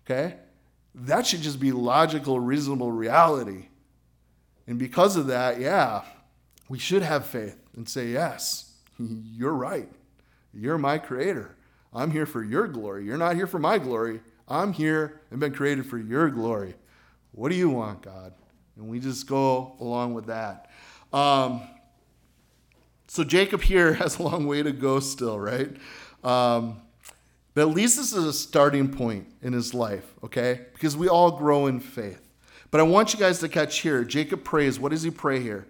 Okay? 0.05 0.37
That 1.01 1.27
should 1.27 1.43
just 1.43 1.61
be 1.61 1.73
logical, 1.73 2.41
reasonable 2.41 2.91
reality. 2.91 3.69
And 4.67 4.79
because 4.79 5.17
of 5.17 5.29
that, 5.29 5.61
yeah, 5.61 6.03
we 6.69 6.79
should 6.79 7.03
have 7.03 7.27
faith 7.27 7.57
and 7.77 7.89
say, 7.89 8.09
Yes, 8.09 8.73
you're 8.99 9.55
right. 9.55 9.89
You're 10.53 10.79
my 10.79 10.99
creator. 10.99 11.55
I'm 11.93 12.11
here 12.11 12.27
for 12.27 12.43
your 12.43 12.67
glory. 12.69 13.05
You're 13.05 13.17
not 13.17 13.37
here 13.37 13.47
for 13.47 13.59
my 13.59 13.79
glory. 13.79 14.21
I'm 14.47 14.73
here 14.73 15.21
and 15.31 15.41
been 15.41 15.55
created 15.55 15.87
for 15.87 15.99
your 15.99 16.29
glory. 16.31 16.75
What 17.33 17.51
do 17.51 17.55
you 17.55 17.71
want, 17.71 18.03
God? 18.03 18.33
And 18.77 18.89
we 18.89 18.99
just 19.01 19.27
go 19.27 19.75
along 19.81 20.15
with 20.15 20.27
that. 20.27 20.71
Um, 21.13 21.63
so 23.09 23.25
Jacob 23.25 23.63
here 23.63 23.93
has 23.95 24.19
a 24.19 24.23
long 24.23 24.47
way 24.47 24.63
to 24.63 24.73
go 24.73 25.01
still, 25.01 25.39
right? 25.39 25.71
Um, 26.25 26.81
but 27.59 27.67
at 27.67 27.75
least 27.75 27.97
this 27.97 28.13
is 28.13 28.25
a 28.25 28.33
starting 28.33 28.89
point 28.89 29.27
in 29.43 29.53
his 29.53 29.75
life, 29.75 30.15
okay? 30.23 30.61
Because 30.75 30.97
we 30.97 31.09
all 31.09 31.33
grow 31.33 31.67
in 31.67 31.81
faith. 31.81 32.25
But 32.71 32.79
I 32.79 32.85
want 32.85 33.13
you 33.13 33.19
guys 33.19 33.41
to 33.41 33.49
catch 33.49 33.81
here. 33.81 34.05
Jacob 34.05 34.45
prays. 34.45 34.79
What 34.79 34.93
does 34.93 35.03
he 35.03 35.11
pray 35.11 35.41
here? 35.41 35.67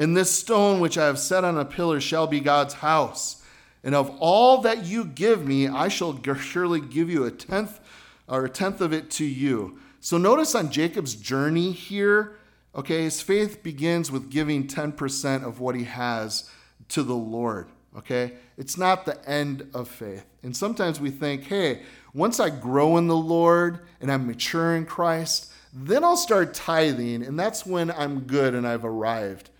And 0.00 0.16
this 0.16 0.36
stone 0.36 0.80
which 0.80 0.98
I 0.98 1.06
have 1.06 1.16
set 1.16 1.44
on 1.44 1.56
a 1.56 1.64
pillar 1.64 2.00
shall 2.00 2.26
be 2.26 2.40
God's 2.40 2.74
house. 2.74 3.40
And 3.84 3.94
of 3.94 4.10
all 4.18 4.62
that 4.62 4.86
you 4.86 5.04
give 5.04 5.46
me, 5.46 5.68
I 5.68 5.86
shall 5.86 6.20
surely 6.34 6.80
give 6.80 7.08
you 7.08 7.22
a 7.22 7.30
tenth 7.30 7.78
or 8.26 8.44
a 8.44 8.50
tenth 8.50 8.80
of 8.80 8.92
it 8.92 9.08
to 9.12 9.24
you. 9.24 9.78
So 10.00 10.18
notice 10.18 10.56
on 10.56 10.72
Jacob's 10.72 11.14
journey 11.14 11.70
here, 11.70 12.36
okay, 12.74 13.04
his 13.04 13.20
faith 13.20 13.62
begins 13.62 14.10
with 14.10 14.28
giving 14.28 14.66
10% 14.66 15.44
of 15.44 15.60
what 15.60 15.76
he 15.76 15.84
has 15.84 16.50
to 16.88 17.04
the 17.04 17.14
Lord, 17.14 17.68
okay? 17.98 18.32
It's 18.56 18.78
not 18.78 19.04
the 19.04 19.28
end 19.28 19.68
of 19.74 19.88
faith. 19.88 20.24
And 20.42 20.56
sometimes 20.56 21.00
we 21.00 21.10
think, 21.10 21.44
hey, 21.44 21.82
once 22.14 22.40
I 22.40 22.50
grow 22.50 22.96
in 22.96 23.06
the 23.06 23.16
Lord 23.16 23.80
and 24.00 24.10
I'm 24.10 24.26
mature 24.26 24.74
in 24.76 24.86
Christ, 24.86 25.52
then 25.72 26.02
I'll 26.02 26.16
start 26.16 26.54
tithing, 26.54 27.22
and 27.22 27.38
that's 27.38 27.66
when 27.66 27.90
I'm 27.90 28.20
good 28.20 28.54
and 28.54 28.66
I've 28.66 28.84
arrived. 28.84 29.50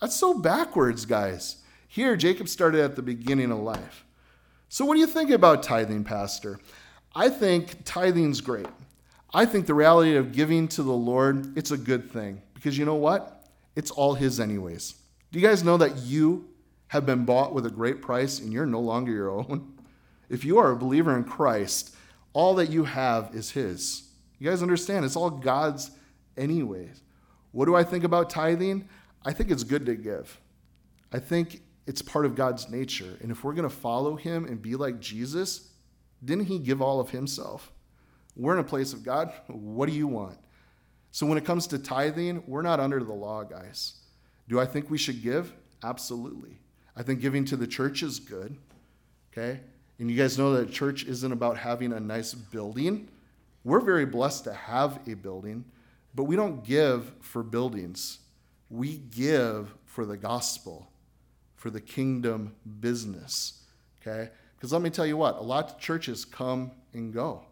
That's 0.00 0.16
so 0.16 0.34
backwards, 0.34 1.04
guys. 1.04 1.56
Here, 1.86 2.16
Jacob 2.16 2.48
started 2.48 2.80
at 2.80 2.96
the 2.96 3.02
beginning 3.02 3.52
of 3.52 3.58
life. 3.58 4.04
So, 4.68 4.84
what 4.84 4.94
do 4.94 5.00
you 5.00 5.06
think 5.06 5.30
about 5.30 5.62
tithing, 5.62 6.04
Pastor? 6.04 6.58
I 7.14 7.28
think 7.28 7.84
tithing's 7.84 8.40
great. 8.40 8.66
I 9.34 9.44
think 9.44 9.66
the 9.66 9.74
reality 9.74 10.16
of 10.16 10.32
giving 10.32 10.66
to 10.68 10.82
the 10.82 10.92
Lord, 10.92 11.56
it's 11.56 11.70
a 11.70 11.76
good 11.76 12.10
thing 12.10 12.42
because 12.54 12.76
you 12.76 12.84
know 12.84 12.94
what? 12.94 13.46
It's 13.76 13.90
all 13.90 14.14
His, 14.14 14.40
anyways. 14.40 14.94
Do 15.30 15.38
you 15.38 15.46
guys 15.46 15.62
know 15.62 15.76
that 15.76 15.98
you 15.98 16.48
have 16.92 17.06
been 17.06 17.24
bought 17.24 17.54
with 17.54 17.64
a 17.64 17.70
great 17.70 18.02
price 18.02 18.38
and 18.38 18.52
you're 18.52 18.66
no 18.66 18.80
longer 18.80 19.12
your 19.12 19.30
own? 19.30 19.72
If 20.28 20.46
you 20.46 20.56
are 20.56 20.70
a 20.70 20.76
believer 20.76 21.14
in 21.14 21.24
Christ, 21.24 21.94
all 22.32 22.54
that 22.54 22.70
you 22.70 22.84
have 22.84 23.34
is 23.34 23.50
His. 23.50 24.08
You 24.38 24.48
guys 24.48 24.62
understand? 24.62 25.04
It's 25.04 25.14
all 25.16 25.28
God's, 25.28 25.90
anyways. 26.38 27.02
What 27.50 27.66
do 27.66 27.76
I 27.76 27.84
think 27.84 28.02
about 28.02 28.30
tithing? 28.30 28.88
I 29.26 29.34
think 29.34 29.50
it's 29.50 29.62
good 29.62 29.84
to 29.84 29.94
give. 29.94 30.40
I 31.12 31.18
think 31.18 31.60
it's 31.86 32.00
part 32.00 32.24
of 32.24 32.34
God's 32.34 32.70
nature. 32.70 33.18
And 33.20 33.30
if 33.30 33.44
we're 33.44 33.52
going 33.52 33.68
to 33.68 33.74
follow 33.74 34.16
Him 34.16 34.46
and 34.46 34.62
be 34.62 34.74
like 34.74 35.00
Jesus, 35.00 35.68
didn't 36.24 36.46
He 36.46 36.58
give 36.58 36.80
all 36.80 36.98
of 36.98 37.10
Himself? 37.10 37.70
We're 38.34 38.54
in 38.54 38.60
a 38.60 38.64
place 38.64 38.94
of 38.94 39.02
God. 39.02 39.34
What 39.48 39.86
do 39.86 39.94
you 39.94 40.06
want? 40.06 40.38
So 41.10 41.26
when 41.26 41.36
it 41.36 41.44
comes 41.44 41.66
to 41.66 41.78
tithing, 41.78 42.42
we're 42.46 42.62
not 42.62 42.80
under 42.80 43.04
the 43.04 43.12
law, 43.12 43.42
guys. 43.42 44.00
Do 44.48 44.58
I 44.58 44.64
think 44.64 44.88
we 44.88 44.96
should 44.96 45.22
give? 45.22 45.52
Absolutely. 45.82 46.58
I 46.96 47.02
think 47.02 47.20
giving 47.20 47.44
to 47.46 47.56
the 47.56 47.66
church 47.66 48.02
is 48.02 48.20
good. 48.20 48.56
Okay? 49.32 49.60
And 49.98 50.10
you 50.10 50.16
guys 50.16 50.38
know 50.38 50.54
that 50.54 50.72
church 50.72 51.04
isn't 51.04 51.32
about 51.32 51.56
having 51.56 51.92
a 51.92 52.00
nice 52.00 52.34
building. 52.34 53.08
We're 53.64 53.80
very 53.80 54.06
blessed 54.06 54.44
to 54.44 54.52
have 54.52 54.98
a 55.08 55.14
building, 55.14 55.64
but 56.14 56.24
we 56.24 56.36
don't 56.36 56.64
give 56.64 57.12
for 57.20 57.42
buildings. 57.42 58.18
We 58.68 58.96
give 58.96 59.74
for 59.84 60.04
the 60.04 60.16
gospel, 60.16 60.90
for 61.54 61.70
the 61.70 61.80
kingdom 61.80 62.54
business. 62.80 63.62
Okay? 64.00 64.30
Because 64.56 64.72
let 64.72 64.82
me 64.82 64.90
tell 64.90 65.06
you 65.06 65.16
what, 65.16 65.36
a 65.36 65.42
lot 65.42 65.70
of 65.70 65.78
churches 65.78 66.24
come 66.24 66.72
and 66.92 67.12
go. 67.12 67.42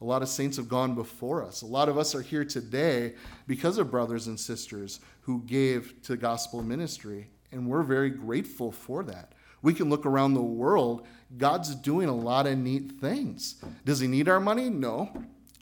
A 0.00 0.04
lot 0.04 0.22
of 0.22 0.28
saints 0.28 0.56
have 0.58 0.68
gone 0.68 0.94
before 0.94 1.42
us. 1.42 1.62
A 1.62 1.66
lot 1.66 1.88
of 1.88 1.96
us 1.96 2.14
are 2.14 2.20
here 2.20 2.44
today 2.44 3.14
because 3.46 3.78
of 3.78 3.90
brothers 3.90 4.26
and 4.26 4.38
sisters 4.38 5.00
who 5.22 5.42
gave 5.44 6.02
to 6.02 6.16
gospel 6.16 6.62
ministry, 6.62 7.28
and 7.54 7.66
we're 7.68 7.82
very 7.82 8.10
grateful 8.10 8.70
for 8.70 9.02
that. 9.04 9.32
We 9.62 9.72
can 9.72 9.88
look 9.88 10.04
around 10.04 10.34
the 10.34 10.42
world. 10.42 11.06
God's 11.38 11.74
doing 11.74 12.08
a 12.08 12.14
lot 12.14 12.46
of 12.46 12.58
neat 12.58 12.92
things. 13.00 13.62
Does 13.84 14.00
he 14.00 14.08
need 14.08 14.28
our 14.28 14.40
money? 14.40 14.68
No. 14.68 15.10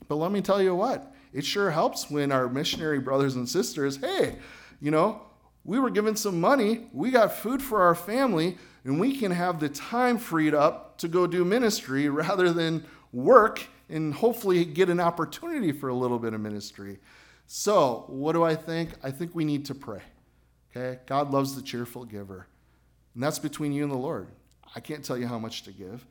But 0.09 0.17
let 0.17 0.33
me 0.33 0.41
tell 0.41 0.61
you 0.61 0.75
what, 0.75 1.15
it 1.33 1.45
sure 1.45 1.71
helps 1.71 2.11
when 2.11 2.33
our 2.33 2.49
missionary 2.49 2.99
brothers 2.99 3.37
and 3.37 3.49
sisters, 3.49 3.97
hey, 3.97 4.37
you 4.81 4.91
know, 4.91 5.23
we 5.65 5.79
were 5.79 5.91
given 5.91 6.17
some 6.17 6.41
money, 6.41 6.89
we 6.93 7.13
got 7.13 7.33
food 7.33 7.63
for 7.63 7.83
our 7.83 7.95
family, 7.95 8.59
and 8.85 8.99
we 8.99 9.17
can 9.17 9.31
have 9.31 9.61
the 9.61 9.69
time 9.69 10.19
freed 10.19 10.55
up 10.55 10.99
to 10.99 11.09
go 11.09 11.27
do 11.27 11.45
ministry 11.45 12.09
rather 12.09 12.53
than 12.53 12.85
work 13.13 13.65
and 13.89 14.15
hopefully 14.15 14.65
get 14.65 14.89
an 14.89 14.99
opportunity 14.99 15.71
for 15.71 15.89
a 15.89 15.95
little 15.95 16.19
bit 16.19 16.35
of 16.35 16.41
ministry. 16.41 16.99
So, 17.47 18.07
what 18.09 18.33
do 18.33 18.43
I 18.43 18.57
think? 18.57 18.91
I 19.03 19.11
think 19.11 19.35
we 19.35 19.45
need 19.45 19.67
to 19.67 19.75
pray. 19.75 20.03
Okay? 20.75 20.99
God 21.07 21.31
loves 21.31 21.55
the 21.55 21.63
cheerful 21.63 22.05
giver. 22.05 22.47
And 23.15 23.23
that's 23.23 23.39
between 23.39 23.73
you 23.73 23.83
and 23.83 23.93
the 23.93 23.97
Lord. 23.97 24.29
I 24.75 24.81
can't 24.81 25.05
tell 25.05 25.19
you 25.19 25.27
how 25.27 25.39
much 25.39 25.65
to 25.65 25.73
give, 25.73 26.05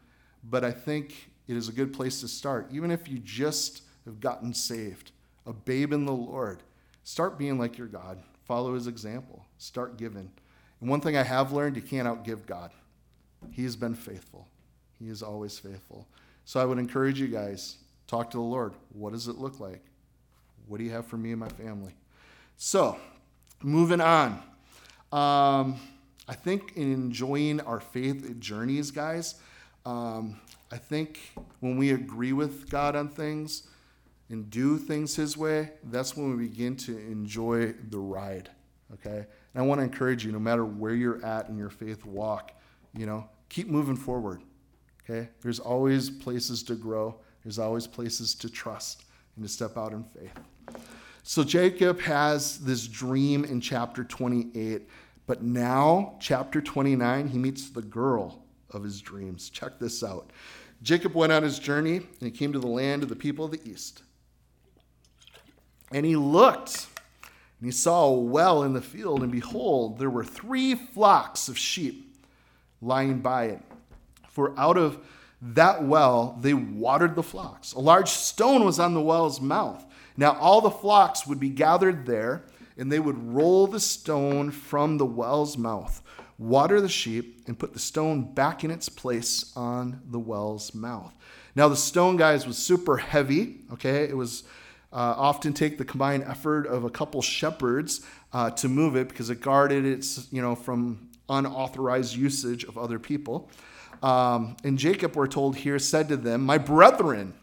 but 0.44 0.64
I 0.64 0.72
think 0.72 1.32
it 1.48 1.58
is 1.58 1.68
a 1.68 1.74
good 1.74 1.94
place 1.94 2.22
to 2.22 2.28
start. 2.28 2.68
Even 2.72 2.92
if 2.92 3.08
you 3.10 3.20
just 3.20 3.82
have 4.06 4.20
gotten 4.20 4.54
saved, 4.54 5.12
a 5.46 5.54
babe 5.54 5.94
in 5.94 6.06
the 6.06 6.12
Lord, 6.12 6.62
start 7.04 7.40
being 7.40 7.58
like 7.58 7.78
your 7.78 7.88
God. 7.88 8.20
Follow 8.46 8.76
his 8.76 8.88
example. 8.88 9.46
Start 9.58 9.98
giving. 9.98 10.30
And 10.80 10.90
one 10.90 11.02
thing 11.02 11.18
I 11.18 11.24
have 11.24 11.52
learned 11.52 11.76
you 11.76 11.82
can't 11.82 12.08
outgive 12.08 12.46
God. 12.46 12.72
He 13.52 13.64
has 13.64 13.76
been 13.76 13.96
faithful, 13.96 14.48
He 15.00 15.10
is 15.10 15.24
always 15.24 15.58
faithful. 15.58 16.08
So 16.46 16.60
I 16.60 16.66
would 16.66 16.78
encourage 16.78 17.20
you 17.20 17.28
guys 17.28 17.78
talk 18.08 18.30
to 18.32 18.38
the 18.38 18.44
Lord. 18.44 18.74
What 18.94 19.14
does 19.14 19.28
it 19.28 19.38
look 19.38 19.60
like? 19.60 19.82
What 20.68 20.78
do 20.78 20.84
you 20.84 20.92
have 20.92 21.08
for 21.08 21.18
me 21.18 21.32
and 21.32 21.40
my 21.40 21.50
family? 21.50 21.94
So, 22.58 22.98
moving 23.62 24.02
on. 24.02 24.42
Um, 25.12 25.80
I 26.28 26.34
think 26.34 26.78
in 26.78 26.94
enjoying 26.94 27.60
our 27.62 27.80
faith 27.80 28.40
journeys, 28.40 28.92
guys, 28.92 29.36
um, 29.86 30.40
I 30.72 30.78
think 30.78 31.20
when 31.60 31.78
we 31.78 31.92
agree 31.92 32.34
with 32.34 32.70
God 32.70 32.96
on 32.96 33.10
things 33.10 33.68
and 34.30 34.50
do 34.50 34.78
things 34.78 35.16
His 35.16 35.36
way, 35.36 35.72
that's 35.84 36.16
when 36.16 36.38
we 36.38 36.48
begin 36.48 36.78
to 36.78 36.98
enjoy 36.98 37.74
the 37.90 38.00
ride. 38.00 38.50
Okay? 38.94 39.26
And 39.54 39.64
I 39.64 39.66
want 39.66 39.80
to 39.80 39.84
encourage 39.84 40.24
you, 40.24 40.32
no 40.32 40.40
matter 40.40 40.64
where 40.64 40.94
you're 40.94 41.24
at 41.26 41.50
in 41.50 41.58
your 41.58 41.70
faith 41.70 42.06
walk, 42.06 42.54
you 42.96 43.06
know, 43.06 43.28
keep 43.50 43.68
moving 43.68 43.98
forward. 43.98 44.42
Okay? 45.04 45.30
There's 45.42 45.60
always 45.60 46.10
places 46.10 46.64
to 46.64 46.76
grow, 46.76 47.20
there's 47.44 47.60
always 47.60 47.88
places 47.88 48.34
to 48.36 48.50
trust 48.50 49.04
and 49.36 49.44
to 49.44 49.52
step 49.52 49.76
out 49.76 49.92
in 49.92 50.04
faith. 50.04 50.40
So 51.24 51.44
Jacob 51.44 52.00
has 52.02 52.60
this 52.60 52.88
dream 52.88 53.46
in 53.46 53.62
chapter 53.62 54.04
28 54.04 54.88
But 55.28 55.44
now, 55.44 56.16
chapter 56.20 56.62
29, 56.62 57.28
he 57.28 57.38
meets 57.38 57.70
the 57.70 57.82
girl 57.82 58.44
of 58.72 58.84
his 58.84 59.02
dreams. 59.02 59.50
Check 59.50 59.80
this 59.80 60.04
out. 60.04 60.32
Jacob 60.82 61.14
went 61.14 61.32
on 61.32 61.44
his 61.44 61.60
journey 61.60 61.98
and 61.98 62.08
he 62.20 62.32
came 62.32 62.52
to 62.54 62.60
the 62.60 62.68
land 62.68 63.04
of 63.04 63.10
the 63.10 63.16
people 63.16 63.46
of 63.46 63.52
the 63.52 63.62
east. 63.64 64.02
And 65.92 66.06
he 66.06 66.16
looked 66.16 66.88
and 67.24 67.68
he 67.68 67.72
saw 67.72 68.06
a 68.06 68.20
well 68.20 68.64
in 68.64 68.74
the 68.74 68.82
field, 68.82 69.22
and 69.22 69.32
behold, 69.32 70.00
there 70.00 70.10
were 70.10 70.24
three 70.24 70.74
flocks 70.74 71.48
of 71.48 71.58
sheep 71.58 72.18
lying 72.82 73.20
by 73.20 73.46
it. 73.46 73.62
For 74.28 74.58
out 74.60 74.78
of 74.78 74.98
that 75.42 75.84
well 75.84 76.38
they 76.42 76.56
watered 76.56 77.16
the 77.16 77.24
flocks. 77.24 77.74
A 77.74 77.80
large 77.80 78.10
stone 78.10 78.66
was 78.66 78.80
on 78.80 78.96
the 78.96 79.02
well's 79.02 79.40
mouth. 79.40 79.86
Now 80.22 80.38
all 80.40 80.62
the 80.62 80.70
flocks 80.70 81.26
would 81.26 81.40
be 81.40 81.50
gathered 81.50 82.06
there, 82.06 82.44
and 82.78 82.92
they 82.92 83.00
would 83.00 83.34
roll 83.34 83.66
the 83.66 83.80
stone 83.80 84.52
from 84.52 85.00
the 85.00 85.06
well's 85.06 85.58
mouth, 85.58 86.00
water 86.38 86.80
the 86.80 86.88
sheep, 86.88 87.42
and 87.48 87.58
put 87.58 87.74
the 87.74 87.80
stone 87.80 88.32
back 88.36 88.64
in 88.64 88.70
its 88.70 88.88
place 88.88 89.52
on 89.56 90.00
the 90.12 90.20
well's 90.20 90.76
mouth. 90.76 91.12
Now 91.56 91.70
the 91.70 91.76
stone, 91.76 92.18
guys, 92.18 92.46
was 92.46 92.60
super 92.60 92.98
heavy. 92.98 93.62
Okay, 93.74 94.04
it 94.04 94.16
was 94.16 94.44
uh, 94.94 95.16
often 95.18 95.54
take 95.54 95.80
the 95.80 95.86
combined 95.86 96.26
effort 96.28 96.68
of 96.68 96.84
a 96.84 96.92
couple 96.92 97.24
shepherds 97.24 98.06
uh, 98.32 98.52
to 98.52 98.70
move 98.70 98.96
it 98.96 99.10
because 99.10 99.32
it 99.32 99.42
guarded 99.42 99.88
its, 99.88 100.28
you 100.32 100.44
know, 100.44 100.54
from 100.54 101.10
unauthorized 101.30 102.16
usage 102.16 102.64
of 102.66 102.78
other 102.78 103.00
people. 103.00 103.50
Um, 104.04 104.56
and 104.64 104.78
Jacob, 104.78 105.16
we're 105.16 105.26
told 105.26 105.56
here, 105.56 105.80
said 105.80 106.10
to 106.10 106.18
them, 106.18 106.46
My 106.46 106.60
brethren, 106.60 107.34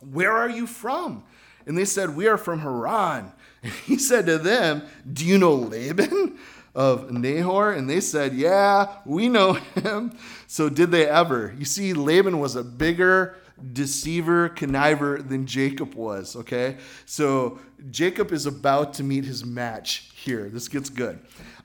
where 0.00 0.32
are 0.32 0.50
you 0.50 0.66
from? 0.66 1.22
And 1.66 1.76
they 1.76 1.84
said, 1.84 2.16
We 2.16 2.28
are 2.28 2.38
from 2.38 2.60
Haran. 2.60 3.32
And 3.62 3.72
he 3.86 3.98
said 3.98 4.26
to 4.26 4.38
them, 4.38 4.82
Do 5.10 5.26
you 5.26 5.38
know 5.38 5.54
Laban 5.54 6.38
of 6.74 7.10
Nahor? 7.10 7.72
And 7.72 7.90
they 7.90 8.00
said, 8.00 8.34
Yeah, 8.34 8.96
we 9.04 9.28
know 9.28 9.54
him. 9.54 10.16
So 10.48 10.68
did 10.68 10.92
they 10.92 11.08
ever? 11.08 11.52
You 11.58 11.64
see, 11.64 11.92
Laban 11.92 12.38
was 12.38 12.54
a 12.54 12.62
bigger, 12.62 13.34
deceiver, 13.72 14.48
conniver 14.50 15.28
than 15.28 15.44
Jacob 15.44 15.96
was, 15.96 16.36
okay? 16.36 16.76
So 17.04 17.58
Jacob 17.90 18.30
is 18.30 18.46
about 18.46 18.94
to 18.94 19.02
meet 19.02 19.24
his 19.24 19.44
match 19.44 20.12
here. 20.14 20.48
This 20.48 20.68
gets 20.68 20.88
good. 20.88 21.18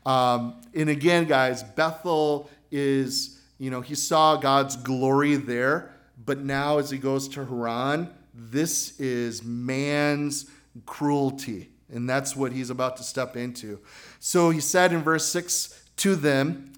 Um, 0.04 0.62
and 0.74 0.90
again, 0.90 1.26
guys, 1.26 1.62
Bethel 1.62 2.50
is, 2.72 3.40
you 3.60 3.70
know, 3.70 3.82
he 3.82 3.94
saw 3.94 4.36
God's 4.36 4.76
glory 4.76 5.36
there, 5.36 5.94
but 6.26 6.40
now 6.40 6.80
as 6.80 6.90
he 6.90 6.98
goes 6.98 7.28
to 7.30 7.46
Haran, 7.46 8.12
this 8.34 9.00
is 9.00 9.44
man's 9.44 10.50
cruelty. 10.86 11.70
And 11.94 12.10
that's 12.10 12.36
what 12.36 12.54
he's 12.54 12.70
about 12.70 12.98
to 12.98 13.04
step 13.04 13.36
into. 13.36 13.80
So 14.20 14.50
he 14.50 14.62
said 14.62 14.94
in 14.94 15.02
verse 15.02 15.26
6 15.26 15.84
to 15.98 16.16
them, 16.16 16.72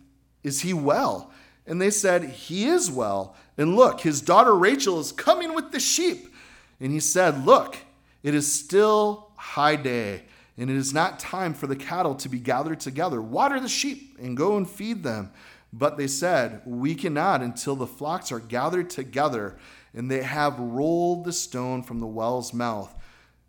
Is 0.43 0.61
he 0.61 0.73
well? 0.73 1.31
And 1.67 1.81
they 1.81 1.91
said, 1.91 2.23
He 2.23 2.65
is 2.65 2.89
well. 2.89 3.35
And 3.57 3.75
look, 3.75 4.01
his 4.01 4.21
daughter 4.21 4.55
Rachel 4.55 4.99
is 4.99 5.11
coming 5.11 5.53
with 5.53 5.71
the 5.71 5.79
sheep. 5.79 6.33
And 6.79 6.91
he 6.91 6.99
said, 6.99 7.45
Look, 7.45 7.77
it 8.23 8.33
is 8.33 8.51
still 8.51 9.29
high 9.35 9.75
day, 9.75 10.23
and 10.57 10.69
it 10.69 10.75
is 10.75 10.93
not 10.93 11.19
time 11.19 11.53
for 11.53 11.67
the 11.67 11.75
cattle 11.75 12.15
to 12.15 12.29
be 12.29 12.39
gathered 12.39 12.79
together. 12.79 13.21
Water 13.21 13.59
the 13.59 13.67
sheep 13.67 14.17
and 14.19 14.35
go 14.35 14.57
and 14.57 14.67
feed 14.67 15.03
them. 15.03 15.31
But 15.71 15.97
they 15.97 16.07
said, 16.07 16.61
We 16.65 16.95
cannot 16.95 17.41
until 17.41 17.75
the 17.75 17.87
flocks 17.87 18.31
are 18.31 18.39
gathered 18.39 18.89
together 18.89 19.57
and 19.93 20.09
they 20.09 20.23
have 20.23 20.59
rolled 20.59 21.23
the 21.23 21.33
stone 21.33 21.83
from 21.83 21.99
the 21.99 22.07
well's 22.07 22.53
mouth. 22.53 22.93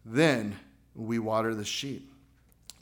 Then 0.05 0.57
we 0.95 1.19
water 1.19 1.55
the 1.55 1.65
sheep. 1.65 2.11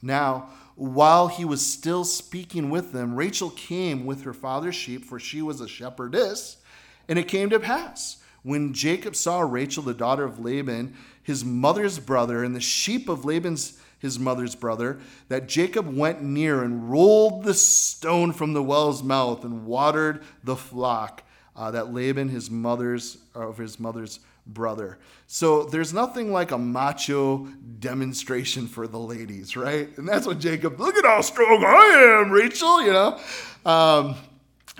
Now, 0.03 0.49
while 0.75 1.29
he 1.29 1.45
was 1.45 1.65
still 1.65 2.05
speaking 2.05 2.71
with 2.71 2.93
them, 2.93 3.15
Rachel 3.15 3.51
came 3.51 4.05
with 4.05 4.23
her 4.23 4.33
father's 4.33 4.75
sheep, 4.75 5.05
for 5.05 5.21
she 5.21 5.41
was 5.41 5.61
a 5.61 5.69
shepherdess. 5.69 6.57
And 7.09 7.19
it 7.19 7.29
came 7.29 7.51
to 7.51 7.61
pass, 7.61 8.19
when 8.43 8.73
Jacob 8.73 9.15
saw 9.15 9.41
Rachel, 9.41 9.83
the 9.85 9.95
daughter 9.95 10.25
of 10.25 10.41
Laban, 10.41 10.97
his 11.23 11.45
mother's 11.45 12.01
brother, 12.01 12.43
and 12.43 12.57
the 12.57 12.61
sheep 12.61 13.09
of 13.09 13.25
Laban's 13.25 13.79
his 14.01 14.19
mother's 14.19 14.57
brother, 14.57 14.99
that 15.29 15.49
Jacob 15.49 15.97
went 15.97 16.21
near 16.21 16.65
and 16.65 16.91
rolled 16.91 17.45
the 17.45 17.55
stone 17.55 18.33
from 18.33 18.53
the 18.53 18.63
well's 18.63 19.01
mouth 19.01 19.45
and 19.45 19.65
watered 19.65 20.25
the 20.43 20.57
flock 20.57 21.23
uh, 21.57 21.71
that 21.71 21.93
Laban, 21.93 22.29
his 22.29 22.51
mother's 22.51 23.19
of 23.35 23.59
his 23.59 23.79
mother's 23.79 24.21
brother. 24.47 24.99
So 25.27 25.65
there's 25.65 25.93
nothing 25.93 26.33
like 26.33 26.51
a 26.51 26.59
macho 26.59 27.47
demonstration 27.79 28.67
for 28.67 28.87
the 28.87 28.99
ladies, 28.99 29.57
right? 29.57 29.97
And 29.99 30.09
that's 30.09 30.27
what 30.27 30.39
Jacob. 30.39 30.81
Look 30.81 30.97
at 30.97 31.05
how 31.05 31.21
strong 31.21 31.65
I 31.65 32.21
am, 32.21 32.31
Rachel. 32.31 32.83
You 32.83 32.93
know. 32.93 33.21
Um, 33.65 34.17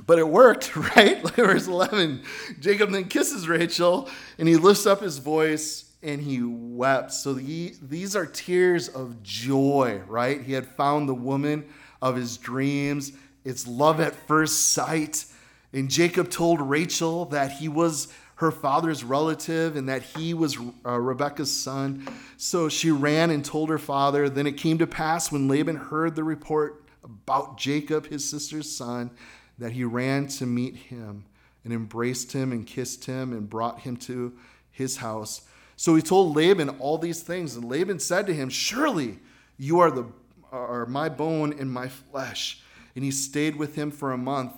but 0.07 0.19
it 0.19 0.29
worked, 0.29 0.75
right? 0.97 1.23
Verse 1.31 1.67
11. 1.67 2.23
Jacob 2.61 2.91
then 2.91 3.05
kisses 3.05 3.49
Rachel 3.49 4.09
and 4.39 4.49
he 4.49 4.57
lifts 4.57 4.87
up 4.87 5.01
his 5.01 5.19
voice 5.19 5.91
and 6.03 6.21
he 6.21 6.43
wept. 6.43 7.13
So 7.13 7.35
he, 7.35 7.75
these 7.81 8.17
are 8.17 8.27
tears 8.27 8.89
of 8.89 9.23
joy, 9.23 10.03
right? 10.07 10.43
He 10.43 10.53
had 10.53 10.67
found 10.67 11.09
the 11.09 11.15
woman 11.15 11.65
of 12.01 12.17
his 12.17 12.37
dreams. 12.37 13.13
It's 13.45 13.67
love 13.67 14.01
at 14.01 14.15
first 14.15 14.73
sight. 14.73 15.25
And 15.73 15.91
Jacob 15.91 16.31
told 16.31 16.61
Rachel 16.61 17.25
that 17.27 17.53
he 17.53 17.69
was 17.69 18.09
her 18.37 18.51
father's 18.51 19.05
relative 19.05 19.77
and 19.77 19.89
that 19.89 20.03
he 20.03 20.35
was 20.35 20.59
uh, 20.85 20.99
Rebekah's 20.99 21.53
son. 21.53 22.07
So 22.37 22.69
she 22.69 22.91
ran 22.91 23.31
and 23.31 23.45
told 23.45 23.71
her 23.71 23.79
father. 23.79 24.29
Then 24.29 24.47
it 24.47 24.57
came 24.57 24.79
to 24.79 24.87
pass 24.87 25.31
when 25.31 25.49
Laban 25.49 25.77
heard 25.77 26.17
the 26.17 26.25
report 26.25 26.85
about 27.05 27.57
Jacob, 27.57 28.07
his 28.07 28.29
sister's 28.29 28.71
son, 28.71 29.11
that 29.59 29.73
he 29.73 29.85
ran 29.85 30.27
to 30.27 30.47
meet 30.47 30.77
him 30.77 31.25
and 31.65 31.73
embraced 31.73 32.33
him 32.33 32.53
and 32.53 32.67
kissed 32.67 33.05
him 33.05 33.33
and 33.33 33.49
brought 33.49 33.81
him 33.81 33.97
to 33.97 34.33
his 34.71 34.97
house. 34.97 35.43
So 35.77 35.95
he 35.95 36.03
told 36.03 36.37
Laban 36.37 36.69
all 36.81 36.99
these 36.99 37.23
things, 37.23 37.57
and 37.57 37.65
Laban 37.65 37.99
said 37.99 38.27
to 38.27 38.35
him, 38.35 38.49
Surely 38.49 39.21
you 39.57 39.79
are 39.81 39.91
the 39.91 40.07
are 40.53 40.87
my 40.87 41.09
bone 41.09 41.55
and 41.59 41.71
my 41.71 41.89
flesh. 41.89 42.61
And 42.95 43.05
he 43.05 43.11
stayed 43.11 43.57
with 43.57 43.75
him 43.75 43.91
for 43.91 44.13
a 44.13 44.19
month. 44.19 44.53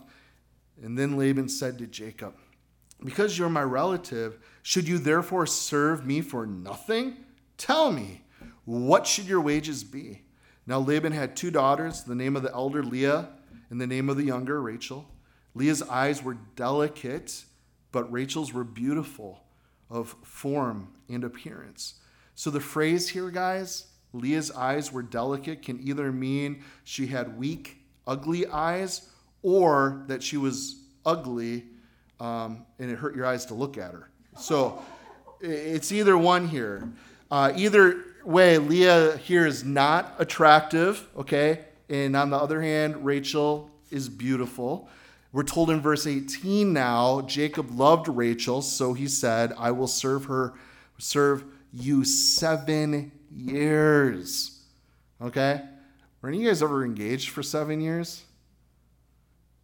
And 0.85 0.99
then 0.99 1.16
Laban 1.16 1.49
said 1.49 1.78
to 1.78 1.87
Jacob, 1.87 2.35
Because 3.03 3.39
you're 3.39 3.49
my 3.49 3.62
relative, 3.62 4.39
should 4.62 4.87
you 4.87 4.99
therefore 4.99 5.47
serve 5.47 6.05
me 6.05 6.20
for 6.20 6.45
nothing? 6.45 7.16
Tell 7.57 7.91
me, 7.91 8.20
what 8.66 9.07
should 9.07 9.24
your 9.24 9.41
wages 9.41 9.82
be? 9.82 10.20
Now 10.66 10.80
Laban 10.80 11.12
had 11.12 11.37
two 11.37 11.51
daughters, 11.51 12.05
the 12.05 12.14
name 12.14 12.37
of 12.37 12.43
the 12.43 12.53
elder 12.53 12.82
Leah 12.82 13.30
and 13.70 13.80
the 13.80 13.87
name 13.87 14.11
of 14.11 14.18
the 14.18 14.24
younger, 14.24 14.61
Rachel. 14.61 15.09
Leah's 15.55 15.80
eyes 15.82 16.22
were 16.22 16.37
delicate, 16.55 17.47
but 17.91 18.12
Rachel's 18.12 18.53
were 18.53 18.64
beautiful 18.64 19.43
of 19.89 20.14
form 20.22 20.89
and 21.09 21.24
appearance. 21.24 21.95
So 22.35 22.51
the 22.51 22.61
phrase 22.61 23.09
here, 23.09 23.30
guys, 23.30 23.87
Leah's 24.12 24.51
eyes 24.51 24.93
were 24.93 25.03
delicate, 25.03 25.62
can 25.62 25.80
either 25.82 26.12
mean 26.12 26.62
she 26.85 27.07
had 27.07 27.39
weak, 27.39 27.78
ugly 28.07 28.47
eyes 28.47 29.09
or 29.45 30.03
that 30.09 30.22
she 30.22 30.36
was 30.36 30.80
ugly 31.07 31.64
um, 32.18 32.64
and 32.78 32.90
it 32.90 32.97
hurt 32.97 33.14
your 33.14 33.26
eyes 33.26 33.47
to 33.47 33.55
look 33.55 33.78
at 33.78 33.92
her. 33.92 34.09
So 34.38 34.82
it's 35.40 35.92
either 35.92 36.18
one 36.18 36.49
here. 36.49 36.88
Uh, 37.30 37.53
either 37.55 38.03
way, 38.24 38.59
Leah 38.59 39.18
here 39.18 39.47
is 39.47 39.62
not 39.62 40.14
attractive, 40.18 41.07
okay? 41.16 41.66
And 41.88 42.16
on 42.16 42.30
the 42.30 42.38
other 42.38 42.62
hand, 42.62 43.05
Rachel 43.05 43.70
is 43.90 44.09
beautiful. 44.09 44.88
We're 45.32 45.42
told 45.42 45.68
in 45.70 45.80
verse 45.80 46.07
18 46.07 46.72
now, 46.72 47.20
Jacob 47.22 47.70
loved 47.70 48.09
Rachel, 48.09 48.62
so 48.62 48.95
he 48.95 49.07
said, 49.07 49.53
I 49.59 49.72
will 49.72 49.88
serve 49.88 50.24
her, 50.24 50.55
serve 50.99 51.45
you 51.72 52.05
seven 52.05 53.12
years. 53.30 54.62
Okay? 55.20 55.61
Were 56.22 56.28
any 56.28 56.38
of 56.38 56.42
you 56.45 56.49
guys 56.49 56.62
ever 56.62 56.84
engaged 56.84 57.30
for 57.30 57.42
seven 57.42 57.80
years? 57.80 58.22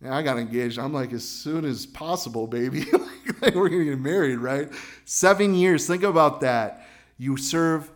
Yeah, 0.03 0.17
I 0.17 0.23
got 0.23 0.39
engaged. 0.39 0.79
I'm 0.79 0.95
like, 0.95 1.13
as 1.13 1.29
soon 1.29 1.65
as 1.65 1.85
possible, 1.85 2.47
baby. 2.47 2.85
like, 3.43 3.55
we're 3.55 3.69
going 3.69 3.85
to 3.85 3.91
get 3.91 4.01
married, 4.01 4.39
right? 4.39 4.71
Seven 5.05 5.55
years. 5.55 5.87
Think 5.87 6.03
about 6.03 6.41
that. 6.41 6.87
You 7.19 7.37
serve 7.37 7.91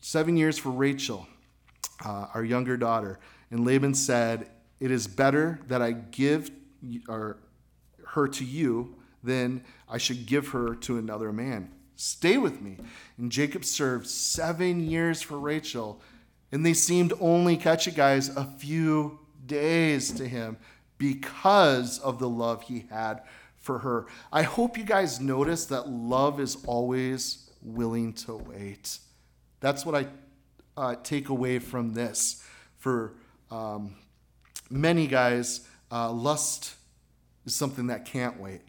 seven 0.00 0.36
years 0.36 0.56
for 0.56 0.70
Rachel, 0.70 1.26
uh, 2.04 2.26
our 2.32 2.42
younger 2.42 2.76
daughter. 2.78 3.18
And 3.50 3.66
Laban 3.66 3.94
said, 3.94 4.50
It 4.80 4.90
is 4.90 5.06
better 5.06 5.60
that 5.68 5.82
I 5.82 5.92
give 5.92 6.50
her 7.08 8.28
to 8.28 8.44
you 8.44 8.96
than 9.22 9.62
I 9.88 9.98
should 9.98 10.24
give 10.24 10.48
her 10.48 10.74
to 10.76 10.96
another 10.96 11.32
man. 11.32 11.70
Stay 11.96 12.38
with 12.38 12.62
me. 12.62 12.78
And 13.18 13.30
Jacob 13.30 13.66
served 13.66 14.06
seven 14.06 14.88
years 14.88 15.20
for 15.20 15.38
Rachel, 15.38 16.00
and 16.50 16.64
they 16.64 16.72
seemed 16.72 17.12
only, 17.20 17.58
catch 17.58 17.86
it, 17.86 17.94
guys, 17.94 18.34
a 18.34 18.46
few 18.58 19.18
days 19.46 20.10
to 20.12 20.26
him 20.26 20.56
because 21.00 21.98
of 21.98 22.18
the 22.18 22.28
love 22.28 22.62
he 22.64 22.84
had 22.90 23.22
for 23.56 23.78
her. 23.80 24.06
I 24.30 24.42
hope 24.42 24.76
you 24.76 24.84
guys 24.84 25.18
notice 25.18 25.64
that 25.66 25.88
love 25.88 26.38
is 26.38 26.58
always 26.66 27.50
willing 27.62 28.12
to 28.12 28.36
wait. 28.36 28.98
That's 29.60 29.84
what 29.84 29.94
I 29.94 30.06
uh, 30.76 30.96
take 31.02 31.30
away 31.30 31.58
from 31.58 31.94
this 31.94 32.44
for 32.76 33.14
um, 33.50 33.96
many 34.68 35.06
guys, 35.06 35.66
uh, 35.90 36.12
lust 36.12 36.74
is 37.46 37.54
something 37.54 37.86
that 37.86 38.04
can't 38.04 38.38
wait, 38.38 38.60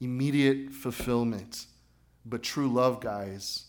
immediate 0.00 0.72
fulfillment. 0.72 1.66
But 2.24 2.42
true 2.42 2.68
love, 2.68 3.00
guys, 3.00 3.66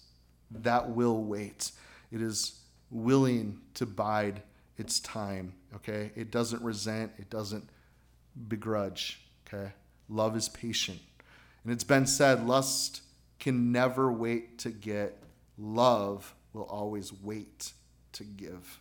that 0.49 0.91
will 0.91 1.23
wait. 1.23 1.71
It 2.09 2.21
is 2.21 2.61
willing 2.89 3.59
to 3.73 3.86
bide 3.86 4.41
its 4.78 5.01
time, 5.01 5.53
okay? 5.76 6.11
It 6.15 6.32
doesn't 6.32 6.61
resent, 6.61 7.11
it 7.17 7.30
doesn't 7.30 7.69
begrudge, 8.47 9.21
okay? 9.47 9.71
Love 10.09 10.36
is 10.36 10.49
patient. 10.49 10.99
And 11.63 11.73
it's 11.73 11.84
been 11.84 12.05
said 12.05 12.45
lust 12.45 13.01
can 13.39 13.71
never 13.71 14.11
wait 14.11 14.59
to 14.59 14.69
get, 14.69 15.21
love 15.57 16.34
will 16.53 16.63
always 16.63 17.11
wait 17.11 17.73
to 18.13 18.23
give. 18.23 18.80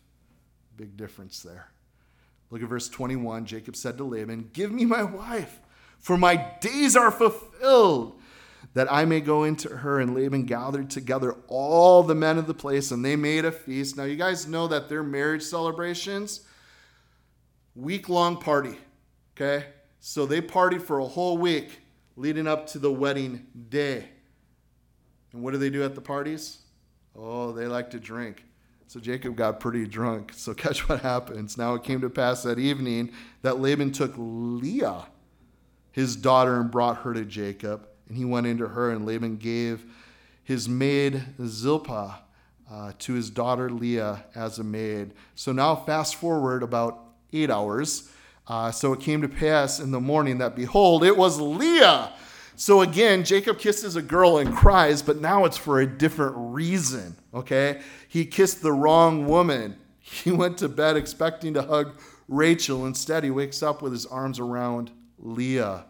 Big 0.76 0.96
difference 0.96 1.42
there. 1.42 1.68
Look 2.50 2.62
at 2.62 2.68
verse 2.68 2.88
21. 2.88 3.46
Jacob 3.46 3.76
said 3.76 3.98
to 3.98 4.04
Laban, 4.04 4.50
Give 4.52 4.70
me 4.70 4.84
my 4.84 5.02
wife, 5.02 5.60
for 5.98 6.16
my 6.16 6.36
days 6.60 6.96
are 6.96 7.10
fulfilled, 7.10 8.20
that 8.74 8.92
I 8.92 9.04
may 9.04 9.20
go 9.20 9.44
into 9.44 9.68
her. 9.68 10.00
And 10.00 10.14
Laban 10.14 10.44
gathered 10.44 10.90
together 10.90 11.36
all 11.48 12.02
the 12.02 12.14
men 12.14 12.38
of 12.38 12.46
the 12.46 12.54
place, 12.54 12.90
and 12.90 13.04
they 13.04 13.16
made 13.16 13.44
a 13.44 13.52
feast. 13.52 13.96
Now, 13.96 14.04
you 14.04 14.16
guys 14.16 14.46
know 14.46 14.68
that 14.68 14.88
their 14.88 15.02
marriage 15.02 15.42
celebrations, 15.42 16.42
week 17.74 18.08
long 18.08 18.36
party, 18.36 18.76
okay? 19.36 19.66
So 20.00 20.26
they 20.26 20.40
partied 20.40 20.82
for 20.82 20.98
a 20.98 21.06
whole 21.06 21.38
week 21.38 21.80
leading 22.16 22.46
up 22.46 22.66
to 22.68 22.78
the 22.78 22.92
wedding 22.92 23.46
day. 23.68 24.08
And 25.32 25.42
what 25.42 25.52
do 25.52 25.58
they 25.58 25.70
do 25.70 25.82
at 25.82 25.94
the 25.94 26.00
parties? 26.00 26.58
Oh, 27.16 27.52
they 27.52 27.66
like 27.66 27.90
to 27.90 28.00
drink. 28.00 28.44
So 28.86 29.00
Jacob 29.00 29.34
got 29.34 29.60
pretty 29.60 29.86
drunk. 29.86 30.32
So 30.34 30.54
catch 30.54 30.88
what 30.88 31.00
happens. 31.00 31.58
Now 31.58 31.74
it 31.74 31.82
came 31.82 32.00
to 32.00 32.10
pass 32.10 32.42
that 32.44 32.58
evening 32.58 33.12
that 33.42 33.58
Laban 33.58 33.92
took 33.92 34.12
Leah, 34.16 35.06
his 35.90 36.16
daughter, 36.16 36.60
and 36.60 36.70
brought 36.70 36.98
her 36.98 37.14
to 37.14 37.24
Jacob. 37.24 37.88
And 38.08 38.16
he 38.16 38.24
went 38.24 38.46
into 38.46 38.68
her, 38.68 38.90
and 38.90 39.06
Laban 39.06 39.36
gave 39.36 39.84
his 40.42 40.68
maid 40.68 41.22
Zilpah 41.44 42.20
uh, 42.70 42.92
to 42.98 43.14
his 43.14 43.30
daughter 43.30 43.70
Leah 43.70 44.24
as 44.34 44.58
a 44.58 44.64
maid. 44.64 45.12
So 45.34 45.52
now 45.52 45.74
fast 45.74 46.16
forward 46.16 46.62
about 46.62 47.03
eight 47.32 47.50
hours. 47.50 48.10
Uh, 48.46 48.70
so 48.70 48.92
it 48.92 49.00
came 49.00 49.22
to 49.22 49.28
pass 49.28 49.80
in 49.80 49.90
the 49.90 50.00
morning 50.00 50.38
that 50.38 50.54
behold, 50.54 51.02
it 51.02 51.16
was 51.16 51.40
Leah 51.40 52.12
so 52.56 52.82
again, 52.82 53.24
Jacob 53.24 53.58
kisses 53.58 53.96
a 53.96 54.02
girl 54.02 54.38
and 54.38 54.54
cries, 54.54 55.02
but 55.02 55.20
now 55.20 55.44
it's 55.44 55.56
for 55.56 55.80
a 55.80 55.86
different 55.86 56.34
reason, 56.36 57.16
okay? 57.32 57.80
He 58.08 58.24
kissed 58.24 58.62
the 58.62 58.72
wrong 58.72 59.26
woman. 59.26 59.76
He 60.06 60.30
went 60.30 60.58
to 60.58 60.68
bed 60.68 60.98
expecting 60.98 61.54
to 61.54 61.62
hug 61.62 61.98
Rachel. 62.28 62.84
Instead, 62.84 63.24
he 63.24 63.30
wakes 63.30 63.62
up 63.62 63.80
with 63.80 63.90
his 63.90 64.04
arms 64.04 64.38
around 64.38 64.90
Leah. 65.18 65.86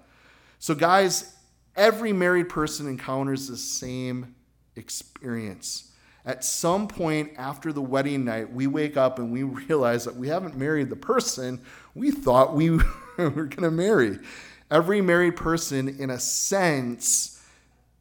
So, 0.60 0.72
guys, 0.72 1.34
every 1.74 2.12
married 2.12 2.48
person 2.48 2.86
encounters 2.86 3.48
the 3.48 3.56
same 3.56 4.36
experience. 4.76 5.90
At 6.26 6.44
some 6.44 6.88
point 6.88 7.32
after 7.36 7.72
the 7.72 7.82
wedding 7.82 8.24
night, 8.24 8.52
we 8.52 8.66
wake 8.66 8.96
up 8.96 9.18
and 9.18 9.30
we 9.30 9.42
realize 9.42 10.04
that 10.04 10.16
we 10.16 10.28
haven't 10.28 10.56
married 10.56 10.90
the 10.90 10.96
person 10.96 11.60
we 11.94 12.10
thought 12.10 12.54
we 12.54 12.70
were 13.18 13.30
going 13.30 13.62
to 13.62 13.70
marry. 13.70 14.18
Every 14.70 15.00
married 15.00 15.36
person, 15.36 15.88
in 15.88 16.10
a 16.10 16.18
sense, 16.18 17.42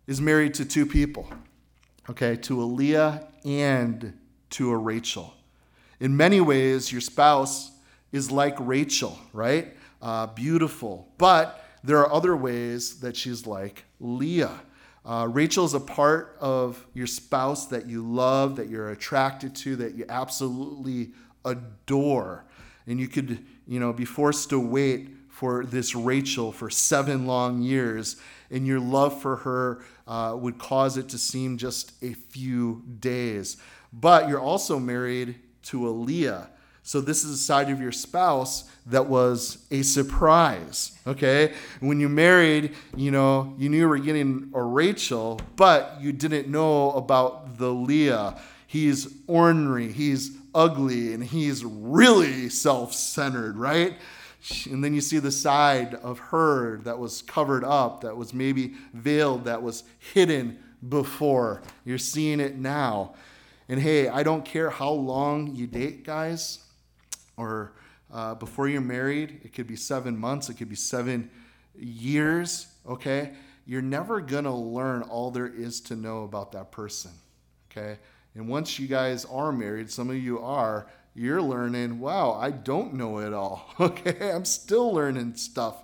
is 0.08 0.20
married 0.20 0.54
to 0.56 0.66
two 0.66 0.86
people, 0.86 1.30
okay, 2.10 2.36
to 2.38 2.62
a 2.62 2.66
Leah 2.66 3.28
and 3.46 4.18
to 4.52 4.72
a 4.72 4.78
Rachel. 4.78 5.34
In 6.00 6.18
many 6.18 6.42
ways, 6.42 6.92
your 6.92 7.02
spouse 7.02 7.72
is 8.12 8.32
like 8.32 8.56
Rachel, 8.60 9.18
right? 9.32 9.76
Uh, 10.02 10.28
beautiful. 10.28 11.08
But 11.18 11.64
there 11.84 12.00
are 12.00 12.12
other 12.12 12.36
ways 12.36 13.00
that 13.02 13.16
she's 13.16 13.46
like 13.46 13.86
Leah. 14.00 14.62
Uh, 15.06 15.28
Rachel 15.30 15.66
is 15.66 15.74
a 15.74 15.80
part 15.80 16.38
of 16.40 16.86
your 16.94 17.08
spouse 17.08 17.66
that 17.68 17.88
you 17.88 18.02
love, 18.08 18.56
that 18.56 18.70
you're 18.70 18.90
attracted 18.90 19.56
to, 19.58 19.76
that 19.78 19.96
you 19.96 20.06
absolutely 20.08 21.12
adore. 21.44 22.46
And 22.88 23.00
you 23.00 23.08
could, 23.08 23.46
you 23.68 23.80
know, 23.80 23.92
be 23.92 24.06
forced 24.06 24.50
to 24.52 24.60
wait 24.60 25.10
for 25.30 25.66
this 25.66 25.96
Rachel 25.96 26.52
for 26.52 26.70
seven 26.70 27.26
long 27.26 27.62
years, 27.62 28.18
and 28.52 28.68
your 28.68 28.80
love 28.80 29.20
for 29.20 29.38
her 29.38 29.84
uh, 30.08 30.36
would 30.38 30.58
cause 30.58 30.96
it 30.96 31.10
to 31.10 31.18
seem 31.18 31.58
just 31.58 31.92
a 32.04 32.14
few 32.14 32.84
days. 33.00 33.58
But 33.92 34.30
you're 34.30 34.40
also 34.40 34.80
married 34.80 35.36
to 35.64 35.88
a 35.88 35.92
Leah. 35.92 36.50
So 36.84 37.00
this 37.00 37.24
is 37.24 37.32
a 37.32 37.38
side 37.38 37.70
of 37.70 37.80
your 37.82 37.94
spouse 37.94 38.70
that 38.88 39.08
was 39.08 39.66
a 39.72 39.82
surprise. 39.84 40.92
Okay? 41.08 41.54
When 41.80 42.00
you 42.00 42.10
married, 42.10 42.76
you 42.96 43.10
know, 43.10 43.56
you 43.58 43.70
knew 43.70 43.78
you 43.78 43.88
were 43.88 43.98
getting 43.98 44.52
a 44.54 44.62
Rachel, 44.62 45.40
but 45.56 45.98
you 46.02 46.12
didn't 46.12 46.50
know 46.50 46.92
about 46.92 47.58
the 47.58 47.70
Leah. 47.70 48.38
He's 48.68 49.08
ornery, 49.28 49.92
he's 49.92 50.32
ugly, 50.54 51.14
and 51.14 51.24
he's 51.24 51.64
really 51.64 52.50
self-centered, 52.50 53.56
right? 53.56 53.96
And 54.70 54.84
then 54.84 54.94
you 54.94 55.00
see 55.00 55.20
the 55.20 55.32
side 55.32 55.94
of 55.96 56.20
her 56.20 56.80
that 56.80 57.00
was 57.00 57.22
covered 57.22 57.64
up, 57.64 58.02
that 58.02 58.18
was 58.18 58.34
maybe 58.34 58.74
veiled, 58.94 59.46
that 59.46 59.64
was 59.64 59.84
hidden 60.14 60.60
before. 60.90 61.62
You're 61.86 61.98
seeing 61.98 62.42
it 62.42 62.58
now. 62.58 63.14
And 63.70 63.80
hey, 63.80 64.10
I 64.10 64.24
don't 64.24 64.44
care 64.44 64.70
how 64.70 64.92
long 64.92 65.56
you 65.56 65.66
date, 65.66 66.04
guys, 66.04 66.60
or 67.38 67.74
uh, 68.12 68.36
before 68.36 68.68
you're 68.68 68.82
married, 68.82 69.42
it 69.44 69.54
could 69.54 69.68
be 69.68 69.76
seven 69.76 70.18
months, 70.18 70.50
it 70.50 70.56
could 70.56 70.70
be 70.70 70.76
seven 70.76 71.30
years, 71.76 72.68
okay? 72.88 73.34
You're 73.66 73.82
never 73.82 74.22
gonna 74.22 74.56
learn 74.56 75.04
all 75.04 75.32
there 75.32 75.48
is 75.48 75.82
to 75.82 75.96
know 75.96 76.24
about 76.24 76.52
that 76.52 76.72
person, 76.72 77.12
okay? 77.72 77.98
And 78.36 78.48
once 78.48 78.78
you 78.78 78.88
guys 78.88 79.26
are 79.26 79.52
married, 79.52 79.90
some 79.90 80.10
of 80.10 80.18
you 80.18 80.40
are, 80.40 80.88
you're 81.16 81.42
learning, 81.42 82.00
wow, 82.00 82.34
I 82.34 82.52
don't 82.52 82.96
know 82.96 83.20
it 83.20 83.34
all. 83.34 83.74
Okay, 83.80 84.32
I'm 84.32 84.46
still 84.46 84.94
learning 84.94 85.36
stuff 85.36 85.84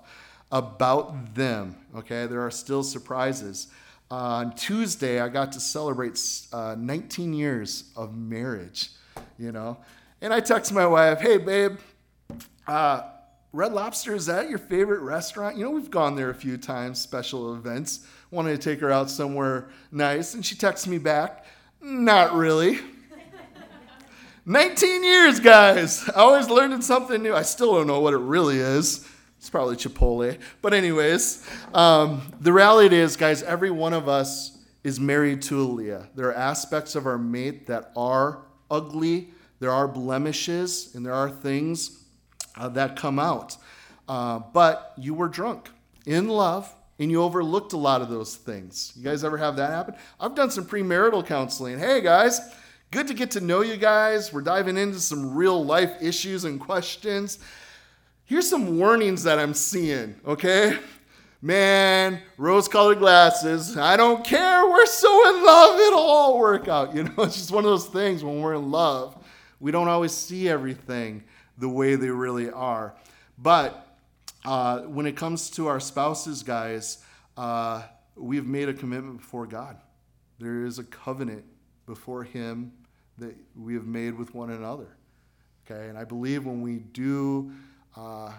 about 0.52 1.36
them. 1.36 1.76
Okay, 1.96 2.26
there 2.26 2.42
are 2.42 2.52
still 2.52 2.84
surprises. 2.84 3.68
Uh, 4.12 4.16
on 4.16 4.56
Tuesday, 4.56 5.20
I 5.20 5.30
got 5.30 5.52
to 5.52 5.60
celebrate 5.60 6.20
uh, 6.52 6.76
19 6.78 7.34
years 7.34 7.92
of 7.96 8.16
marriage, 8.16 8.90
you 9.38 9.52
know. 9.52 9.78
And 10.22 10.34
I 10.34 10.42
text 10.42 10.74
my 10.74 10.86
wife, 10.86 11.22
hey, 11.22 11.38
babe, 11.38 11.78
uh, 12.68 13.04
Red 13.54 13.72
Lobster, 13.72 14.14
is 14.14 14.26
that 14.26 14.50
your 14.50 14.60
favorite 14.60 15.00
restaurant? 15.00 15.58
You 15.58 15.64
know, 15.64 15.72
we've 15.72 15.90
gone 15.90 16.16
there 16.16 16.30
a 16.30 16.36
few 16.36 16.58
times, 16.58 17.00
special 17.00 17.56
events. 17.56 18.06
Wanted 18.30 18.62
to 18.62 18.70
take 18.70 18.82
her 18.82 18.92
out 18.92 19.10
somewhere 19.10 19.70
nice. 19.92 20.34
And 20.34 20.46
she 20.46 20.56
texts 20.56 20.88
me 20.88 20.98
back, 20.98 21.46
not 21.82 22.34
really. 22.34 22.80
19 24.46 25.04
years, 25.04 25.40
guys. 25.40 26.08
I 26.10 26.20
Always 26.20 26.50
learning 26.50 26.82
something 26.82 27.24
new. 27.24 27.34
I 27.34 27.44
still 27.44 27.74
don't 27.76 27.88
know 27.88 28.02
what 28.02 28.14
it 28.14 28.18
really 28.18 28.58
is. 28.58 29.08
It's 29.38 29.50
probably 29.50 29.78
Chipotle. 29.78 30.38
But, 30.62 30.74
anyways, 30.74 31.48
um, 31.74 32.22
the 32.42 32.52
reality 32.52 32.98
is, 32.98 33.16
guys, 33.16 33.42
every 33.42 33.72
one 33.72 33.94
of 33.94 34.10
us 34.10 34.58
is 34.84 35.00
married 35.00 35.42
to 35.44 35.62
a 35.62 35.64
Leah. 35.64 36.10
There 36.14 36.28
are 36.28 36.36
aspects 36.36 36.96
of 36.96 37.06
our 37.06 37.18
mate 37.18 37.68
that 37.68 37.92
are 37.96 38.44
ugly, 38.70 39.30
there 39.60 39.72
are 39.72 39.88
blemishes, 39.88 40.94
and 40.96 41.06
there 41.06 41.14
are 41.14 41.30
things 41.30 42.04
uh, 42.58 42.70
that 42.70 42.96
come 42.96 43.20
out. 43.20 43.58
Uh, 44.08 44.40
but 44.54 44.94
you 44.98 45.14
were 45.14 45.28
drunk 45.28 45.70
in 46.06 46.28
love 46.28 46.74
and 46.98 47.12
you 47.12 47.22
overlooked 47.22 47.74
a 47.74 47.78
lot 47.78 48.02
of 48.02 48.10
those 48.10 48.36
things. 48.36 48.92
You 48.96 49.04
guys 49.04 49.24
ever 49.24 49.38
have 49.38 49.56
that 49.58 49.70
happen? 49.70 49.96
I've 50.20 50.36
done 50.36 50.50
some 50.50 50.66
premarital 50.66 51.26
counseling. 51.28 51.78
Hey, 51.78 52.02
guys, 52.02 52.42
Good 52.92 53.08
to 53.10 53.14
get 53.14 53.32
to 53.32 53.40
know 53.40 53.62
you 53.62 53.78
guys. 53.78 54.34
We're 54.34 54.42
diving 54.42 54.76
into 54.76 55.00
some 55.00 55.36
real 55.36 55.64
life 55.64 56.02
issues 56.02 56.44
and 56.44 56.60
questions. 56.60 57.38
Here's 58.26 58.50
some 58.50 58.80
warnings 58.80 59.24
that 59.24 59.38
I'm 59.38 59.54
seeing, 59.54 60.16
okay? 60.26 60.76
Man, 61.40 62.20
rose 62.38 62.68
colored 62.68 62.98
glasses. 62.98 63.78
I 63.78 63.96
don't 63.96 64.26
care. 64.26 64.68
We're 64.68 64.88
so 64.88 65.30
in 65.30 65.46
love. 65.46 65.80
It'll 65.80 66.00
all 66.00 66.40
work 66.40 66.68
out. 66.68 66.96
You 66.96 67.04
know, 67.04 67.14
it's 67.20 67.36
just 67.36 67.52
one 67.52 67.64
of 67.64 67.70
those 67.70 67.86
things 67.86 68.24
when 68.24 68.42
we're 68.42 68.56
in 68.56 68.72
love, 68.72 69.16
we 69.60 69.72
don't 69.72 69.88
always 69.88 70.14
see 70.14 70.50
everything 70.50 71.24
the 71.58 71.70
way 71.70 71.96
they 71.96 72.10
really 72.10 72.50
are. 72.50 72.96
But 73.38 73.88
uh, 74.46 74.82
when 74.82 75.06
it 75.06 75.16
comes 75.16 75.50
to 75.52 75.68
our 75.68 75.80
spouses, 75.80 76.44
guys, 76.44 77.04
uh, 77.38 77.84
we've 78.16 78.48
made 78.48 78.70
a 78.70 78.74
commitment 78.74 79.18
before 79.18 79.46
God. 79.46 79.78
There 80.40 80.66
is 80.66 80.80
a 80.80 80.84
covenant 80.84 81.44
before 81.86 82.24
Him 82.24 82.72
that 83.18 83.36
we 83.56 83.74
have 83.74 83.86
made 83.86 84.18
with 84.18 84.34
one 84.34 84.52
another. 84.52 84.88
Okay, 85.70 85.90
and 85.90 85.98
I 85.98 86.04
believe 86.04 86.46
when 86.46 86.62
we 86.62 86.78
do 86.78 87.52
uh, 87.96 88.32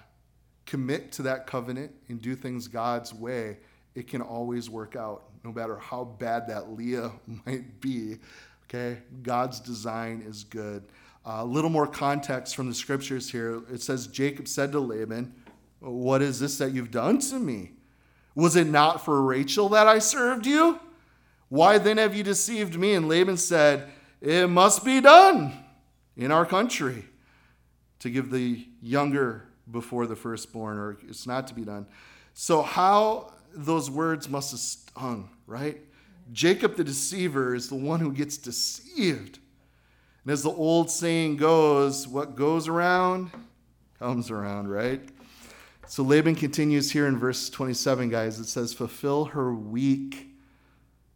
commit 0.66 1.12
to 1.12 1.22
that 1.22 1.46
covenant 1.46 1.92
and 2.08 2.20
do 2.20 2.34
things 2.34 2.66
God's 2.66 3.12
way, 3.12 3.58
it 3.94 4.08
can 4.08 4.22
always 4.22 4.70
work 4.70 4.96
out, 4.96 5.24
no 5.44 5.52
matter 5.52 5.76
how 5.76 6.04
bad 6.04 6.48
that 6.48 6.72
Leah 6.72 7.12
might 7.46 7.80
be. 7.80 8.16
Okay, 8.64 8.98
God's 9.22 9.60
design 9.60 10.22
is 10.26 10.44
good. 10.44 10.84
A 11.24 11.44
little 11.44 11.70
more 11.70 11.86
context 11.86 12.56
from 12.56 12.68
the 12.68 12.74
scriptures 12.74 13.30
here. 13.30 13.62
It 13.70 13.82
says, 13.82 14.06
Jacob 14.06 14.48
said 14.48 14.72
to 14.72 14.80
Laban, 14.80 15.34
What 15.80 16.22
is 16.22 16.40
this 16.40 16.58
that 16.58 16.72
you've 16.72 16.90
done 16.90 17.18
to 17.20 17.38
me? 17.38 17.72
Was 18.34 18.56
it 18.56 18.66
not 18.66 19.04
for 19.04 19.20
Rachel 19.22 19.68
that 19.70 19.86
I 19.86 19.98
served 19.98 20.46
you? 20.46 20.80
Why 21.48 21.78
then 21.78 21.98
have 21.98 22.14
you 22.14 22.22
deceived 22.22 22.78
me? 22.78 22.94
And 22.94 23.08
Laban 23.08 23.36
said, 23.36 23.90
It 24.20 24.48
must 24.48 24.84
be 24.84 25.00
done 25.00 25.52
in 26.16 26.30
our 26.30 26.46
country 26.46 27.04
to 27.98 28.10
give 28.10 28.30
the 28.30 28.66
younger 28.80 29.48
before 29.70 30.06
the 30.06 30.16
firstborn, 30.16 30.78
or 30.78 30.98
it's 31.08 31.26
not 31.26 31.46
to 31.48 31.54
be 31.54 31.64
done. 31.64 31.86
So, 32.34 32.62
how 32.62 33.34
those 33.52 33.90
words 33.90 34.28
must 34.28 34.52
have 34.52 34.60
stung, 34.60 35.28
right? 35.46 35.80
Jacob 36.32 36.76
the 36.76 36.84
deceiver 36.84 37.54
is 37.54 37.68
the 37.68 37.74
one 37.74 38.00
who 38.00 38.12
gets 38.12 38.36
deceived. 38.36 39.40
And 40.30 40.34
as 40.34 40.44
the 40.44 40.52
old 40.52 40.92
saying 40.92 41.38
goes, 41.38 42.06
what 42.06 42.36
goes 42.36 42.68
around 42.68 43.32
comes 43.98 44.30
around, 44.30 44.68
right? 44.68 45.00
So 45.88 46.04
Laban 46.04 46.36
continues 46.36 46.88
here 46.88 47.08
in 47.08 47.18
verse 47.18 47.50
27, 47.50 48.10
guys. 48.10 48.38
It 48.38 48.44
says, 48.44 48.72
Fulfill 48.72 49.24
her 49.24 49.52
week, 49.52 50.28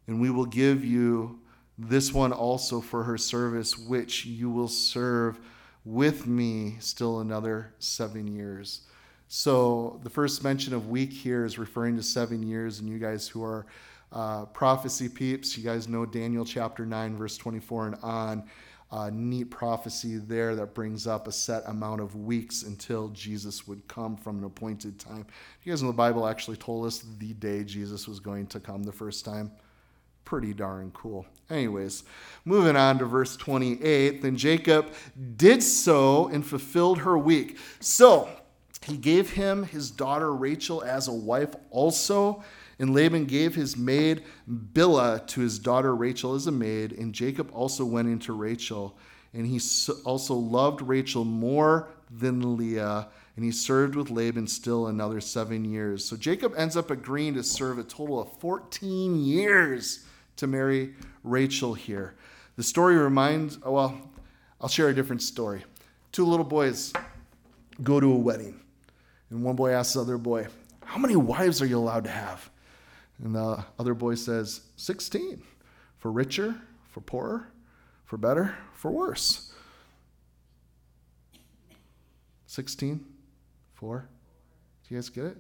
and 0.09 0.21
we 0.21 0.31
will 0.31 0.47
give 0.47 0.85
you 0.85 1.39
this 1.79 2.13
one 2.13 2.33
also 2.33 2.81
for 2.81 3.05
her 3.05 3.17
service, 3.17 3.79
which 3.79 4.27
you 4.27 4.51
will 4.51 4.67
serve 4.67 5.39
with 5.85 6.27
me 6.27 6.75
still 6.81 7.21
another 7.21 7.73
seven 7.79 8.27
years. 8.27 8.81
So 9.29 10.01
the 10.03 10.11
first 10.11 10.43
mention 10.43 10.75
of 10.75 10.89
week 10.89 11.13
here 11.13 11.45
is 11.45 11.57
referring 11.57 11.95
to 11.99 12.03
seven 12.03 12.43
years, 12.43 12.81
and 12.81 12.89
you 12.89 12.99
guys 12.99 13.29
who 13.29 13.45
are 13.45 13.65
uh, 14.11 14.47
prophecy 14.47 15.09
peeps, 15.09 15.57
you 15.57 15.63
guys 15.63 15.87
know 15.87 16.05
Daniel 16.05 16.45
chapter 16.45 16.85
9, 16.85 17.17
verse 17.17 17.37
24 17.37 17.87
and 17.87 17.97
on 18.03 18.45
uh, 18.91 19.11
neat 19.13 19.51
prophecy 19.51 20.19
there 20.19 20.55
that 20.55 20.75
brings 20.75 21.07
up 21.07 21.27
a 21.27 21.33
set 21.33 21.63
amount 21.67 22.01
of 22.01 22.15
weeks 22.15 22.63
until 22.63 23.09
Jesus 23.09 23.67
would 23.67 23.87
come 23.89 24.17
from 24.17 24.39
an 24.39 24.45
appointed 24.45 24.99
time. 24.99 25.27
You 25.63 25.73
guys 25.73 25.83
know 25.83 25.89
the 25.89 25.95
Bible 25.95 26.27
actually 26.27 26.57
told 26.57 26.87
us 26.87 27.05
the 27.19 27.33
day 27.35 27.65
Jesus 27.65 28.07
was 28.07 28.21
going 28.21 28.47
to 28.49 28.61
come 28.61 28.83
the 28.83 28.93
first 28.93 29.25
time. 29.25 29.51
Pretty 30.25 30.55
darn 30.55 30.91
cool. 30.93 31.27
Anyways, 31.51 32.05
moving 32.45 32.77
on 32.77 32.99
to 32.99 33.05
verse 33.05 33.37
28. 33.37 34.23
Then 34.23 34.37
Jacob 34.37 34.93
did 35.37 35.63
so 35.63 36.29
and 36.29 36.47
fulfilled 36.47 36.99
her 37.01 37.19
week. 37.19 37.59
So 37.81 38.29
he 38.87 38.97
gave 38.97 39.31
him 39.31 39.65
his 39.65 39.91
daughter 39.91 40.33
Rachel 40.35 40.83
as 40.83 41.09
a 41.09 41.13
wife 41.13 41.55
also 41.71 42.43
and 42.79 42.95
Laban 42.95 43.27
gave 43.27 43.55
his 43.55 43.77
maid 43.77 44.25
Bilhah 44.49 45.27
to 45.29 45.41
his 45.41 45.59
daughter 45.59 45.95
Rachel 45.95 46.35
as 46.35 46.47
a 46.47 46.53
maid, 46.53 46.93
and 46.93 47.15
Jacob 47.15 47.51
also 47.53 47.85
went 47.85 48.09
into 48.09 48.33
Rachel. 48.33 48.97
And 49.33 49.47
he 49.47 49.61
also 50.05 50.35
loved 50.35 50.81
Rachel 50.81 51.25
more 51.25 51.89
than 52.11 52.57
Leah, 52.57 53.09
and 53.37 53.45
he 53.45 53.51
served 53.51 53.97
with 53.97 54.11
Laban 54.11 54.47
still 54.47 54.87
another 54.87 55.21
seven 55.21 55.65
years. 55.65 56.05
So 56.05 56.17
Jacob 56.17 56.55
ends 56.57 56.77
up 56.77 56.91
agreeing 56.91 57.35
to 57.35 57.43
serve 57.43 57.79
a 57.79 57.83
total 57.83 58.21
of 58.21 58.33
14 58.39 59.17
years 59.25 60.05
to 60.37 60.47
marry 60.47 60.95
Rachel 61.25 61.75
here. 61.75 62.15
The 62.57 62.63
story 62.63 62.97
reminds, 62.97 63.59
oh, 63.65 63.73
well, 63.73 64.01
I'll 64.61 64.69
share 64.69 64.89
a 64.89 64.95
different 64.95 65.23
story. 65.23 65.65
Two 66.13 66.25
little 66.25 66.45
boys 66.45 66.93
go 67.83 67.99
to 67.99 68.13
a 68.13 68.17
wedding, 68.17 68.61
and 69.31 69.43
one 69.43 69.57
boy 69.57 69.73
asks 69.73 69.95
the 69.95 70.01
other 70.01 70.17
boy, 70.17 70.47
How 70.85 70.99
many 70.99 71.17
wives 71.17 71.61
are 71.61 71.67
you 71.67 71.77
allowed 71.77 72.05
to 72.05 72.11
have? 72.11 72.51
And 73.25 73.35
the 73.35 73.65
other 73.79 73.95
boy 73.95 74.15
says, 74.15 74.61
16. 74.77 75.43
For 75.97 76.13
richer, 76.13 76.55
for 76.91 77.01
poorer, 77.01 77.49
for 78.05 78.19
better, 78.19 78.55
for 78.75 78.91
worse. 78.91 79.53
16? 82.47 83.05
Four? 83.73 84.07
Do 84.87 84.95
you 84.95 84.99
guys 85.01 85.09
get 85.09 85.25
it? 85.25 85.39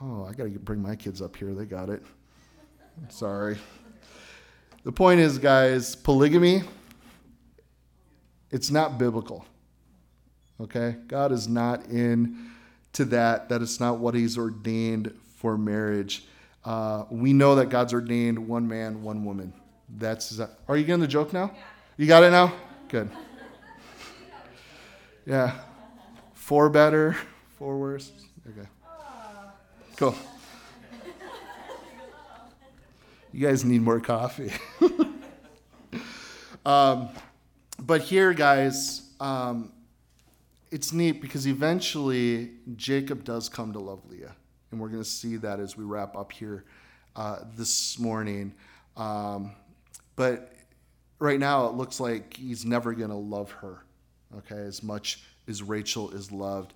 Oh, 0.00 0.24
I 0.24 0.32
got 0.32 0.44
to 0.44 0.50
bring 0.50 0.80
my 0.80 0.94
kids 0.94 1.20
up 1.20 1.36
here. 1.36 1.52
They 1.52 1.64
got 1.64 1.90
it. 1.90 2.02
Sorry. 3.08 3.58
The 4.84 4.92
point 4.92 5.18
is, 5.18 5.38
guys, 5.38 5.96
polygamy, 5.96 6.62
it's 8.52 8.70
not 8.70 8.96
biblical. 8.96 9.44
Okay? 10.60 10.96
God 11.08 11.32
is 11.32 11.48
not 11.48 11.86
in 11.86 12.50
to 12.92 13.04
that. 13.06 13.48
That 13.48 13.60
is 13.60 13.80
not 13.80 13.98
what 13.98 14.14
He's 14.14 14.38
ordained 14.38 15.12
for 15.34 15.58
marriage. 15.58 16.24
Uh, 16.66 17.04
we 17.10 17.32
know 17.32 17.54
that 17.54 17.70
God's 17.70 17.94
ordained 17.94 18.36
one 18.36 18.66
man, 18.66 19.00
one 19.04 19.24
woman. 19.24 19.52
That's. 19.88 20.40
Are 20.66 20.76
you 20.76 20.84
getting 20.84 21.00
the 21.00 21.06
joke 21.06 21.32
now? 21.32 21.52
You 21.96 22.08
got 22.08 22.24
it 22.24 22.30
now? 22.30 22.52
Good. 22.88 23.08
Yeah. 25.24 25.54
Four 26.34 26.68
better, 26.68 27.16
four 27.56 27.78
worse. 27.78 28.10
Okay. 28.48 28.68
Cool. 29.96 30.14
You 33.32 33.46
guys 33.46 33.64
need 33.64 33.82
more 33.82 34.00
coffee. 34.00 34.50
um, 36.66 37.10
but 37.78 38.00
here, 38.00 38.32
guys, 38.32 39.08
um, 39.20 39.72
it's 40.72 40.92
neat 40.92 41.20
because 41.20 41.46
eventually 41.46 42.50
Jacob 42.74 43.22
does 43.22 43.48
come 43.48 43.72
to 43.72 43.78
love 43.78 44.00
Leah. 44.10 44.34
And 44.70 44.80
we're 44.80 44.88
going 44.88 45.02
to 45.02 45.08
see 45.08 45.36
that 45.36 45.60
as 45.60 45.76
we 45.76 45.84
wrap 45.84 46.16
up 46.16 46.32
here 46.32 46.64
uh, 47.14 47.40
this 47.56 47.98
morning. 47.98 48.54
Um, 48.96 49.52
but 50.16 50.52
right 51.18 51.38
now, 51.38 51.66
it 51.66 51.74
looks 51.74 52.00
like 52.00 52.36
he's 52.36 52.64
never 52.64 52.92
going 52.92 53.10
to 53.10 53.16
love 53.16 53.50
her, 53.52 53.84
okay, 54.38 54.56
as 54.56 54.82
much 54.82 55.22
as 55.48 55.62
Rachel 55.62 56.10
is 56.10 56.32
loved. 56.32 56.74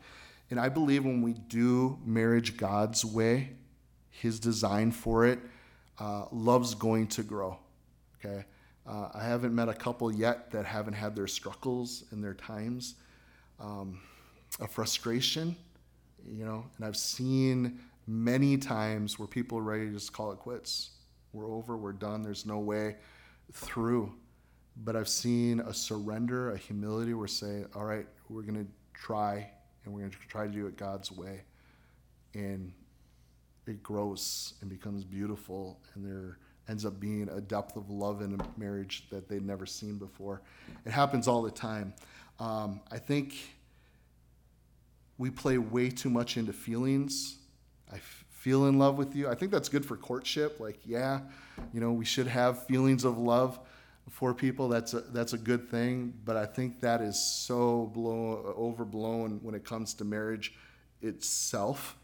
And 0.51 0.59
I 0.59 0.69
believe 0.69 1.05
when 1.05 1.23
we 1.23 1.33
do 1.33 1.99
marriage 2.05 2.57
God's 2.57 3.05
way, 3.05 3.51
his 4.11 4.41
design 4.41 4.91
for 4.93 5.27
it, 5.27 5.39
uh, 5.99 6.25
love's 6.33 6.75
going 6.75 7.07
to 7.09 7.23
grow, 7.23 7.59
okay? 8.19 8.45
Uh, 8.87 9.09
I 9.15 9.25
haven't 9.25 9.55
met 9.55 9.69
a 9.69 9.75
couple 9.75 10.13
yet 10.13 10.51
that 10.51 10.65
haven't 10.65 10.95
had 10.95 11.15
their 11.15 11.27
struggles 11.27 12.05
and 12.11 12.23
their 12.23 12.35
times 12.35 12.95
um, 13.61 14.01
of 14.59 14.71
frustration 14.71 15.55
you 16.31 16.45
know, 16.45 16.65
and 16.77 16.87
I've 16.87 16.97
seen 16.97 17.81
many 18.07 18.57
times 18.57 19.19
where 19.19 19.29
people 19.29 19.59
are 19.59 19.63
ready 19.63 19.87
to 19.87 19.93
just 19.93 20.13
call 20.13 20.33
it 20.33 20.39
quits. 20.39 20.91
We're 21.33 21.51
over, 21.51 21.77
we're 21.77 21.93
done, 21.93 22.23
there's 22.23 22.47
no 22.47 22.59
way 22.59 22.97
through. 23.53 24.13
But 24.77 24.97
I've 24.97 25.09
seen 25.09 25.61
a 25.61 25.75
surrender, 25.75 26.53
a 26.53 26.57
humility 26.57 27.15
where 27.15 27.29
say, 27.29 27.65
all 27.75 27.85
right, 27.85 28.07
we're 28.29 28.43
going 28.43 28.65
to 28.65 28.71
try 28.95 29.51
and 29.85 29.93
we're 29.93 30.01
going 30.01 30.13
to 30.13 30.19
try 30.29 30.47
to 30.47 30.53
do 30.53 30.67
it 30.67 30.77
God's 30.77 31.11
way. 31.13 31.43
And 32.35 32.73
it 33.67 33.83
grows 33.83 34.55
and 34.61 34.71
becomes 34.71 35.05
beautiful 35.05 35.81
and 35.95 36.05
there 36.05 36.39
ends 36.69 36.85
up 36.85 37.01
being 37.01 37.29
a 37.29 37.41
depth 37.41 37.77
of 37.77 37.91
love 37.91 38.23
in 38.23 38.41
a 38.41 38.61
marriage 38.61 39.09
that 39.11 39.29
they'd 39.29 39.45
never 39.45 39.67
seen 39.67 39.99
before. 39.99 40.41
It 40.87 40.93
happens 40.93 41.27
all 41.27 41.43
the 41.43 41.51
time. 41.51 41.93
Um, 42.39 42.81
I 42.91 42.99
think 42.99 43.35
we 45.21 45.29
play 45.29 45.59
way 45.59 45.91
too 45.91 46.09
much 46.09 46.39
into 46.39 46.51
feelings. 46.51 47.37
I 47.93 47.97
f- 47.97 48.25
feel 48.31 48.69
in 48.69 48.79
love 48.79 48.97
with 48.97 49.15
you. 49.15 49.29
I 49.29 49.35
think 49.35 49.53
that's 49.53 49.69
good 49.69 49.85
for 49.85 49.95
courtship. 49.95 50.59
Like, 50.59 50.79
yeah, 50.87 51.21
you 51.75 51.81
know, 51.81 51.93
we 51.93 52.07
should 52.07 52.27
have 52.27 52.65
feelings 52.67 53.05
of 53.05 53.19
love 53.19 53.61
for 54.09 54.33
people. 54.33 54.67
That's 54.71 54.95
a, 54.95 55.03
that's 55.03 55.35
a 55.35 55.39
good 55.39 55.69
thing. 55.71 56.15
But 56.25 56.39
I 56.39 56.47
think 56.47 56.81
that 56.81 57.03
is 57.03 57.23
so 57.23 57.91
blown, 57.93 58.47
overblown 58.57 59.41
when 59.43 59.55
it 59.55 59.63
comes 59.63 59.93
to 59.95 60.07
marriage 60.07 60.55
itself. 61.03 61.99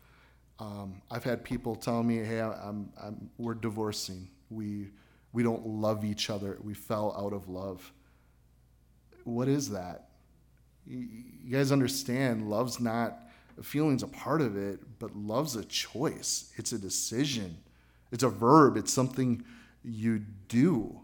Um, 0.59 1.01
I've 1.11 1.25
had 1.25 1.43
people 1.43 1.75
tell 1.75 2.03
me, 2.03 2.19
"Hey, 2.19 2.43
I'm, 2.43 2.91
I'm, 3.03 3.31
we're 3.39 3.55
divorcing. 3.55 4.29
We 4.51 4.91
we 5.33 5.43
don't 5.43 5.67
love 5.67 6.05
each 6.05 6.29
other. 6.29 6.59
We 6.63 6.75
fell 6.75 7.17
out 7.19 7.33
of 7.33 7.49
love." 7.49 7.91
What 9.25 9.49
is 9.49 9.71
that? 9.71 10.06
You 10.87 11.51
guys 11.51 11.73
understand 11.73 12.49
love's 12.49 12.81
not 12.81 13.19
a 13.59 13.63
feeling's 13.63 14.03
a 14.03 14.09
part 14.09 14.41
of 14.41 14.57
it 14.57 14.81
but 14.99 15.17
love's 15.17 15.57
a 15.57 15.65
choice. 15.65 16.53
It's 16.57 16.73
a 16.73 16.79
decision. 16.79 17.59
It's 18.13 18.23
a 18.23 18.29
verb. 18.29 18.77
It's 18.77 18.93
something 18.93 19.45
you 19.85 20.21
do 20.49 21.01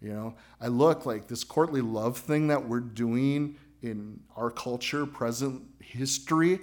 you 0.00 0.12
know? 0.12 0.34
I 0.60 0.68
look 0.68 1.06
like 1.06 1.26
this 1.26 1.44
courtly 1.44 1.80
love 1.80 2.18
thing 2.18 2.48
that 2.48 2.68
we're 2.68 2.80
doing 2.80 3.56
in 3.82 4.20
our 4.36 4.50
culture 4.50 5.06
present 5.06 5.62
history 5.80 6.60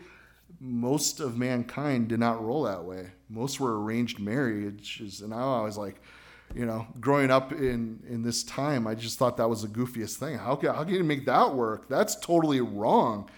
most 0.59 1.19
of 1.19 1.37
mankind 1.37 2.07
did 2.07 2.19
not 2.19 2.41
roll 2.43 2.63
that 2.63 2.83
way. 2.83 3.07
Most 3.29 3.59
were 3.59 3.81
arranged 3.83 4.19
marriages 4.19 5.21
and 5.21 5.33
i 5.33 5.61
was 5.61 5.77
like 5.77 6.01
you 6.55 6.65
know, 6.65 6.87
growing 6.99 7.31
up 7.31 7.51
in, 7.51 8.01
in 8.07 8.21
this 8.21 8.43
time, 8.43 8.85
I 8.85 8.95
just 8.95 9.17
thought 9.17 9.37
that 9.37 9.49
was 9.49 9.63
the 9.63 9.67
goofiest 9.67 10.17
thing. 10.17 10.37
How 10.37 10.55
can, 10.55 10.73
how 10.73 10.83
can 10.83 10.93
you 10.93 11.03
make 11.03 11.25
that 11.25 11.53
work? 11.53 11.89
That's 11.89 12.15
totally 12.15 12.61
wrong. 12.61 13.29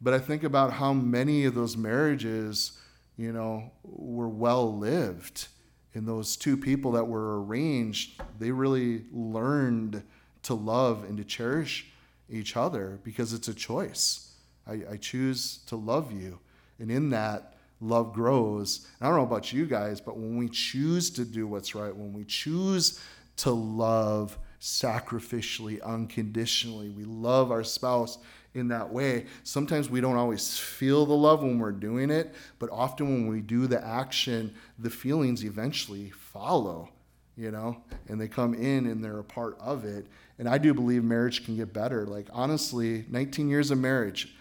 But 0.00 0.14
I 0.14 0.18
think 0.18 0.44
about 0.44 0.72
how 0.72 0.92
many 0.92 1.44
of 1.44 1.54
those 1.54 1.76
marriages, 1.76 2.78
you 3.16 3.32
know, 3.32 3.70
were 3.82 4.28
well 4.28 4.76
lived. 4.76 5.48
And 5.94 6.06
those 6.06 6.36
two 6.36 6.56
people 6.56 6.92
that 6.92 7.04
were 7.04 7.42
arranged, 7.42 8.20
they 8.38 8.52
really 8.52 9.04
learned 9.12 10.02
to 10.44 10.54
love 10.54 11.04
and 11.04 11.18
to 11.18 11.24
cherish 11.24 11.88
each 12.30 12.56
other 12.56 13.00
because 13.02 13.32
it's 13.32 13.48
a 13.48 13.54
choice. 13.54 14.34
I, 14.66 14.80
I 14.92 14.96
choose 14.96 15.58
to 15.66 15.76
love 15.76 16.12
you. 16.12 16.38
And 16.78 16.90
in 16.90 17.10
that, 17.10 17.54
love 17.80 18.12
grows. 18.12 18.86
And 18.98 19.06
I 19.06 19.10
don't 19.10 19.18
know 19.18 19.24
about 19.24 19.52
you 19.52 19.66
guys, 19.66 20.00
but 20.00 20.16
when 20.16 20.36
we 20.36 20.48
choose 20.48 21.10
to 21.10 21.24
do 21.24 21.46
what's 21.46 21.74
right, 21.74 21.94
when 21.94 22.12
we 22.12 22.24
choose 22.24 23.00
to 23.36 23.50
love 23.50 24.38
sacrificially, 24.60 25.82
unconditionally, 25.82 26.90
we 26.90 27.04
love 27.04 27.50
our 27.50 27.64
spouse 27.64 28.18
in 28.54 28.68
that 28.68 28.92
way. 28.92 29.26
Sometimes 29.44 29.88
we 29.88 30.00
don't 30.00 30.16
always 30.16 30.58
feel 30.58 31.06
the 31.06 31.14
love 31.14 31.42
when 31.42 31.58
we're 31.58 31.72
doing 31.72 32.10
it, 32.10 32.34
but 32.58 32.68
often 32.70 33.06
when 33.06 33.26
we 33.28 33.40
do 33.40 33.66
the 33.66 33.82
action, 33.84 34.54
the 34.78 34.90
feelings 34.90 35.44
eventually 35.44 36.10
follow, 36.10 36.90
you 37.36 37.50
know, 37.50 37.82
and 38.08 38.20
they 38.20 38.28
come 38.28 38.54
in 38.54 38.86
and 38.86 39.02
they're 39.02 39.20
a 39.20 39.24
part 39.24 39.56
of 39.60 39.84
it. 39.84 40.06
And 40.38 40.48
I 40.48 40.58
do 40.58 40.74
believe 40.74 41.04
marriage 41.04 41.44
can 41.44 41.56
get 41.56 41.72
better. 41.72 42.06
Like, 42.06 42.26
honestly, 42.32 43.04
19 43.08 43.48
years 43.48 43.70
of 43.70 43.78
marriage, 43.78 44.34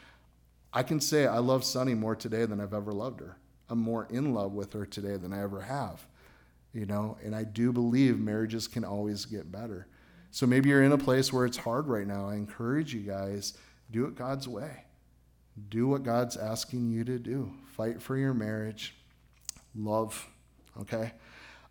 I 0.71 0.83
can 0.83 0.99
say 0.99 1.25
I 1.25 1.39
love 1.39 1.63
Sunny 1.63 1.93
more 1.93 2.15
today 2.15 2.45
than 2.45 2.59
I've 2.59 2.73
ever 2.73 2.91
loved 2.91 3.19
her. 3.21 3.37
I'm 3.69 3.79
more 3.79 4.07
in 4.09 4.33
love 4.33 4.53
with 4.53 4.73
her 4.73 4.85
today 4.85 5.17
than 5.17 5.33
I 5.33 5.41
ever 5.41 5.61
have. 5.61 6.05
You 6.73 6.85
know, 6.85 7.17
and 7.23 7.35
I 7.35 7.43
do 7.43 7.71
believe 7.71 8.19
marriages 8.19 8.67
can 8.67 8.83
always 8.83 9.25
get 9.25 9.51
better. 9.51 9.87
So 10.31 10.45
maybe 10.45 10.69
you're 10.69 10.83
in 10.83 10.91
a 10.91 10.97
place 10.97 11.33
where 11.33 11.45
it's 11.45 11.57
hard 11.57 11.87
right 11.87 12.05
now. 12.05 12.29
I 12.29 12.35
encourage 12.35 12.93
you 12.93 13.01
guys, 13.01 13.57
do 13.89 14.05
it 14.05 14.15
God's 14.15 14.47
way. 14.47 14.83
Do 15.69 15.87
what 15.87 16.03
God's 16.03 16.37
asking 16.37 16.91
you 16.91 17.03
to 17.05 17.17
do. 17.17 17.51
Fight 17.75 18.01
for 18.01 18.15
your 18.15 18.35
marriage. 18.35 18.95
Love. 19.75 20.27
Okay? 20.79 21.11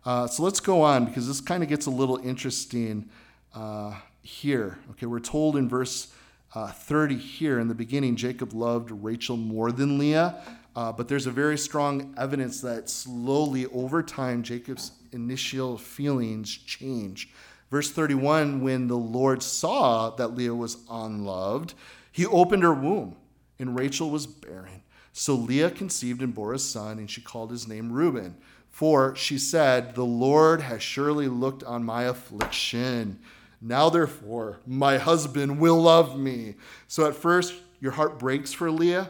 Uh, 0.05 0.27
so 0.27 0.43
let's 0.43 0.59
go 0.59 0.81
on 0.81 1.05
because 1.05 1.27
this 1.27 1.41
kind 1.41 1.63
of 1.63 1.69
gets 1.69 1.85
a 1.85 1.89
little 1.89 2.17
interesting 2.17 3.09
uh, 3.55 3.93
here. 4.21 4.77
Okay, 4.91 5.05
we're 5.05 5.19
told 5.19 5.55
in 5.55 5.67
verse 5.67 6.13
uh, 6.53 6.71
30 6.71 7.15
here 7.15 7.59
in 7.59 7.67
the 7.67 7.75
beginning, 7.75 8.15
Jacob 8.15 8.53
loved 8.53 8.91
Rachel 8.91 9.37
more 9.37 9.71
than 9.71 9.97
Leah. 9.97 10.41
Uh, 10.75 10.91
but 10.91 11.07
there's 11.07 11.27
a 11.27 11.31
very 11.31 11.57
strong 11.57 12.13
evidence 12.17 12.61
that 12.61 12.89
slowly 12.89 13.65
over 13.67 14.01
time, 14.01 14.43
Jacob's 14.43 14.91
initial 15.11 15.77
feelings 15.77 16.55
change. 16.55 17.29
Verse 17.69 17.91
31 17.91 18.61
when 18.61 18.87
the 18.87 18.97
Lord 18.97 19.43
saw 19.43 20.09
that 20.11 20.35
Leah 20.35 20.55
was 20.55 20.77
unloved, 20.89 21.73
he 22.11 22.25
opened 22.25 22.63
her 22.63 22.73
womb, 22.73 23.15
and 23.59 23.77
Rachel 23.77 24.09
was 24.09 24.25
barren. 24.25 24.81
So 25.13 25.35
Leah 25.35 25.71
conceived 25.71 26.21
and 26.21 26.33
bore 26.33 26.53
a 26.53 26.59
son, 26.59 26.97
and 26.97 27.09
she 27.09 27.21
called 27.21 27.51
his 27.51 27.67
name 27.67 27.91
Reuben. 27.91 28.37
For 28.69 29.15
she 29.15 29.37
said, 29.37 29.95
The 29.95 30.05
Lord 30.05 30.61
has 30.61 30.81
surely 30.81 31.27
looked 31.27 31.63
on 31.63 31.83
my 31.83 32.03
affliction. 32.03 33.19
Now, 33.61 33.89
therefore, 33.89 34.59
my 34.65 34.97
husband 34.97 35.59
will 35.59 35.81
love 35.81 36.17
me. 36.17 36.55
So 36.87 37.05
at 37.05 37.15
first, 37.15 37.53
your 37.79 37.91
heart 37.91 38.17
breaks 38.19 38.53
for 38.53 38.71
Leah. 38.71 39.09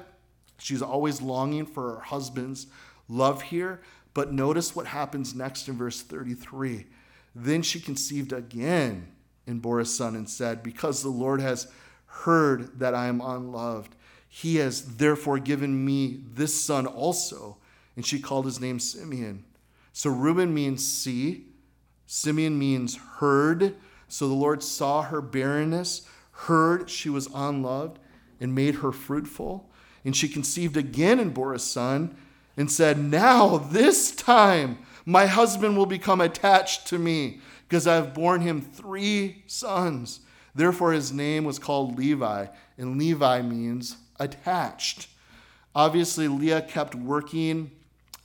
She's 0.57 0.81
always 0.81 1.21
longing 1.21 1.65
for 1.65 1.95
her 1.95 1.99
husband's 1.99 2.67
love 3.07 3.43
here. 3.43 3.81
But 4.13 4.33
notice 4.33 4.75
what 4.75 4.87
happens 4.87 5.35
next 5.35 5.67
in 5.67 5.77
verse 5.77 6.01
33. 6.01 6.87
Then 7.35 7.61
she 7.61 7.79
conceived 7.79 8.33
again 8.33 9.11
and 9.45 9.61
bore 9.61 9.79
a 9.79 9.85
son 9.85 10.15
and 10.15 10.29
said, 10.29 10.63
Because 10.63 11.01
the 11.01 11.09
Lord 11.09 11.41
has 11.41 11.71
heard 12.05 12.79
that 12.79 12.95
I 12.95 13.07
am 13.07 13.21
unloved, 13.21 13.95
he 14.27 14.57
has 14.57 14.95
therefore 14.97 15.39
given 15.39 15.85
me 15.85 16.21
this 16.33 16.59
son 16.59 16.85
also. 16.85 17.57
And 17.95 18.05
she 18.05 18.19
called 18.19 18.45
his 18.45 18.59
name 18.59 18.79
Simeon. 18.79 19.43
So 19.93 20.09
Reuben 20.09 20.53
means 20.53 20.87
see, 20.87 21.45
Simeon 22.05 22.57
means 22.57 22.95
heard. 22.95 23.75
So 24.09 24.27
the 24.27 24.33
Lord 24.33 24.61
saw 24.63 25.03
her 25.03 25.21
barrenness, 25.21 26.01
heard 26.31 26.89
she 26.89 27.09
was 27.09 27.29
unloved, 27.33 27.99
and 28.41 28.53
made 28.53 28.75
her 28.75 28.91
fruitful. 28.91 29.69
And 30.03 30.15
she 30.15 30.27
conceived 30.27 30.75
again 30.75 31.19
and 31.19 31.33
bore 31.33 31.53
a 31.53 31.59
son, 31.59 32.17
and 32.57 32.71
said, 32.71 32.97
Now, 32.97 33.57
this 33.57 34.11
time, 34.11 34.79
my 35.05 35.27
husband 35.27 35.77
will 35.77 35.85
become 35.85 36.19
attached 36.19 36.87
to 36.87 36.97
me, 36.99 37.39
because 37.67 37.85
I 37.85 37.95
have 37.95 38.13
borne 38.13 38.41
him 38.41 38.61
three 38.61 39.43
sons. 39.47 40.21
Therefore, 40.55 40.91
his 40.91 41.13
name 41.13 41.45
was 41.45 41.59
called 41.59 41.97
Levi, 41.97 42.47
and 42.77 42.97
Levi 42.97 43.41
means 43.43 43.97
attached. 44.19 45.07
Obviously, 45.75 46.27
Leah 46.27 46.63
kept 46.63 46.95
working 46.95 47.71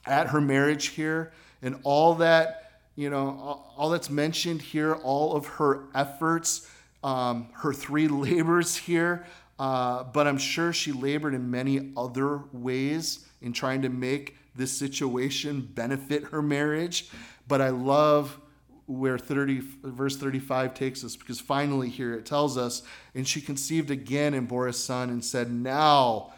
at 0.06 0.28
her 0.28 0.40
marriage 0.40 0.88
here, 0.88 1.32
and 1.62 1.78
all 1.82 2.14
that 2.14 2.63
you 2.96 3.10
know, 3.10 3.64
all 3.76 3.90
that's 3.90 4.10
mentioned 4.10 4.62
here, 4.62 4.94
all 4.94 5.34
of 5.34 5.46
her 5.46 5.84
efforts, 5.94 6.68
um, 7.02 7.48
her 7.54 7.72
three 7.72 8.08
labors 8.08 8.76
here, 8.76 9.26
uh, 9.58 10.04
but 10.04 10.26
I'm 10.26 10.38
sure 10.38 10.72
she 10.72 10.92
labored 10.92 11.34
in 11.34 11.50
many 11.50 11.92
other 11.96 12.40
ways 12.52 13.26
in 13.42 13.52
trying 13.52 13.82
to 13.82 13.88
make 13.88 14.36
this 14.56 14.72
situation 14.72 15.60
benefit 15.60 16.24
her 16.24 16.42
marriage. 16.42 17.08
But 17.46 17.60
I 17.60 17.70
love 17.70 18.38
where 18.86 19.18
30 19.18 19.62
verse 19.82 20.16
35 20.16 20.74
takes 20.74 21.04
us 21.04 21.16
because 21.16 21.40
finally 21.40 21.88
here 21.88 22.12
it 22.12 22.26
tells 22.26 22.58
us 22.58 22.82
and 23.14 23.26
she 23.26 23.40
conceived 23.40 23.90
again 23.90 24.34
and 24.34 24.46
bore 24.46 24.68
a 24.68 24.74
son 24.74 25.08
and 25.08 25.24
said 25.24 25.50
now 25.50 26.34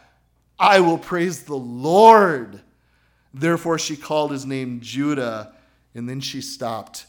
i 0.57 0.79
will 0.79 0.97
praise 0.97 1.43
the 1.43 1.55
lord 1.55 2.61
therefore 3.33 3.77
she 3.77 3.97
called 3.97 4.31
his 4.31 4.45
name 4.45 4.79
judah 4.81 5.53
and 5.97 6.07
then 6.07 6.19
she 6.19 6.41
stopped 6.41 7.07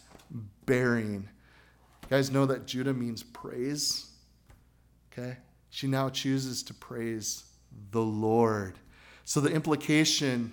bearing. 0.65 1.29
You 2.03 2.09
guys 2.09 2.31
know 2.31 2.47
that 2.47 2.67
Judah 2.67 2.95
means 2.95 3.23
praise? 3.23 4.07
Okay? 5.13 5.37
She 5.69 5.87
now 5.87 6.09
chooses 6.09 6.63
to 6.65 6.75
praise 6.75 7.45
the 7.91 8.01
Lord. 8.01 8.79
So 9.27 9.41
the 9.41 9.53
implication 9.53 10.53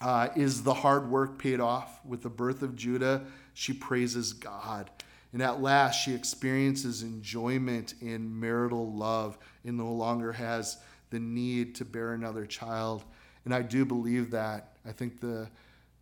uh, 0.00 0.28
is 0.36 0.62
the 0.62 0.72
hard 0.72 1.10
work 1.10 1.36
paid 1.36 1.58
off 1.58 1.98
with 2.04 2.22
the 2.22 2.30
birth 2.30 2.62
of 2.62 2.76
Judah. 2.76 3.24
She 3.54 3.72
praises 3.72 4.32
God. 4.32 4.88
And 5.32 5.42
at 5.42 5.60
last, 5.60 5.96
she 5.96 6.14
experiences 6.14 7.02
enjoyment 7.02 7.94
in 8.00 8.38
marital 8.38 8.92
love 8.92 9.36
and 9.64 9.76
no 9.76 9.90
longer 9.90 10.30
has 10.30 10.78
the 11.10 11.18
need 11.18 11.74
to 11.74 11.84
bear 11.84 12.12
another 12.12 12.46
child. 12.46 13.02
And 13.44 13.52
I 13.52 13.62
do 13.62 13.84
believe 13.84 14.30
that. 14.30 14.76
I 14.86 14.92
think 14.92 15.20
the 15.20 15.48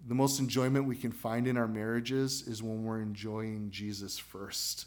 the 0.06 0.14
most 0.14 0.40
enjoyment 0.40 0.86
we 0.86 0.96
can 0.96 1.12
find 1.12 1.46
in 1.46 1.56
our 1.56 1.68
marriages 1.68 2.46
is 2.48 2.62
when 2.62 2.84
we're 2.84 3.00
enjoying 3.00 3.70
Jesus 3.70 4.18
first. 4.18 4.86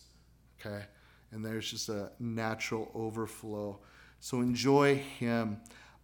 Okay? 0.60 0.84
And 1.32 1.44
there's 1.44 1.70
just 1.70 1.90
a 1.90 2.12
natural 2.20 2.92
overflow. 2.94 3.80
So 4.20 4.42
enjoy 4.42 4.96
Him. 4.96 5.58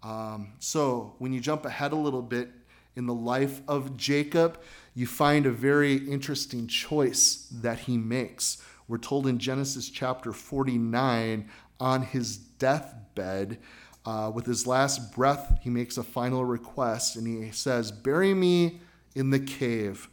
Um, 0.04 0.54
so 0.60 1.16
when 1.20 1.34
you 1.34 1.40
jump 1.40 1.66
ahead 1.66 1.92
a 1.92 1.96
little 1.96 2.22
bit 2.22 2.50
in 2.96 3.06
the 3.06 3.14
life 3.14 3.62
of 3.68 3.98
Jacob, 3.98 4.60
you 4.94 5.08
find 5.08 5.46
a 5.46 5.52
very 5.52 5.96
interesting 5.96 6.68
choice 6.68 7.48
that 7.52 7.80
he 7.80 7.98
makes. 7.98 8.62
We're 8.88 8.98
told 8.98 9.28
in 9.28 9.40
Genesis 9.40 9.90
chapter 9.90 10.34
49 10.34 11.50
on 11.80 12.02
his 12.04 12.38
deathbed. 12.38 13.60
Uh, 14.04 14.32
with 14.34 14.46
his 14.48 14.66
last 14.66 15.14
breath, 15.14 15.60
he 15.62 15.70
makes 15.70 15.98
a 15.98 16.04
final 16.04 16.44
request 16.44 17.16
and 17.16 17.28
he 17.28 17.52
says, 17.52 17.92
Bury 17.92 18.34
me 18.34 18.82
in 19.16 19.30
the 19.30 19.40
cave 19.40 20.10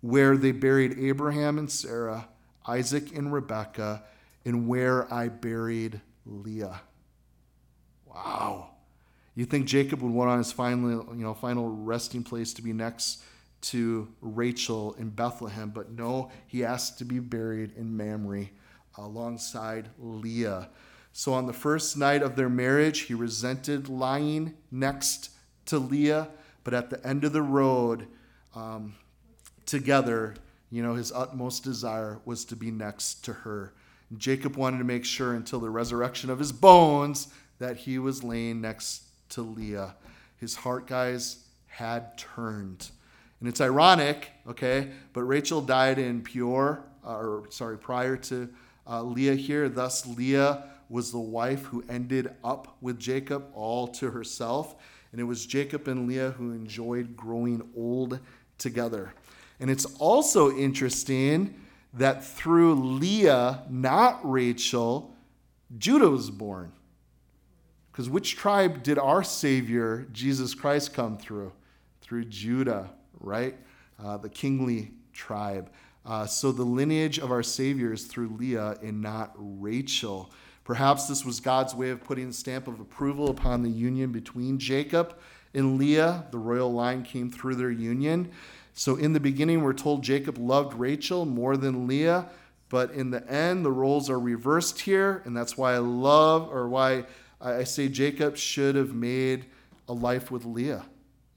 where 0.00 0.36
they 0.36 0.52
buried 0.52 0.98
Abraham 0.98 1.58
and 1.58 1.70
Sarah, 1.70 2.28
Isaac 2.66 3.14
and 3.14 3.32
Rebekah, 3.32 4.02
and 4.44 4.66
where 4.66 5.12
I 5.12 5.28
buried 5.28 6.00
Leah. 6.24 6.80
Wow. 8.06 8.70
You 9.34 9.44
think 9.44 9.66
Jacob 9.66 10.02
would 10.02 10.12
want 10.12 10.38
his 10.38 10.52
final, 10.52 11.14
you 11.14 11.22
know, 11.22 11.34
final 11.34 11.68
resting 11.68 12.22
place 12.22 12.52
to 12.54 12.62
be 12.62 12.72
next 12.72 13.22
to 13.62 14.08
Rachel 14.20 14.94
in 14.94 15.10
Bethlehem, 15.10 15.70
but 15.70 15.90
no, 15.90 16.30
he 16.46 16.64
asked 16.64 16.98
to 16.98 17.04
be 17.04 17.18
buried 17.18 17.72
in 17.76 17.96
Mamre 17.96 18.50
alongside 18.96 19.90
Leah. 19.98 20.70
So 21.12 21.34
on 21.34 21.46
the 21.46 21.52
first 21.52 21.96
night 21.96 22.22
of 22.22 22.36
their 22.36 22.48
marriage, 22.48 23.00
he 23.00 23.14
resented 23.14 23.88
lying 23.88 24.54
next 24.70 25.30
to 25.66 25.78
Leah, 25.78 26.28
but 26.64 26.74
at 26.74 26.90
the 26.90 27.04
end 27.06 27.24
of 27.24 27.32
the 27.32 27.42
road, 27.42 28.06
um, 28.54 28.94
together, 29.66 30.34
you 30.70 30.82
know, 30.82 30.94
his 30.94 31.12
utmost 31.12 31.64
desire 31.64 32.20
was 32.24 32.44
to 32.46 32.56
be 32.56 32.70
next 32.70 33.24
to 33.24 33.32
her. 33.32 33.72
Jacob 34.16 34.56
wanted 34.56 34.78
to 34.78 34.84
make 34.84 35.04
sure 35.04 35.34
until 35.34 35.60
the 35.60 35.70
resurrection 35.70 36.30
of 36.30 36.38
his 36.38 36.52
bones 36.52 37.28
that 37.58 37.76
he 37.76 37.98
was 37.98 38.24
laying 38.24 38.60
next 38.60 39.04
to 39.30 39.42
Leah. 39.42 39.94
His 40.36 40.56
heart, 40.56 40.86
guys, 40.86 41.44
had 41.66 42.18
turned. 42.18 42.90
And 43.38 43.48
it's 43.48 43.60
ironic, 43.60 44.30
okay, 44.48 44.90
but 45.12 45.22
Rachel 45.22 45.60
died 45.60 45.98
in 45.98 46.22
Peor, 46.22 46.84
uh, 47.06 47.16
or 47.16 47.44
sorry, 47.50 47.78
prior 47.78 48.16
to 48.16 48.48
uh, 48.86 49.02
Leah 49.02 49.34
here. 49.34 49.68
Thus, 49.68 50.06
Leah 50.06 50.64
was 50.88 51.12
the 51.12 51.18
wife 51.18 51.64
who 51.66 51.84
ended 51.88 52.34
up 52.42 52.76
with 52.80 52.98
Jacob 52.98 53.46
all 53.54 53.86
to 53.88 54.10
herself. 54.10 54.74
And 55.12 55.20
it 55.20 55.24
was 55.24 55.46
Jacob 55.46 55.88
and 55.88 56.06
Leah 56.06 56.32
who 56.32 56.52
enjoyed 56.52 57.16
growing 57.16 57.68
old 57.76 58.20
together. 58.60 59.12
And 59.58 59.68
it's 59.70 59.84
also 59.98 60.56
interesting 60.56 61.54
that 61.94 62.24
through 62.24 62.74
Leah, 62.74 63.64
not 63.68 64.20
Rachel, 64.22 65.14
Judah 65.76 66.10
was 66.10 66.30
born. 66.30 66.72
Because 67.90 68.08
which 68.08 68.36
tribe 68.36 68.82
did 68.82 68.98
our 68.98 69.22
Savior, 69.24 70.06
Jesus 70.12 70.54
Christ, 70.54 70.94
come 70.94 71.18
through? 71.18 71.52
Through 72.00 72.26
Judah, 72.26 72.90
right? 73.18 73.56
Uh, 74.02 74.16
the 74.16 74.28
kingly 74.28 74.92
tribe. 75.12 75.70
Uh, 76.06 76.26
so 76.26 76.52
the 76.52 76.62
lineage 76.62 77.18
of 77.18 77.30
our 77.30 77.42
Savior 77.42 77.92
is 77.92 78.04
through 78.04 78.28
Leah 78.38 78.76
and 78.82 79.02
not 79.02 79.32
Rachel. 79.36 80.32
Perhaps 80.64 81.08
this 81.08 81.24
was 81.24 81.40
God's 81.40 81.74
way 81.74 81.90
of 81.90 82.02
putting 82.02 82.28
the 82.28 82.32
stamp 82.32 82.68
of 82.68 82.80
approval 82.80 83.28
upon 83.28 83.62
the 83.62 83.70
union 83.70 84.12
between 84.12 84.58
Jacob 84.58 85.18
and 85.54 85.78
Leah. 85.78 86.26
The 86.30 86.38
royal 86.38 86.72
line 86.72 87.02
came 87.02 87.30
through 87.30 87.56
their 87.56 87.70
union. 87.70 88.30
So 88.74 88.96
in 88.96 89.12
the 89.12 89.20
beginning, 89.20 89.62
we're 89.62 89.72
told 89.72 90.02
Jacob 90.02 90.38
loved 90.38 90.74
Rachel 90.74 91.26
more 91.26 91.56
than 91.56 91.86
Leah. 91.86 92.28
But 92.68 92.92
in 92.92 93.10
the 93.10 93.28
end, 93.28 93.64
the 93.64 93.72
roles 93.72 94.08
are 94.08 94.20
reversed 94.20 94.80
here. 94.80 95.22
And 95.24 95.36
that's 95.36 95.56
why 95.56 95.74
I 95.74 95.78
love, 95.78 96.48
or 96.50 96.68
why 96.68 97.04
I 97.40 97.64
say 97.64 97.88
Jacob 97.88 98.36
should 98.36 98.76
have 98.76 98.94
made 98.94 99.46
a 99.88 99.92
life 99.92 100.30
with 100.30 100.44
Leah. 100.44 100.84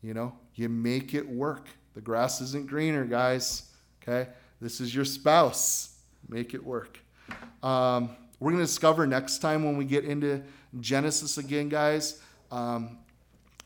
You 0.02 0.14
know, 0.14 0.34
you 0.56 0.70
make 0.70 1.14
it 1.14 1.28
work. 1.28 1.68
The 1.96 2.02
grass 2.02 2.40
isn't 2.42 2.68
greener, 2.68 3.06
guys. 3.06 3.72
Okay? 4.02 4.30
This 4.62 4.80
is 4.80 4.94
your 4.94 5.06
spouse. 5.06 5.98
Make 6.30 6.54
it 6.54 6.64
work. 6.64 7.00
Um, 7.62 8.12
we're 8.40 8.52
going 8.52 8.62
to 8.62 8.68
discover 8.68 9.08
next 9.08 9.40
time 9.40 9.64
when 9.64 9.78
we 9.78 9.86
get 9.86 10.06
into 10.06 10.44
Genesis 10.80 11.38
again, 11.38 11.70
guys, 11.70 12.22
um, 12.52 12.98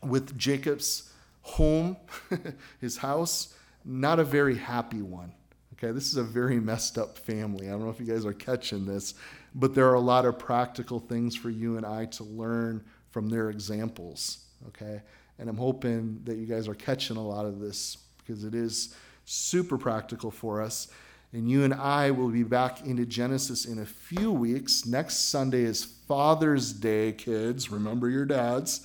with 0.02 0.36
Jacob's 0.38 1.10
home, 1.42 1.96
his 2.80 2.98
house, 2.98 3.54
not 3.84 4.18
a 4.18 4.24
very 4.24 4.56
happy 4.56 5.02
one. 5.02 5.32
Okay, 5.74 5.92
this 5.92 6.08
is 6.08 6.16
a 6.16 6.24
very 6.24 6.58
messed 6.58 6.98
up 6.98 7.16
family. 7.18 7.68
I 7.68 7.70
don't 7.70 7.84
know 7.84 7.90
if 7.90 8.00
you 8.00 8.06
guys 8.06 8.26
are 8.26 8.32
catching 8.32 8.84
this, 8.84 9.14
but 9.54 9.74
there 9.74 9.88
are 9.88 9.94
a 9.94 10.00
lot 10.00 10.24
of 10.24 10.38
practical 10.38 10.98
things 10.98 11.36
for 11.36 11.50
you 11.50 11.76
and 11.76 11.86
I 11.86 12.06
to 12.06 12.24
learn 12.24 12.84
from 13.10 13.28
their 13.28 13.50
examples. 13.50 14.44
Okay, 14.68 15.00
and 15.38 15.48
I'm 15.48 15.56
hoping 15.56 16.20
that 16.24 16.36
you 16.36 16.46
guys 16.46 16.66
are 16.66 16.74
catching 16.74 17.16
a 17.16 17.26
lot 17.26 17.46
of 17.46 17.60
this 17.60 17.98
because 18.18 18.44
it 18.44 18.54
is 18.54 18.94
super 19.24 19.78
practical 19.78 20.30
for 20.30 20.60
us. 20.60 20.88
And 21.34 21.50
you 21.50 21.62
and 21.62 21.74
I 21.74 22.10
will 22.10 22.30
be 22.30 22.42
back 22.42 22.86
into 22.86 23.04
Genesis 23.04 23.66
in 23.66 23.80
a 23.80 23.84
few 23.84 24.32
weeks. 24.32 24.86
Next 24.86 25.28
Sunday 25.28 25.64
is 25.64 25.84
Father's 25.84 26.72
Day, 26.72 27.12
kids. 27.12 27.70
Remember 27.70 28.08
your 28.08 28.24
dads. 28.24 28.82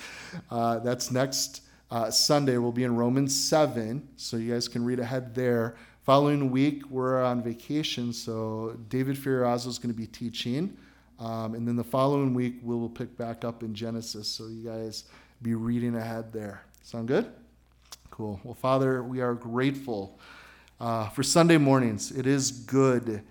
Uh, 0.51 0.79
that's 0.79 1.09
next 1.09 1.61
uh, 1.89 2.11
Sunday. 2.11 2.57
We'll 2.57 2.73
be 2.73 2.83
in 2.83 2.97
Romans 2.97 3.33
7, 3.33 4.05
so 4.17 4.35
you 4.35 4.51
guys 4.51 4.67
can 4.67 4.83
read 4.83 4.99
ahead 4.99 5.33
there. 5.33 5.77
Following 6.01 6.51
week, 6.51 6.83
we're 6.89 7.23
on 7.23 7.41
vacation, 7.41 8.11
so 8.11 8.77
David 8.89 9.15
Fiorazzo 9.15 9.67
is 9.67 9.79
going 9.79 9.93
to 9.93 9.97
be 9.97 10.07
teaching. 10.07 10.75
Um, 11.19 11.55
and 11.55 11.65
then 11.65 11.77
the 11.77 11.83
following 11.83 12.33
week, 12.33 12.55
we'll 12.61 12.89
pick 12.89 13.15
back 13.15 13.45
up 13.45 13.63
in 13.63 13.73
Genesis, 13.73 14.27
so 14.27 14.47
you 14.47 14.65
guys 14.65 15.05
be 15.41 15.55
reading 15.55 15.95
ahead 15.95 16.33
there. 16.33 16.65
Sound 16.81 17.07
good? 17.07 17.31
Cool. 18.11 18.41
Well, 18.43 18.53
Father, 18.53 19.01
we 19.01 19.21
are 19.21 19.33
grateful 19.33 20.19
uh, 20.84 21.07
for 21.07 21.23
Sunday 21.23 21.55
mornings. 21.55 22.11
It 22.11 22.27
is 22.27 22.51
good 22.51 23.23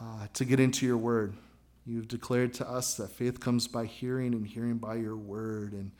uh, 0.00 0.28
to 0.32 0.44
get 0.44 0.60
into 0.60 0.86
your 0.86 0.96
word. 0.96 1.34
You've 1.84 2.06
declared 2.06 2.54
to 2.54 2.70
us 2.70 2.94
that 2.98 3.10
faith 3.10 3.40
comes 3.40 3.66
by 3.66 3.86
hearing 3.86 4.32
and 4.32 4.46
hearing 4.46 4.76
by 4.76 4.94
your 4.94 5.16
word. 5.16 5.72
And 5.72 5.90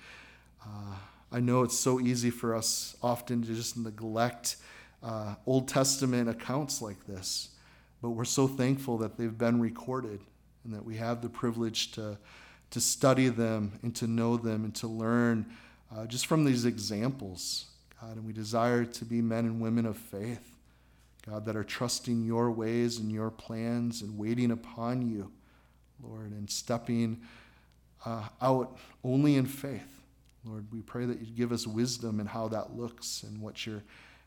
uh, 0.64 0.94
I 1.32 1.40
know 1.40 1.64
it's 1.64 1.76
so 1.76 1.98
easy 1.98 2.30
for 2.30 2.54
us 2.54 2.96
often 3.02 3.42
to 3.42 3.54
just 3.56 3.76
neglect 3.76 4.58
uh, 5.02 5.34
Old 5.46 5.66
Testament 5.66 6.28
accounts 6.28 6.80
like 6.80 7.04
this, 7.08 7.48
but 8.00 8.10
we're 8.10 8.24
so 8.24 8.46
thankful 8.46 8.96
that 8.98 9.18
they've 9.18 9.36
been 9.36 9.60
recorded 9.60 10.20
and 10.62 10.72
that 10.72 10.84
we 10.84 10.94
have 10.98 11.22
the 11.22 11.28
privilege 11.28 11.90
to, 11.92 12.16
to 12.70 12.80
study 12.80 13.28
them 13.30 13.80
and 13.82 13.96
to 13.96 14.06
know 14.06 14.36
them 14.36 14.62
and 14.64 14.76
to 14.76 14.86
learn 14.86 15.44
uh, 15.92 16.06
just 16.06 16.26
from 16.26 16.44
these 16.44 16.64
examples. 16.64 17.66
God, 18.00 18.14
and 18.14 18.24
we 18.24 18.32
desire 18.32 18.84
to 18.84 19.04
be 19.04 19.20
men 19.20 19.44
and 19.44 19.60
women 19.60 19.86
of 19.86 19.96
faith, 19.96 20.53
God, 21.26 21.46
that 21.46 21.56
are 21.56 21.64
trusting 21.64 22.22
your 22.22 22.50
ways 22.50 22.98
and 22.98 23.10
your 23.10 23.30
plans 23.30 24.02
and 24.02 24.18
waiting 24.18 24.50
upon 24.50 25.08
you, 25.08 25.30
Lord, 26.02 26.32
and 26.32 26.50
stepping 26.50 27.22
uh, 28.04 28.28
out 28.42 28.76
only 29.02 29.36
in 29.36 29.46
faith. 29.46 30.02
Lord, 30.44 30.66
we 30.70 30.82
pray 30.82 31.06
that 31.06 31.20
you'd 31.20 31.36
give 31.36 31.52
us 31.52 31.66
wisdom 31.66 32.20
in 32.20 32.26
how 32.26 32.48
that 32.48 32.76
looks 32.76 33.22
and 33.22 33.40
what 33.40 33.64
you're 33.64 33.82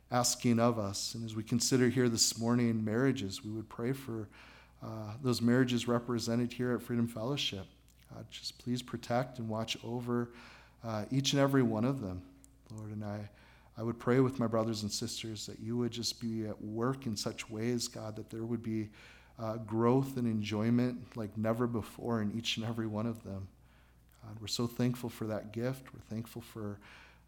asking 0.09 0.59
of 0.59 0.79
us. 0.79 1.13
And 1.13 1.23
as 1.23 1.35
we 1.35 1.43
consider 1.43 1.89
here 1.89 2.09
this 2.09 2.39
morning 2.39 2.83
marriages, 2.83 3.43
we 3.43 3.51
would 3.51 3.69
pray 3.69 3.91
for 3.91 4.27
uh, 4.83 5.13
those 5.21 5.41
marriages 5.41 5.87
represented 5.87 6.53
here 6.53 6.73
at 6.73 6.81
Freedom 6.81 7.07
Fellowship. 7.07 7.65
God, 8.13 8.25
just 8.31 8.57
please 8.57 8.81
protect 8.81 9.37
and 9.37 9.47
watch 9.47 9.77
over 9.83 10.29
uh, 10.83 11.05
each 11.11 11.33
and 11.33 11.41
every 11.41 11.61
one 11.61 11.85
of 11.85 12.01
them, 12.01 12.21
Lord. 12.75 12.91
And 12.91 13.03
I 13.03 13.29
I 13.77 13.83
would 13.83 13.99
pray 13.99 14.19
with 14.19 14.39
my 14.39 14.47
brothers 14.47 14.81
and 14.81 14.91
sisters 14.91 15.45
that 15.45 15.59
you 15.59 15.77
would 15.77 15.91
just 15.91 16.19
be 16.19 16.47
at 16.47 16.59
work 16.61 17.05
in 17.05 17.15
such 17.15 17.47
ways, 17.47 17.87
God, 17.87 18.15
that 18.15 18.31
there 18.31 18.43
would 18.43 18.63
be 18.63 18.89
uh, 19.37 19.57
growth 19.57 20.17
and 20.17 20.25
enjoyment 20.25 21.15
like 21.15 21.37
never 21.37 21.67
before 21.67 22.21
in 22.23 22.35
each 22.35 22.57
and 22.57 22.65
every 22.65 22.87
one 22.87 23.05
of 23.05 23.23
them. 23.23 23.47
God, 24.23 24.35
we're 24.41 24.47
so 24.47 24.65
thankful 24.65 25.09
for 25.11 25.25
that 25.27 25.51
gift. 25.51 25.93
We're 25.93 25.99
thankful 26.09 26.41
for 26.41 26.79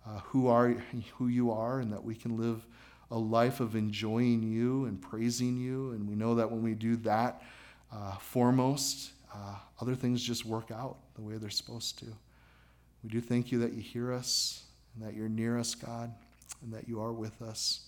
uh, 0.07 0.19
who 0.25 0.47
are 0.47 0.69
who 1.17 1.27
you 1.27 1.51
are, 1.51 1.81
and 1.81 1.93
that 1.93 2.03
we 2.03 2.15
can 2.15 2.35
live 2.35 2.65
a 3.11 3.17
life 3.17 3.59
of 3.59 3.75
enjoying 3.75 4.41
you 4.41 4.85
and 4.85 4.99
praising 4.99 5.55
you. 5.55 5.91
And 5.91 6.09
we 6.09 6.15
know 6.15 6.33
that 6.35 6.49
when 6.49 6.63
we 6.63 6.73
do 6.73 6.95
that 6.97 7.43
uh, 7.93 8.15
foremost, 8.17 9.11
uh, 9.31 9.55
other 9.79 9.93
things 9.93 10.23
just 10.23 10.45
work 10.45 10.71
out 10.71 10.97
the 11.13 11.21
way 11.21 11.35
they're 11.37 11.49
supposed 11.51 11.99
to. 11.99 12.05
We 13.03 13.09
do 13.09 13.21
thank 13.21 13.51
you 13.51 13.59
that 13.59 13.73
you 13.73 13.81
hear 13.81 14.11
us 14.11 14.63
and 14.95 15.05
that 15.05 15.15
you're 15.15 15.29
near 15.29 15.59
us, 15.59 15.75
God 15.75 16.11
and 16.61 16.73
that 16.73 16.87
you 16.87 16.99
are 17.01 17.13
with 17.13 17.41
us. 17.41 17.87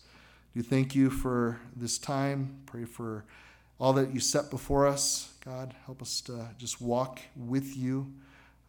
Do 0.54 0.62
thank 0.62 0.96
you 0.96 1.10
for 1.10 1.60
this 1.76 1.98
time. 1.98 2.62
Pray 2.66 2.86
for 2.86 3.26
all 3.80 3.94
that 3.94 4.14
you 4.14 4.20
set 4.20 4.50
before 4.50 4.86
us. 4.88 5.34
God, 5.44 5.74
help 5.86 6.02
us 6.02 6.22
to 6.22 6.48
just 6.58 6.82
walk 6.82 7.20
with 7.36 7.76
you, 7.76 8.14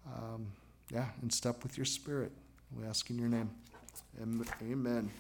um, 0.07 0.47
yeah, 0.91 1.07
in 1.23 1.31
step 1.31 1.63
with 1.63 1.77
your 1.77 1.85
spirit. 1.85 2.33
We 2.77 2.87
ask 2.87 3.11
in 3.11 3.19
your 3.19 3.29
name. 3.29 3.51
Amen. 4.63 5.13